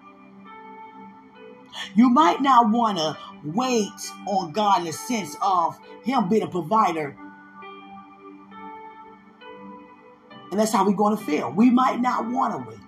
You 1.95 2.11
might 2.11 2.41
not 2.41 2.70
want 2.70 2.99
to 2.99 3.16
wait 3.43 3.91
on 4.27 4.53
God 4.53 4.81
in 4.81 4.87
the 4.87 4.93
sense 4.93 5.37
of 5.43 5.79
Him 6.05 6.29
being 6.29 6.43
a 6.43 6.47
provider. 6.47 7.16
And 10.51 10.61
that's 10.61 10.72
how 10.72 10.87
we're 10.87 10.93
going 10.95 11.16
to 11.16 11.25
feel. 11.25 11.51
We 11.51 11.70
might 11.70 12.01
not 12.01 12.31
want 12.31 12.53
to 12.53 12.70
wait. 12.70 12.79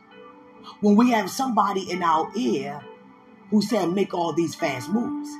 When 0.80 0.94
we 0.94 1.10
have 1.10 1.30
somebody 1.30 1.90
in 1.90 2.02
our 2.02 2.30
ear 2.36 2.80
who 3.50 3.62
said, 3.62 3.92
make 3.92 4.14
all 4.14 4.32
these 4.32 4.54
fast 4.54 4.88
moves. 4.88 5.30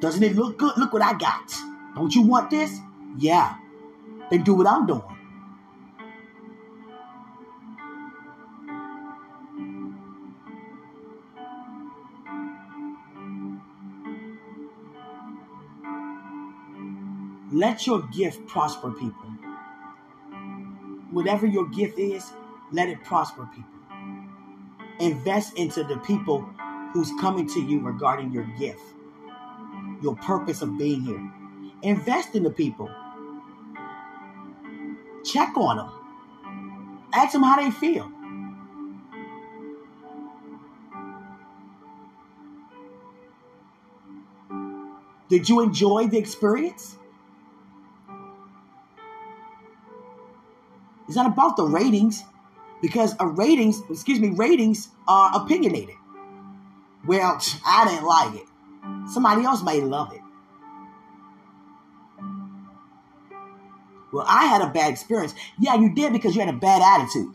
Doesn't 0.00 0.22
it 0.22 0.34
look 0.34 0.58
good? 0.58 0.76
Look 0.76 0.92
what 0.92 1.02
I 1.02 1.16
got. 1.16 1.54
Don't 1.94 2.14
you 2.14 2.22
want 2.22 2.50
this? 2.50 2.78
Yeah. 3.18 3.56
Then 4.30 4.42
do 4.42 4.54
what 4.54 4.66
I'm 4.66 4.86
doing. 4.86 5.02
Let 17.60 17.86
your 17.86 18.00
gift 18.04 18.46
prosper 18.46 18.90
people. 18.90 19.28
Whatever 21.10 21.46
your 21.46 21.68
gift 21.68 21.98
is, 21.98 22.32
let 22.72 22.88
it 22.88 23.04
prosper 23.04 23.46
people. 23.54 23.70
Invest 24.98 25.58
into 25.58 25.84
the 25.84 25.98
people 25.98 26.40
who's 26.94 27.12
coming 27.20 27.46
to 27.48 27.60
you 27.60 27.80
regarding 27.80 28.32
your 28.32 28.44
gift, 28.58 28.80
your 30.00 30.16
purpose 30.16 30.62
of 30.62 30.78
being 30.78 31.02
here. 31.02 31.20
Invest 31.82 32.34
in 32.34 32.44
the 32.44 32.50
people. 32.50 32.88
Check 35.22 35.54
on 35.54 35.76
them. 35.76 37.08
Ask 37.12 37.34
them 37.34 37.42
how 37.42 37.56
they 37.56 37.70
feel. 37.72 38.10
Did 45.28 45.46
you 45.46 45.60
enjoy 45.60 46.06
the 46.06 46.16
experience? 46.16 46.96
It's 51.10 51.16
not 51.16 51.26
about 51.26 51.56
the 51.56 51.64
ratings 51.64 52.22
because 52.80 53.16
a 53.18 53.26
ratings, 53.26 53.82
excuse 53.90 54.20
me, 54.20 54.28
ratings 54.28 54.90
are 55.08 55.42
opinionated. 55.42 55.96
Well, 57.04 57.36
I 57.66 57.84
didn't 57.88 58.04
like 58.04 58.36
it. 58.36 58.46
Somebody 59.12 59.44
else 59.44 59.60
may 59.60 59.80
love 59.80 60.12
it. 60.12 60.20
Well, 64.12 64.24
I 64.24 64.46
had 64.46 64.62
a 64.62 64.68
bad 64.68 64.92
experience. 64.92 65.34
Yeah, 65.58 65.74
you 65.74 65.92
did 65.92 66.12
because 66.12 66.36
you 66.36 66.42
had 66.42 66.54
a 66.54 66.56
bad 66.56 66.80
attitude. 66.80 67.34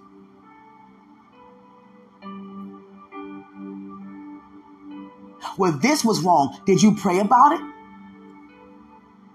Well, 5.57 5.73
this 5.73 6.05
was 6.05 6.21
wrong. 6.21 6.61
Did 6.65 6.81
you 6.81 6.95
pray 6.95 7.19
about 7.19 7.59
it? 7.59 7.61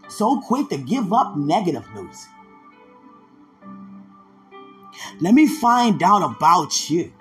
So 0.09 0.41
quick 0.41 0.71
to 0.71 0.79
give 0.79 1.13
up 1.13 1.37
negative 1.37 1.87
news. 1.95 2.27
Let 5.21 5.35
me 5.35 5.47
find 5.47 6.03
out 6.03 6.23
about 6.23 6.89
you. 6.89 7.13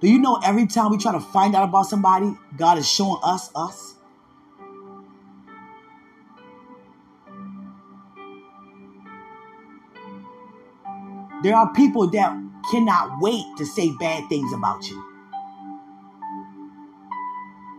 Do 0.00 0.08
you 0.08 0.18
know 0.18 0.40
every 0.44 0.66
time 0.66 0.90
we 0.90 0.98
try 0.98 1.12
to 1.12 1.20
find 1.20 1.54
out 1.54 1.64
about 1.64 1.86
somebody, 1.86 2.34
God 2.56 2.76
is 2.76 2.86
showing 2.86 3.18
us 3.22 3.50
us? 3.54 3.94
There 11.42 11.56
are 11.56 11.72
people 11.72 12.08
that 12.10 12.36
cannot 12.70 13.20
wait 13.20 13.44
to 13.56 13.64
say 13.64 13.90
bad 13.98 14.28
things 14.28 14.52
about 14.52 14.88
you. 14.88 15.02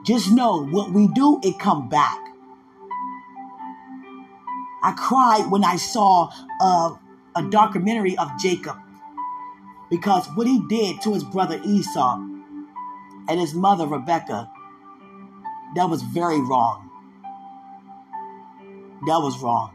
Just 0.06 0.32
know 0.32 0.66
what 0.66 0.92
we 0.92 1.08
do, 1.08 1.40
it 1.44 1.60
come 1.60 1.88
back. 1.88 2.33
I 4.84 4.92
cried 4.92 5.50
when 5.50 5.64
I 5.64 5.78
saw 5.78 6.30
a 6.62 7.44
documentary 7.50 8.18
of 8.18 8.30
Jacob 8.40 8.78
because 9.90 10.28
what 10.36 10.46
he 10.46 10.60
did 10.68 11.02
to 11.04 11.14
his 11.14 11.24
brother 11.24 11.62
Esau 11.64 12.16
and 12.16 13.40
his 13.40 13.54
mother 13.54 13.88
Rebecca, 13.88 14.52
that 15.76 15.90
was 15.90 16.02
very 16.02 16.42
wrong. 16.42 16.90
That 19.08 19.20
was 19.20 19.42
wrong. 19.42 19.72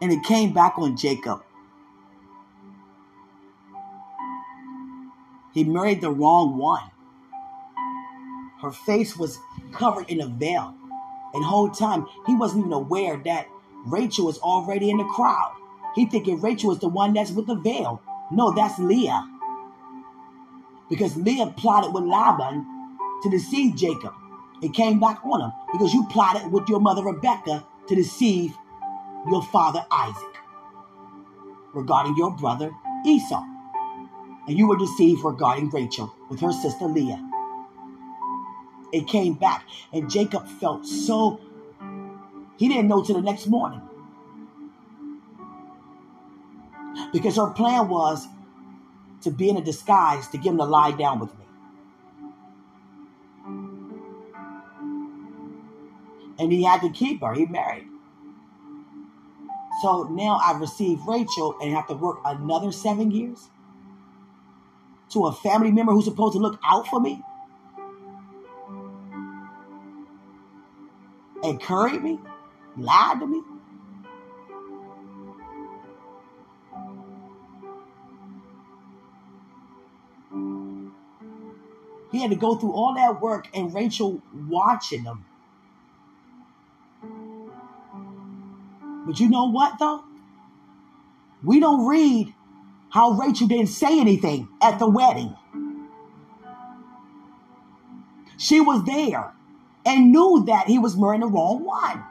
And 0.00 0.12
it 0.12 0.22
came 0.22 0.52
back 0.52 0.78
on 0.78 0.96
Jacob. 0.96 1.42
He 5.52 5.64
married 5.64 6.00
the 6.00 6.10
wrong 6.10 6.58
one. 6.58 6.90
Her 8.64 8.72
face 8.72 9.14
was 9.14 9.38
covered 9.72 10.08
in 10.08 10.22
a 10.22 10.26
veil. 10.26 10.74
And 11.34 11.44
whole 11.44 11.68
time 11.68 12.06
he 12.26 12.34
wasn't 12.34 12.60
even 12.60 12.72
aware 12.72 13.18
that 13.26 13.46
Rachel 13.84 14.24
was 14.24 14.38
already 14.38 14.88
in 14.88 14.96
the 14.96 15.04
crowd. 15.04 15.54
He 15.94 16.06
thinking 16.06 16.40
Rachel 16.40 16.72
is 16.72 16.78
the 16.78 16.88
one 16.88 17.12
that's 17.12 17.30
with 17.30 17.46
the 17.46 17.56
veil. 17.56 18.00
No, 18.32 18.54
that's 18.54 18.78
Leah. 18.78 19.22
Because 20.88 21.14
Leah 21.14 21.52
plotted 21.58 21.92
with 21.92 22.04
Laban 22.04 22.64
to 23.22 23.28
deceive 23.28 23.76
Jacob. 23.76 24.14
It 24.62 24.72
came 24.72 24.98
back 24.98 25.22
on 25.26 25.42
him 25.42 25.52
because 25.70 25.92
you 25.92 26.06
plotted 26.06 26.50
with 26.50 26.66
your 26.66 26.80
mother 26.80 27.04
Rebecca 27.04 27.66
to 27.88 27.94
deceive 27.94 28.56
your 29.28 29.42
father 29.42 29.84
Isaac 29.90 30.36
regarding 31.74 32.16
your 32.16 32.30
brother 32.30 32.70
Esau. 33.04 33.44
And 34.48 34.56
you 34.56 34.66
were 34.68 34.78
deceived 34.78 35.22
regarding 35.22 35.68
Rachel 35.68 36.14
with 36.30 36.40
her 36.40 36.52
sister 36.52 36.86
Leah. 36.86 37.22
It 38.92 39.06
came 39.08 39.34
back, 39.34 39.64
and 39.92 40.10
Jacob 40.10 40.46
felt 40.60 40.86
so, 40.86 41.40
he 42.56 42.68
didn't 42.68 42.88
know 42.88 43.02
till 43.02 43.16
the 43.16 43.22
next 43.22 43.46
morning. 43.46 43.80
Because 47.12 47.36
her 47.36 47.50
plan 47.50 47.88
was 47.88 48.28
to 49.22 49.30
be 49.30 49.48
in 49.48 49.56
a 49.56 49.62
disguise 49.62 50.28
to 50.28 50.38
get 50.38 50.50
him 50.50 50.58
to 50.58 50.64
lie 50.64 50.92
down 50.92 51.18
with 51.18 51.30
me. 51.38 51.44
And 56.38 56.52
he 56.52 56.62
had 56.64 56.80
to 56.82 56.90
keep 56.90 57.20
her. 57.20 57.32
He 57.34 57.46
married. 57.46 57.86
So 59.82 60.04
now 60.04 60.40
I've 60.42 60.60
received 60.60 61.02
Rachel 61.06 61.56
and 61.60 61.72
have 61.74 61.86
to 61.88 61.94
work 61.94 62.18
another 62.24 62.72
seven 62.72 63.10
years 63.10 63.48
to 65.10 65.26
a 65.26 65.32
family 65.32 65.70
member 65.70 65.92
who's 65.92 66.04
supposed 66.04 66.34
to 66.34 66.38
look 66.38 66.58
out 66.64 66.86
for 66.88 67.00
me, 67.00 67.22
encourage 71.44 72.00
me, 72.00 72.18
lied 72.76 73.20
to 73.20 73.26
me. 73.26 73.42
He 82.10 82.20
had 82.20 82.30
to 82.30 82.36
go 82.36 82.54
through 82.54 82.72
all 82.72 82.94
that 82.94 83.20
work 83.20 83.48
and 83.54 83.74
Rachel 83.74 84.22
watching 84.48 85.02
him. 85.02 85.24
But 89.06 89.18
you 89.20 89.28
know 89.28 89.50
what, 89.50 89.78
though? 89.78 90.04
We 91.42 91.60
don't 91.60 91.86
read 91.86 92.32
how 92.88 93.12
Rachel 93.12 93.48
didn't 93.48 93.66
say 93.66 94.00
anything 94.00 94.48
at 94.62 94.78
the 94.78 94.88
wedding. 94.88 95.36
She 98.38 98.60
was 98.60 98.84
there 98.84 99.34
and 99.84 100.12
knew 100.12 100.44
that 100.46 100.66
he 100.66 100.78
was 100.78 100.96
marrying 100.96 101.20
the 101.20 101.26
wrong 101.26 101.64
one. 101.64 102.02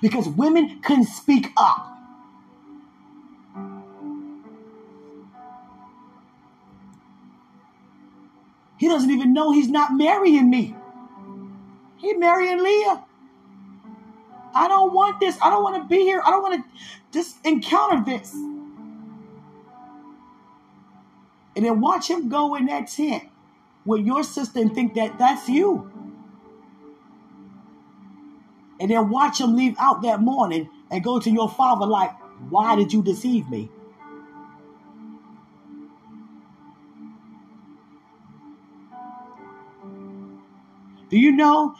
Because 0.00 0.28
women 0.28 0.80
couldn't 0.82 1.06
speak 1.06 1.52
up. 1.56 1.88
He 8.78 8.88
doesn't 8.88 9.10
even 9.10 9.32
know 9.32 9.52
he's 9.52 9.68
not 9.68 9.92
marrying 9.92 10.50
me. 10.50 10.74
He's 11.98 12.18
marrying 12.18 12.62
Leah. 12.62 13.04
I 14.54 14.66
don't 14.66 14.92
want 14.92 15.20
this. 15.20 15.38
I 15.40 15.50
don't 15.50 15.62
want 15.62 15.80
to 15.80 15.88
be 15.88 16.02
here. 16.02 16.20
I 16.24 16.30
don't 16.30 16.42
want 16.42 16.64
to 16.64 16.80
just 17.12 17.36
encounter 17.46 18.04
this. 18.04 18.34
And 21.54 21.64
then 21.64 21.80
watch 21.80 22.10
him 22.10 22.28
go 22.28 22.56
in 22.56 22.66
that 22.66 22.88
tent 22.88 23.31
with 23.84 24.06
your 24.06 24.22
sister 24.22 24.60
and 24.60 24.74
think 24.74 24.94
that 24.94 25.18
that's 25.18 25.48
you. 25.48 25.90
And 28.80 28.90
then 28.90 29.10
watch 29.10 29.40
him 29.40 29.54
leave 29.56 29.76
out 29.78 30.02
that 30.02 30.20
morning 30.20 30.68
and 30.90 31.04
go 31.04 31.18
to 31.20 31.30
your 31.30 31.48
father 31.48 31.86
like, 31.86 32.10
why 32.50 32.74
did 32.76 32.92
you 32.92 33.02
deceive 33.02 33.48
me? 33.48 33.70
Do 41.10 41.18
you 41.18 41.32
know 41.32 41.76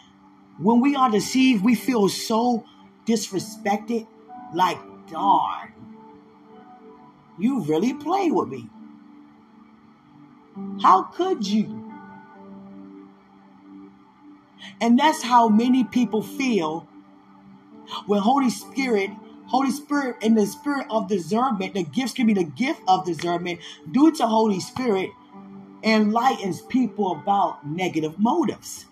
when 0.59 0.81
we 0.81 0.95
are 0.95 1.11
deceived, 1.11 1.65
we 1.65 1.75
feel 1.75 2.09
so 2.09 2.65
disrespected? 3.07 4.07
Like, 4.55 4.79
darn, 5.11 5.73
you 7.39 7.63
really 7.65 7.95
played 7.95 8.33
with 8.33 8.49
me. 8.49 8.69
How 10.83 11.05
could 11.05 11.47
you? 11.47 11.82
And 14.81 14.99
that's 14.99 15.23
how 15.23 15.49
many 15.49 15.85
people 15.85 16.23
feel 16.23 16.89
when 18.07 18.21
Holy 18.21 18.51
Spirit, 18.51 19.11
Holy 19.47 19.71
Spirit, 19.71 20.17
and 20.23 20.37
the 20.37 20.47
spirit 20.47 20.87
of 20.91 21.09
discernment, 21.09 21.75
the 21.75 21.85
gifts 21.85 22.13
can 22.13 22.27
be 22.27 22.35
the 22.35 22.45
gift 22.45 22.81
of 22.89 23.05
discernment 23.05 23.61
due 23.91 24.13
to 24.13 24.27
Holy 24.27 24.61
Spirit 24.61 25.11
enlightens 25.83 26.63
people 26.63 27.13
about 27.13 27.67
negative 27.67 28.19
motives. 28.19 28.87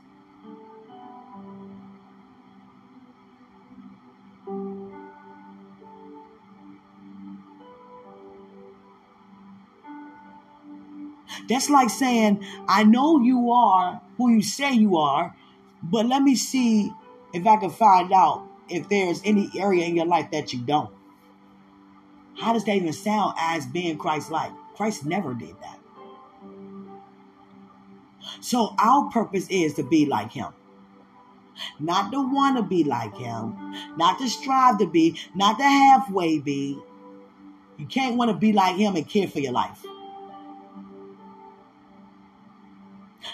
That's 11.49 11.71
like 11.71 11.91
saying, 11.91 12.45
I 12.69 12.85
know 12.85 13.21
you 13.21 13.51
are 13.51 14.01
who 14.17 14.31
you 14.31 14.43
say 14.43 14.73
you 14.73 14.99
are, 14.99 15.35
but 15.83 16.07
let 16.07 16.23
me 16.23 16.35
see 16.35 16.93
if 17.33 17.47
I 17.47 17.57
can 17.57 17.71
find 17.71 18.13
out 18.13 18.47
if 18.69 18.89
there's 18.89 19.21
any 19.25 19.51
area 19.59 19.85
in 19.85 19.97
your 19.97 20.07
life 20.07 20.31
that 20.33 20.53
you 20.53 20.61
don't. 20.61 20.91
How 22.39 22.53
does 22.53 22.65
that 22.65 22.77
even 22.77 22.93
sound 22.93 23.35
as 23.39 23.67
being 23.67 23.99
Christ 23.99 24.31
like? 24.31 24.53
Christ 24.77 25.05
never 25.05 25.35
did 25.35 25.55
that. 25.61 25.79
So 28.41 28.75
our 28.79 29.11
purpose 29.11 29.47
is 29.51 29.75
to 29.75 29.83
be 29.83 30.07
like 30.07 30.33
him. 30.33 30.53
Not 31.79 32.11
to 32.13 32.33
want 32.33 32.57
to 32.57 32.63
be 32.63 32.85
like 32.85 33.15
him, 33.17 33.75
not 33.97 34.19
to 34.19 34.29
strive 34.29 34.79
to 34.79 34.87
be, 34.87 35.19
not 35.35 35.59
to 35.59 35.65
halfway 35.65 36.39
be. 36.39 36.79
You 37.77 37.87
can't 37.87 38.17
want 38.17 38.31
to 38.31 38.37
be 38.37 38.53
like 38.53 38.77
him 38.77 38.97
and 38.97 39.07
care 39.07 39.29
for 39.29 39.41
your 39.41 39.53
life. 39.53 39.85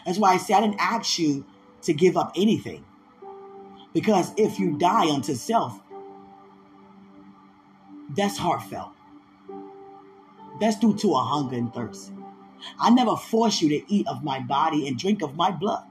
That's 0.04 0.18
why 0.18 0.34
I 0.34 0.36
said 0.38 0.56
I 0.56 0.60
didn't 0.62 0.80
ask 0.80 1.18
you 1.18 1.44
to 1.82 1.92
give 1.92 2.16
up 2.16 2.32
anything. 2.36 2.84
Because 3.92 4.32
if 4.36 4.58
you 4.58 4.76
die 4.76 5.10
unto 5.10 5.34
self, 5.34 5.80
that's 8.14 8.36
heartfelt. 8.36 8.90
That's 10.60 10.78
due 10.78 10.94
to 10.98 11.14
a 11.14 11.22
hunger 11.22 11.56
and 11.56 11.72
thirst. 11.72 12.12
I 12.78 12.90
never 12.90 13.16
force 13.16 13.60
you 13.60 13.68
to 13.70 13.92
eat 13.92 14.06
of 14.06 14.24
my 14.24 14.40
body 14.40 14.88
and 14.88 14.98
drink 14.98 15.22
of 15.22 15.36
my 15.36 15.50
blood. 15.50 15.84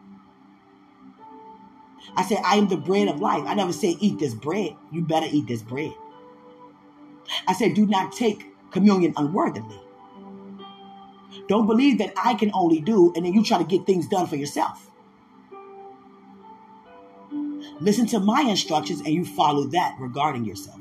I 2.16 2.24
said, 2.24 2.40
I 2.46 2.56
am 2.56 2.68
the 2.68 2.78
bread 2.78 3.08
of 3.08 3.20
life. 3.20 3.44
I 3.46 3.54
never 3.56 3.74
say, 3.74 3.98
eat 4.00 4.20
this 4.20 4.34
bread. 4.34 4.76
You 4.92 5.02
better 5.02 5.28
eat 5.30 5.48
this 5.48 5.62
bread. 5.62 5.94
I 7.48 7.54
said, 7.54 7.74
do 7.74 7.86
not 7.86 8.14
take 8.14 8.46
communion 8.72 9.14
unworthily. 9.18 9.80
Don't 11.48 11.68
believe 11.68 11.98
that 12.00 12.14
I 12.24 12.34
can 12.34 12.52
only 12.54 12.80
do, 12.80 13.14
and 13.16 13.26
then 13.26 13.34
you 13.34 13.44
try 13.44 13.58
to 13.58 13.64
get 13.64 13.86
things 13.86 14.08
done 14.08 14.28
for 14.28 14.36
yourself. 14.36 14.90
Listen 17.80 18.06
to 18.08 18.20
my 18.20 18.42
instructions 18.42 19.00
and 19.02 19.10
you 19.10 19.26
follow 19.26 19.66
that 19.66 19.96
regarding 20.00 20.46
yourself. 20.46 20.80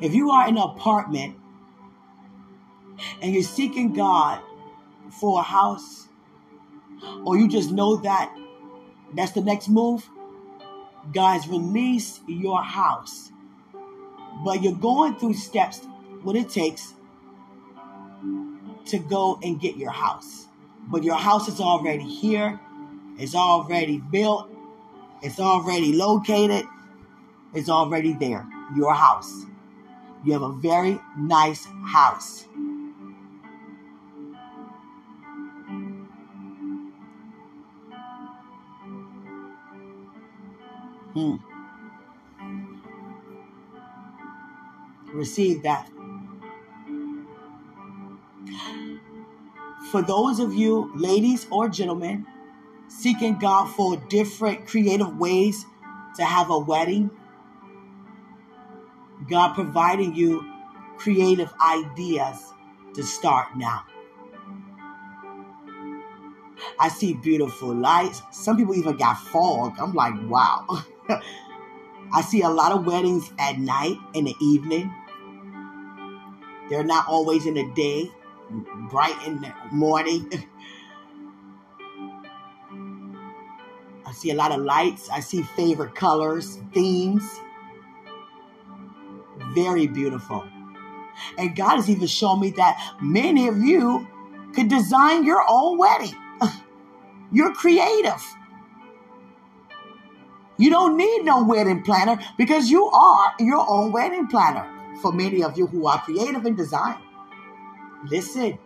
If 0.00 0.14
you 0.14 0.30
are 0.30 0.48
in 0.48 0.56
an 0.56 0.62
apartment 0.62 1.36
and 3.20 3.34
you're 3.34 3.42
seeking 3.42 3.92
God 3.92 4.40
for 5.20 5.40
a 5.40 5.42
house, 5.42 6.08
or 7.24 7.36
you 7.36 7.48
just 7.48 7.70
know 7.70 7.96
that 7.96 8.34
that's 9.14 9.32
the 9.32 9.42
next 9.42 9.68
move, 9.68 10.08
guys, 11.12 11.46
release 11.48 12.20
your 12.26 12.62
house 12.62 13.30
but 14.44 14.62
you're 14.62 14.72
going 14.72 15.16
through 15.16 15.34
steps, 15.34 15.80
what 16.22 16.36
it 16.36 16.48
takes 16.48 16.94
to 18.86 18.98
go 18.98 19.38
and 19.42 19.60
get 19.60 19.76
your 19.76 19.90
house. 19.90 20.46
But 20.88 21.04
your 21.04 21.16
house 21.16 21.48
is 21.48 21.60
already 21.60 22.04
here, 22.04 22.58
it's 23.18 23.34
already 23.34 23.98
built, 23.98 24.50
it's 25.22 25.38
already 25.38 25.92
located, 25.92 26.66
it's 27.54 27.68
already 27.68 28.14
there. 28.14 28.46
Your 28.76 28.94
house. 28.94 29.44
You 30.24 30.32
have 30.34 30.42
a 30.42 30.52
very 30.52 30.98
nice 31.16 31.66
house. 31.86 32.46
Hmm. 41.14 41.36
receive 45.12 45.62
that. 45.62 45.90
For 49.90 50.02
those 50.02 50.38
of 50.38 50.54
you, 50.54 50.92
ladies 50.94 51.46
or 51.50 51.68
gentlemen, 51.68 52.26
seeking 52.88 53.38
God 53.38 53.66
for 53.74 53.96
different 54.08 54.66
creative 54.66 55.16
ways 55.16 55.64
to 56.16 56.24
have 56.24 56.50
a 56.50 56.58
wedding, 56.58 57.10
God 59.28 59.54
providing 59.54 60.14
you 60.14 60.44
creative 60.98 61.52
ideas 61.60 62.52
to 62.94 63.02
start 63.02 63.56
now. 63.56 63.84
I 66.78 66.88
see 66.88 67.14
beautiful 67.14 67.74
lights. 67.74 68.22
Some 68.32 68.56
people 68.56 68.74
even 68.74 68.96
got 68.96 69.14
fog. 69.14 69.74
I'm 69.78 69.94
like, 69.94 70.14
wow. 70.28 70.66
I 72.12 72.22
see 72.22 72.42
a 72.42 72.48
lot 72.48 72.72
of 72.72 72.86
weddings 72.86 73.30
at 73.38 73.58
night 73.58 73.96
in 74.14 74.24
the 74.24 74.34
evening. 74.40 74.92
They're 76.68 76.84
not 76.84 77.06
always 77.08 77.46
in 77.46 77.54
the 77.54 77.70
day, 77.74 78.10
bright 78.90 79.16
in 79.26 79.40
the 79.40 79.52
morning. 79.72 80.30
I 84.06 84.12
see 84.12 84.30
a 84.30 84.34
lot 84.34 84.52
of 84.52 84.60
lights. 84.60 85.08
I 85.10 85.20
see 85.20 85.42
favorite 85.42 85.94
colors, 85.94 86.58
themes. 86.74 87.22
Very 89.54 89.86
beautiful. 89.86 90.44
And 91.38 91.54
God 91.54 91.76
has 91.76 91.88
even 91.88 92.06
shown 92.06 92.40
me 92.40 92.50
that 92.52 92.94
many 93.00 93.46
of 93.48 93.58
you 93.58 94.06
could 94.54 94.68
design 94.68 95.24
your 95.24 95.44
own 95.48 95.78
wedding. 95.78 96.16
You're 97.32 97.54
creative. 97.54 98.22
You 100.58 100.70
don't 100.70 100.96
need 100.96 101.22
no 101.24 101.42
wedding 101.44 101.82
planner 101.82 102.18
because 102.36 102.68
you 102.68 102.86
are 102.86 103.32
your 103.38 103.64
own 103.68 103.92
wedding 103.92 104.26
planner. 104.26 104.68
For 105.00 105.12
many 105.12 105.42
of 105.42 105.56
you 105.56 105.66
who 105.66 105.86
are 105.86 106.02
creative 106.02 106.44
in 106.44 106.54
design, 106.54 106.98
listen. 108.04 108.58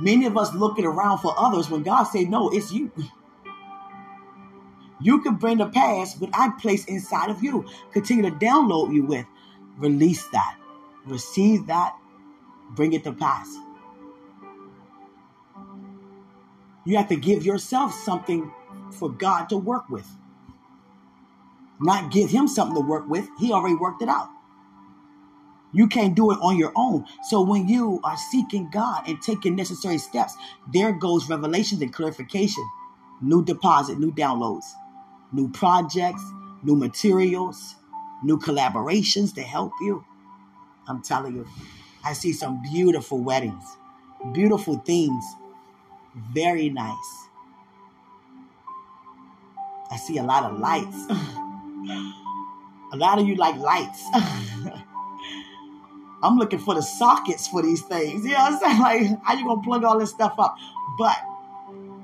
Many 0.00 0.26
of 0.26 0.36
us 0.36 0.54
looking 0.54 0.84
around 0.84 1.18
for 1.18 1.34
others 1.38 1.70
when 1.70 1.82
God 1.82 2.04
said, 2.04 2.28
No, 2.28 2.48
it's 2.50 2.72
you. 2.72 2.90
You 5.00 5.20
can 5.20 5.34
bring 5.34 5.58
the 5.58 5.68
past, 5.68 6.20
but 6.20 6.30
I 6.32 6.50
place 6.60 6.84
inside 6.84 7.30
of 7.30 7.42
you. 7.42 7.66
Continue 7.92 8.30
to 8.30 8.36
download 8.36 8.94
you 8.94 9.04
with. 9.04 9.26
Release 9.78 10.26
that. 10.28 10.56
Receive 11.06 11.66
that. 11.66 11.96
Bring 12.70 12.92
it 12.92 13.04
to 13.04 13.12
pass. 13.12 13.48
You 16.84 16.96
have 16.96 17.08
to 17.08 17.16
give 17.16 17.44
yourself 17.44 17.92
something 17.94 18.52
for 18.92 19.10
God 19.10 19.48
to 19.48 19.56
work 19.56 19.88
with. 19.88 20.08
Not 21.80 22.12
give 22.12 22.30
him 22.30 22.46
something 22.48 22.76
to 22.76 22.88
work 22.88 23.08
with. 23.08 23.28
He 23.38 23.52
already 23.52 23.74
worked 23.74 24.02
it 24.02 24.08
out. 24.08 24.28
You 25.72 25.86
can't 25.86 26.14
do 26.14 26.32
it 26.32 26.38
on 26.42 26.56
your 26.58 26.72
own. 26.76 27.06
So 27.28 27.40
when 27.42 27.68
you 27.68 28.00
are 28.04 28.16
seeking 28.30 28.70
God 28.70 29.08
and 29.08 29.20
taking 29.22 29.56
necessary 29.56 29.98
steps, 29.98 30.36
there 30.72 30.92
goes 30.92 31.28
revelations 31.28 31.80
and 31.82 31.92
clarification, 31.92 32.68
new 33.22 33.44
deposit, 33.44 33.98
new 33.98 34.12
downloads 34.12 34.64
new 35.32 35.48
projects, 35.48 36.22
new 36.62 36.76
materials, 36.76 37.76
new 38.22 38.38
collaborations 38.38 39.34
to 39.34 39.42
help 39.42 39.72
you. 39.80 40.04
I'm 40.86 41.02
telling 41.02 41.34
you, 41.34 41.46
I 42.04 42.12
see 42.12 42.32
some 42.32 42.62
beautiful 42.62 43.18
weddings, 43.18 43.64
beautiful 44.32 44.78
things, 44.78 45.24
very 46.32 46.68
nice. 46.68 47.28
I 49.90 49.96
see 49.96 50.18
a 50.18 50.22
lot 50.22 50.44
of 50.44 50.58
lights. 50.58 50.96
a 52.92 52.96
lot 52.96 53.18
of 53.18 53.26
you 53.26 53.36
like 53.36 53.56
lights. 53.56 54.04
I'm 56.22 56.38
looking 56.38 56.58
for 56.58 56.74
the 56.74 56.82
sockets 56.82 57.48
for 57.48 57.62
these 57.62 57.82
things. 57.82 58.24
You 58.24 58.32
know 58.32 58.38
what 58.38 58.64
I'm 58.64 58.80
saying? 58.80 58.80
Like, 59.12 59.22
how 59.24 59.34
you 59.34 59.44
gonna 59.44 59.62
plug 59.62 59.84
all 59.84 59.98
this 59.98 60.10
stuff 60.10 60.34
up? 60.38 60.56
But 60.98 61.16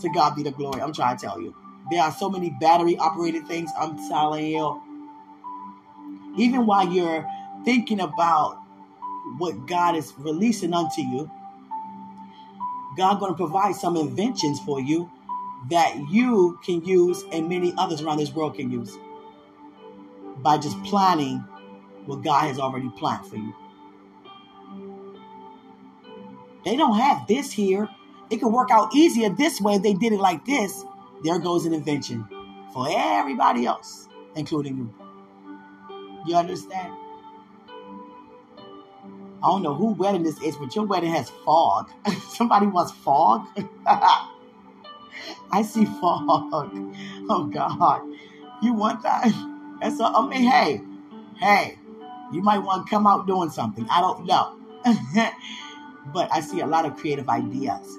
to 0.01 0.09
God 0.11 0.37
be 0.37 0.43
the 0.43 0.51
glory. 0.51 0.81
I'm 0.81 0.93
trying 0.93 1.16
to 1.16 1.27
tell 1.27 1.41
you. 1.41 1.55
There 1.91 2.03
are 2.03 2.12
so 2.12 2.29
many 2.29 2.51
battery 2.61 2.97
operated 2.99 3.47
things. 3.47 3.71
I'm 3.79 3.97
telling 4.09 4.47
you. 4.47 4.83
Even 6.37 6.66
while 6.66 6.89
you're 6.89 7.27
thinking 7.64 8.01
about 8.01 8.59
what 9.39 9.66
God 9.66 9.97
is 9.97 10.12
releasing 10.19 10.73
unto 10.73 11.01
you, 11.01 11.31
God 12.97 13.21
to 13.21 13.35
provide 13.35 13.75
some 13.77 13.97
inventions 13.97 14.59
for 14.61 14.81
you 14.81 15.11
that 15.71 15.97
you 16.11 16.59
can 16.64 16.85
use 16.85 17.25
and 17.33 17.49
many 17.49 17.73
others 17.77 18.01
around 18.01 18.19
this 18.19 18.33
world 18.33 18.57
can 18.57 18.71
use 18.71 18.97
by 20.39 20.59
just 20.59 20.81
planning 20.85 21.39
what 22.07 22.23
God 22.23 22.47
has 22.47 22.59
already 22.59 22.91
planned 22.91 23.27
for 23.27 23.37
you. 23.37 23.55
They 26.65 26.77
don't 26.77 26.99
have 26.99 27.27
this 27.27 27.53
here. 27.53 27.89
It 28.31 28.39
could 28.39 28.53
work 28.53 28.71
out 28.71 28.95
easier 28.95 29.31
this 29.31 29.61
way 29.61 29.75
if 29.75 29.83
they 29.83 29.95
did 29.95 30.13
it 30.13 30.21
like 30.21 30.45
this 30.45 30.85
there 31.25 31.39
goes 31.39 31.67
an 31.67 31.75
invention 31.75 32.27
for 32.73 32.87
everybody 32.89 33.67
else, 33.67 34.09
including 34.37 34.77
you. 34.77 34.95
You 36.27 36.37
understand? 36.37 36.95
I 39.43 39.47
don't 39.47 39.63
know 39.63 39.75
who 39.75 39.95
wedding 39.95 40.23
this 40.23 40.41
is, 40.43 40.57
but 40.57 40.75
your 40.75 40.85
wedding 40.85 41.13
has 41.13 41.31
fog. 41.45 41.91
Somebody 42.29 42.67
wants 42.67 42.93
fog? 42.93 43.47
I 45.51 45.63
see 45.63 45.85
fog. 45.85 46.49
Oh 47.31 47.51
God. 47.53 48.03
You 48.63 48.75
want 48.75 49.03
that? 49.03 49.33
That's 49.81 50.01
all, 50.01 50.17
I 50.17 50.29
mean, 50.29 50.51
hey, 50.51 50.81
hey, 51.39 51.79
you 52.33 52.43
might 52.43 52.59
want 52.59 52.87
to 52.87 52.91
come 52.91 53.07
out 53.07 53.27
doing 53.27 53.51
something. 53.51 53.87
I 53.89 54.01
don't 54.01 54.27
know. 54.27 54.59
but 56.13 56.29
I 56.33 56.41
see 56.41 56.61
a 56.61 56.67
lot 56.67 56.87
of 56.87 56.97
creative 56.97 57.29
ideas. 57.29 57.99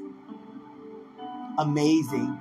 Amazing 1.57 2.37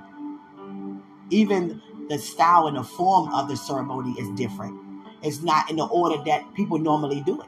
even 1.29 1.81
the 2.09 2.17
style 2.17 2.67
and 2.67 2.77
the 2.77 2.83
form 2.83 3.33
of 3.33 3.47
the 3.47 3.57
ceremony 3.57 4.19
is 4.19 4.29
different. 4.37 4.79
It's 5.21 5.41
not 5.41 5.69
in 5.69 5.75
the 5.75 5.85
order 5.85 6.23
that 6.25 6.53
people 6.55 6.79
normally 6.79 7.21
do 7.21 7.41
it. 7.41 7.47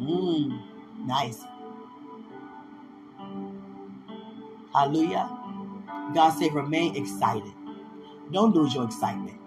Mmm, 0.00 0.60
nice. 1.06 1.42
Hallelujah. 4.72 5.30
God 6.14 6.30
said, 6.30 6.52
remain 6.52 6.96
excited. 6.96 7.52
Don't 8.32 8.54
lose 8.54 8.74
your 8.74 8.84
excitement. 8.84 9.38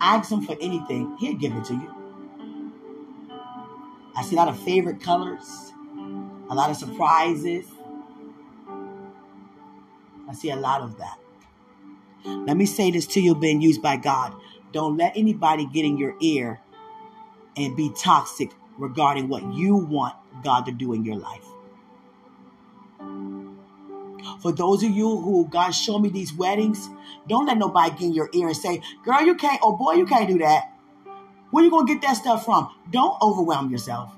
Ask 0.00 0.32
Him 0.32 0.42
for 0.42 0.56
anything, 0.60 1.16
He'll 1.20 1.36
give 1.36 1.54
it 1.54 1.64
to 1.66 1.74
you. 1.74 1.94
I 4.16 4.22
see 4.22 4.34
a 4.36 4.38
lot 4.38 4.48
of 4.48 4.58
favorite 4.60 5.00
colors, 5.00 5.72
a 6.52 6.54
lot 6.54 6.70
of 6.70 6.76
surprises. 6.76 7.64
I 10.28 10.34
see 10.34 10.50
a 10.50 10.56
lot 10.56 10.82
of 10.82 10.98
that. 10.98 11.18
Let 12.26 12.58
me 12.58 12.66
say 12.66 12.90
this 12.90 13.06
to 13.08 13.22
you, 13.22 13.34
being 13.34 13.62
used 13.62 13.80
by 13.80 13.96
God. 13.96 14.34
Don't 14.70 14.98
let 14.98 15.16
anybody 15.16 15.66
get 15.66 15.86
in 15.86 15.96
your 15.96 16.14
ear 16.20 16.60
and 17.56 17.74
be 17.74 17.90
toxic 17.96 18.50
regarding 18.76 19.28
what 19.28 19.42
you 19.54 19.76
want 19.76 20.14
God 20.44 20.66
to 20.66 20.72
do 20.72 20.92
in 20.92 21.06
your 21.06 21.16
life. 21.16 21.46
For 24.42 24.52
those 24.52 24.82
of 24.82 24.90
you 24.90 25.20
who 25.20 25.48
God 25.48 25.70
showed 25.70 26.00
me 26.00 26.10
these 26.10 26.34
weddings, 26.34 26.86
don't 27.28 27.46
let 27.46 27.56
nobody 27.56 27.92
get 27.92 28.02
in 28.02 28.12
your 28.12 28.28
ear 28.34 28.48
and 28.48 28.56
say, 28.56 28.82
girl, 29.04 29.22
you 29.22 29.36
can't, 29.36 29.60
oh 29.62 29.74
boy, 29.74 29.92
you 29.92 30.04
can't 30.04 30.28
do 30.28 30.38
that. 30.38 30.70
Where 31.50 31.64
you 31.64 31.70
gonna 31.70 31.86
get 31.86 32.02
that 32.02 32.14
stuff 32.14 32.44
from? 32.44 32.68
Don't 32.90 33.16
overwhelm 33.22 33.70
yourself. 33.70 34.12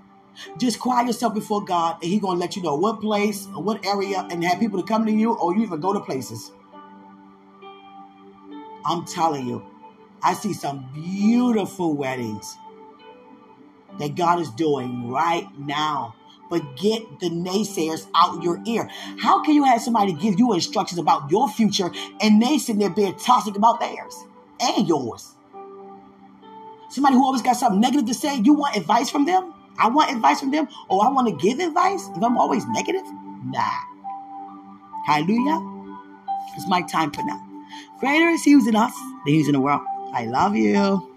Just 0.59 0.81
quiet 0.81 1.07
yourself 1.07 1.35
before 1.35 1.65
God, 1.65 1.97
and 2.03 2.11
He 2.11 2.19
gonna 2.19 2.39
let 2.39 2.57
you 2.57 2.63
know 2.63 2.75
what 2.75 3.01
place 3.01 3.47
or 3.55 3.63
what 3.63 3.85
area, 3.85 4.27
and 4.31 4.45
have 4.45 4.61
people 4.61 4.81
to 4.81 4.87
come 4.87 5.07
to 5.07 5.13
you, 5.13 5.35
or 5.35 5.55
you 5.55 5.63
even 5.63 5.81
go 5.81 5.93
to 5.93 6.01
places. 6.01 6.51
I'm 8.85 9.05
telling 9.05 9.47
you, 9.47 9.65
I 10.23 10.35
see 10.35 10.53
some 10.53 10.89
beautiful 10.93 11.95
weddings 11.95 12.57
that 13.99 14.15
God 14.15 14.41
is 14.41 14.51
doing 14.51 15.11
right 15.11 15.47
now. 15.59 16.15
But 16.51 16.77
get 16.77 17.21
the 17.21 17.31
naysayers 17.31 18.07
out 18.15 18.43
your 18.43 18.63
ear. 18.67 18.89
How 19.19 19.43
can 19.43 19.55
you 19.55 19.65
have 19.65 19.81
somebody 19.81 20.13
give 20.13 20.39
you 20.39 20.53
instructions 20.53 20.99
about 20.99 21.31
your 21.31 21.49
future 21.49 21.91
and 22.21 22.41
they 22.41 22.59
sitting 22.59 22.79
there 22.79 22.91
being 22.91 23.17
toxic 23.17 23.57
about 23.57 23.81
theirs 23.81 24.15
and 24.61 24.87
yours? 24.87 25.33
Somebody 26.91 27.15
who 27.15 27.25
always 27.25 27.43
got 27.43 27.57
something 27.57 27.81
negative 27.81 28.07
to 28.07 28.15
say, 28.15 28.37
you 28.37 28.53
want 28.53 28.77
advice 28.77 29.11
from 29.11 29.25
them? 29.25 29.54
I 29.79 29.89
want 29.89 30.11
advice 30.11 30.41
from 30.41 30.51
them, 30.51 30.69
or 30.89 31.05
I 31.05 31.09
want 31.11 31.29
to 31.29 31.47
give 31.47 31.59
advice 31.59 32.09
if 32.17 32.23
I'm 32.23 32.39
always 32.39 32.67
negative? 32.67 33.05
Nah. 33.45 33.81
Hallelujah. 35.07 35.61
It's 36.57 36.69
my 36.69 36.83
time 36.83 37.11
for 37.11 37.23
now. 37.25 37.41
Greater 38.01 38.29
is 38.29 38.45
He 38.45 38.53
who's 38.53 38.67
in 38.67 38.77
us 38.77 38.95
than 39.25 39.35
He's 39.35 39.49
in 39.49 39.55
the 39.55 39.61
world. 39.61 39.83
I 40.13 40.27
love 40.27 40.57
you. 40.57 41.14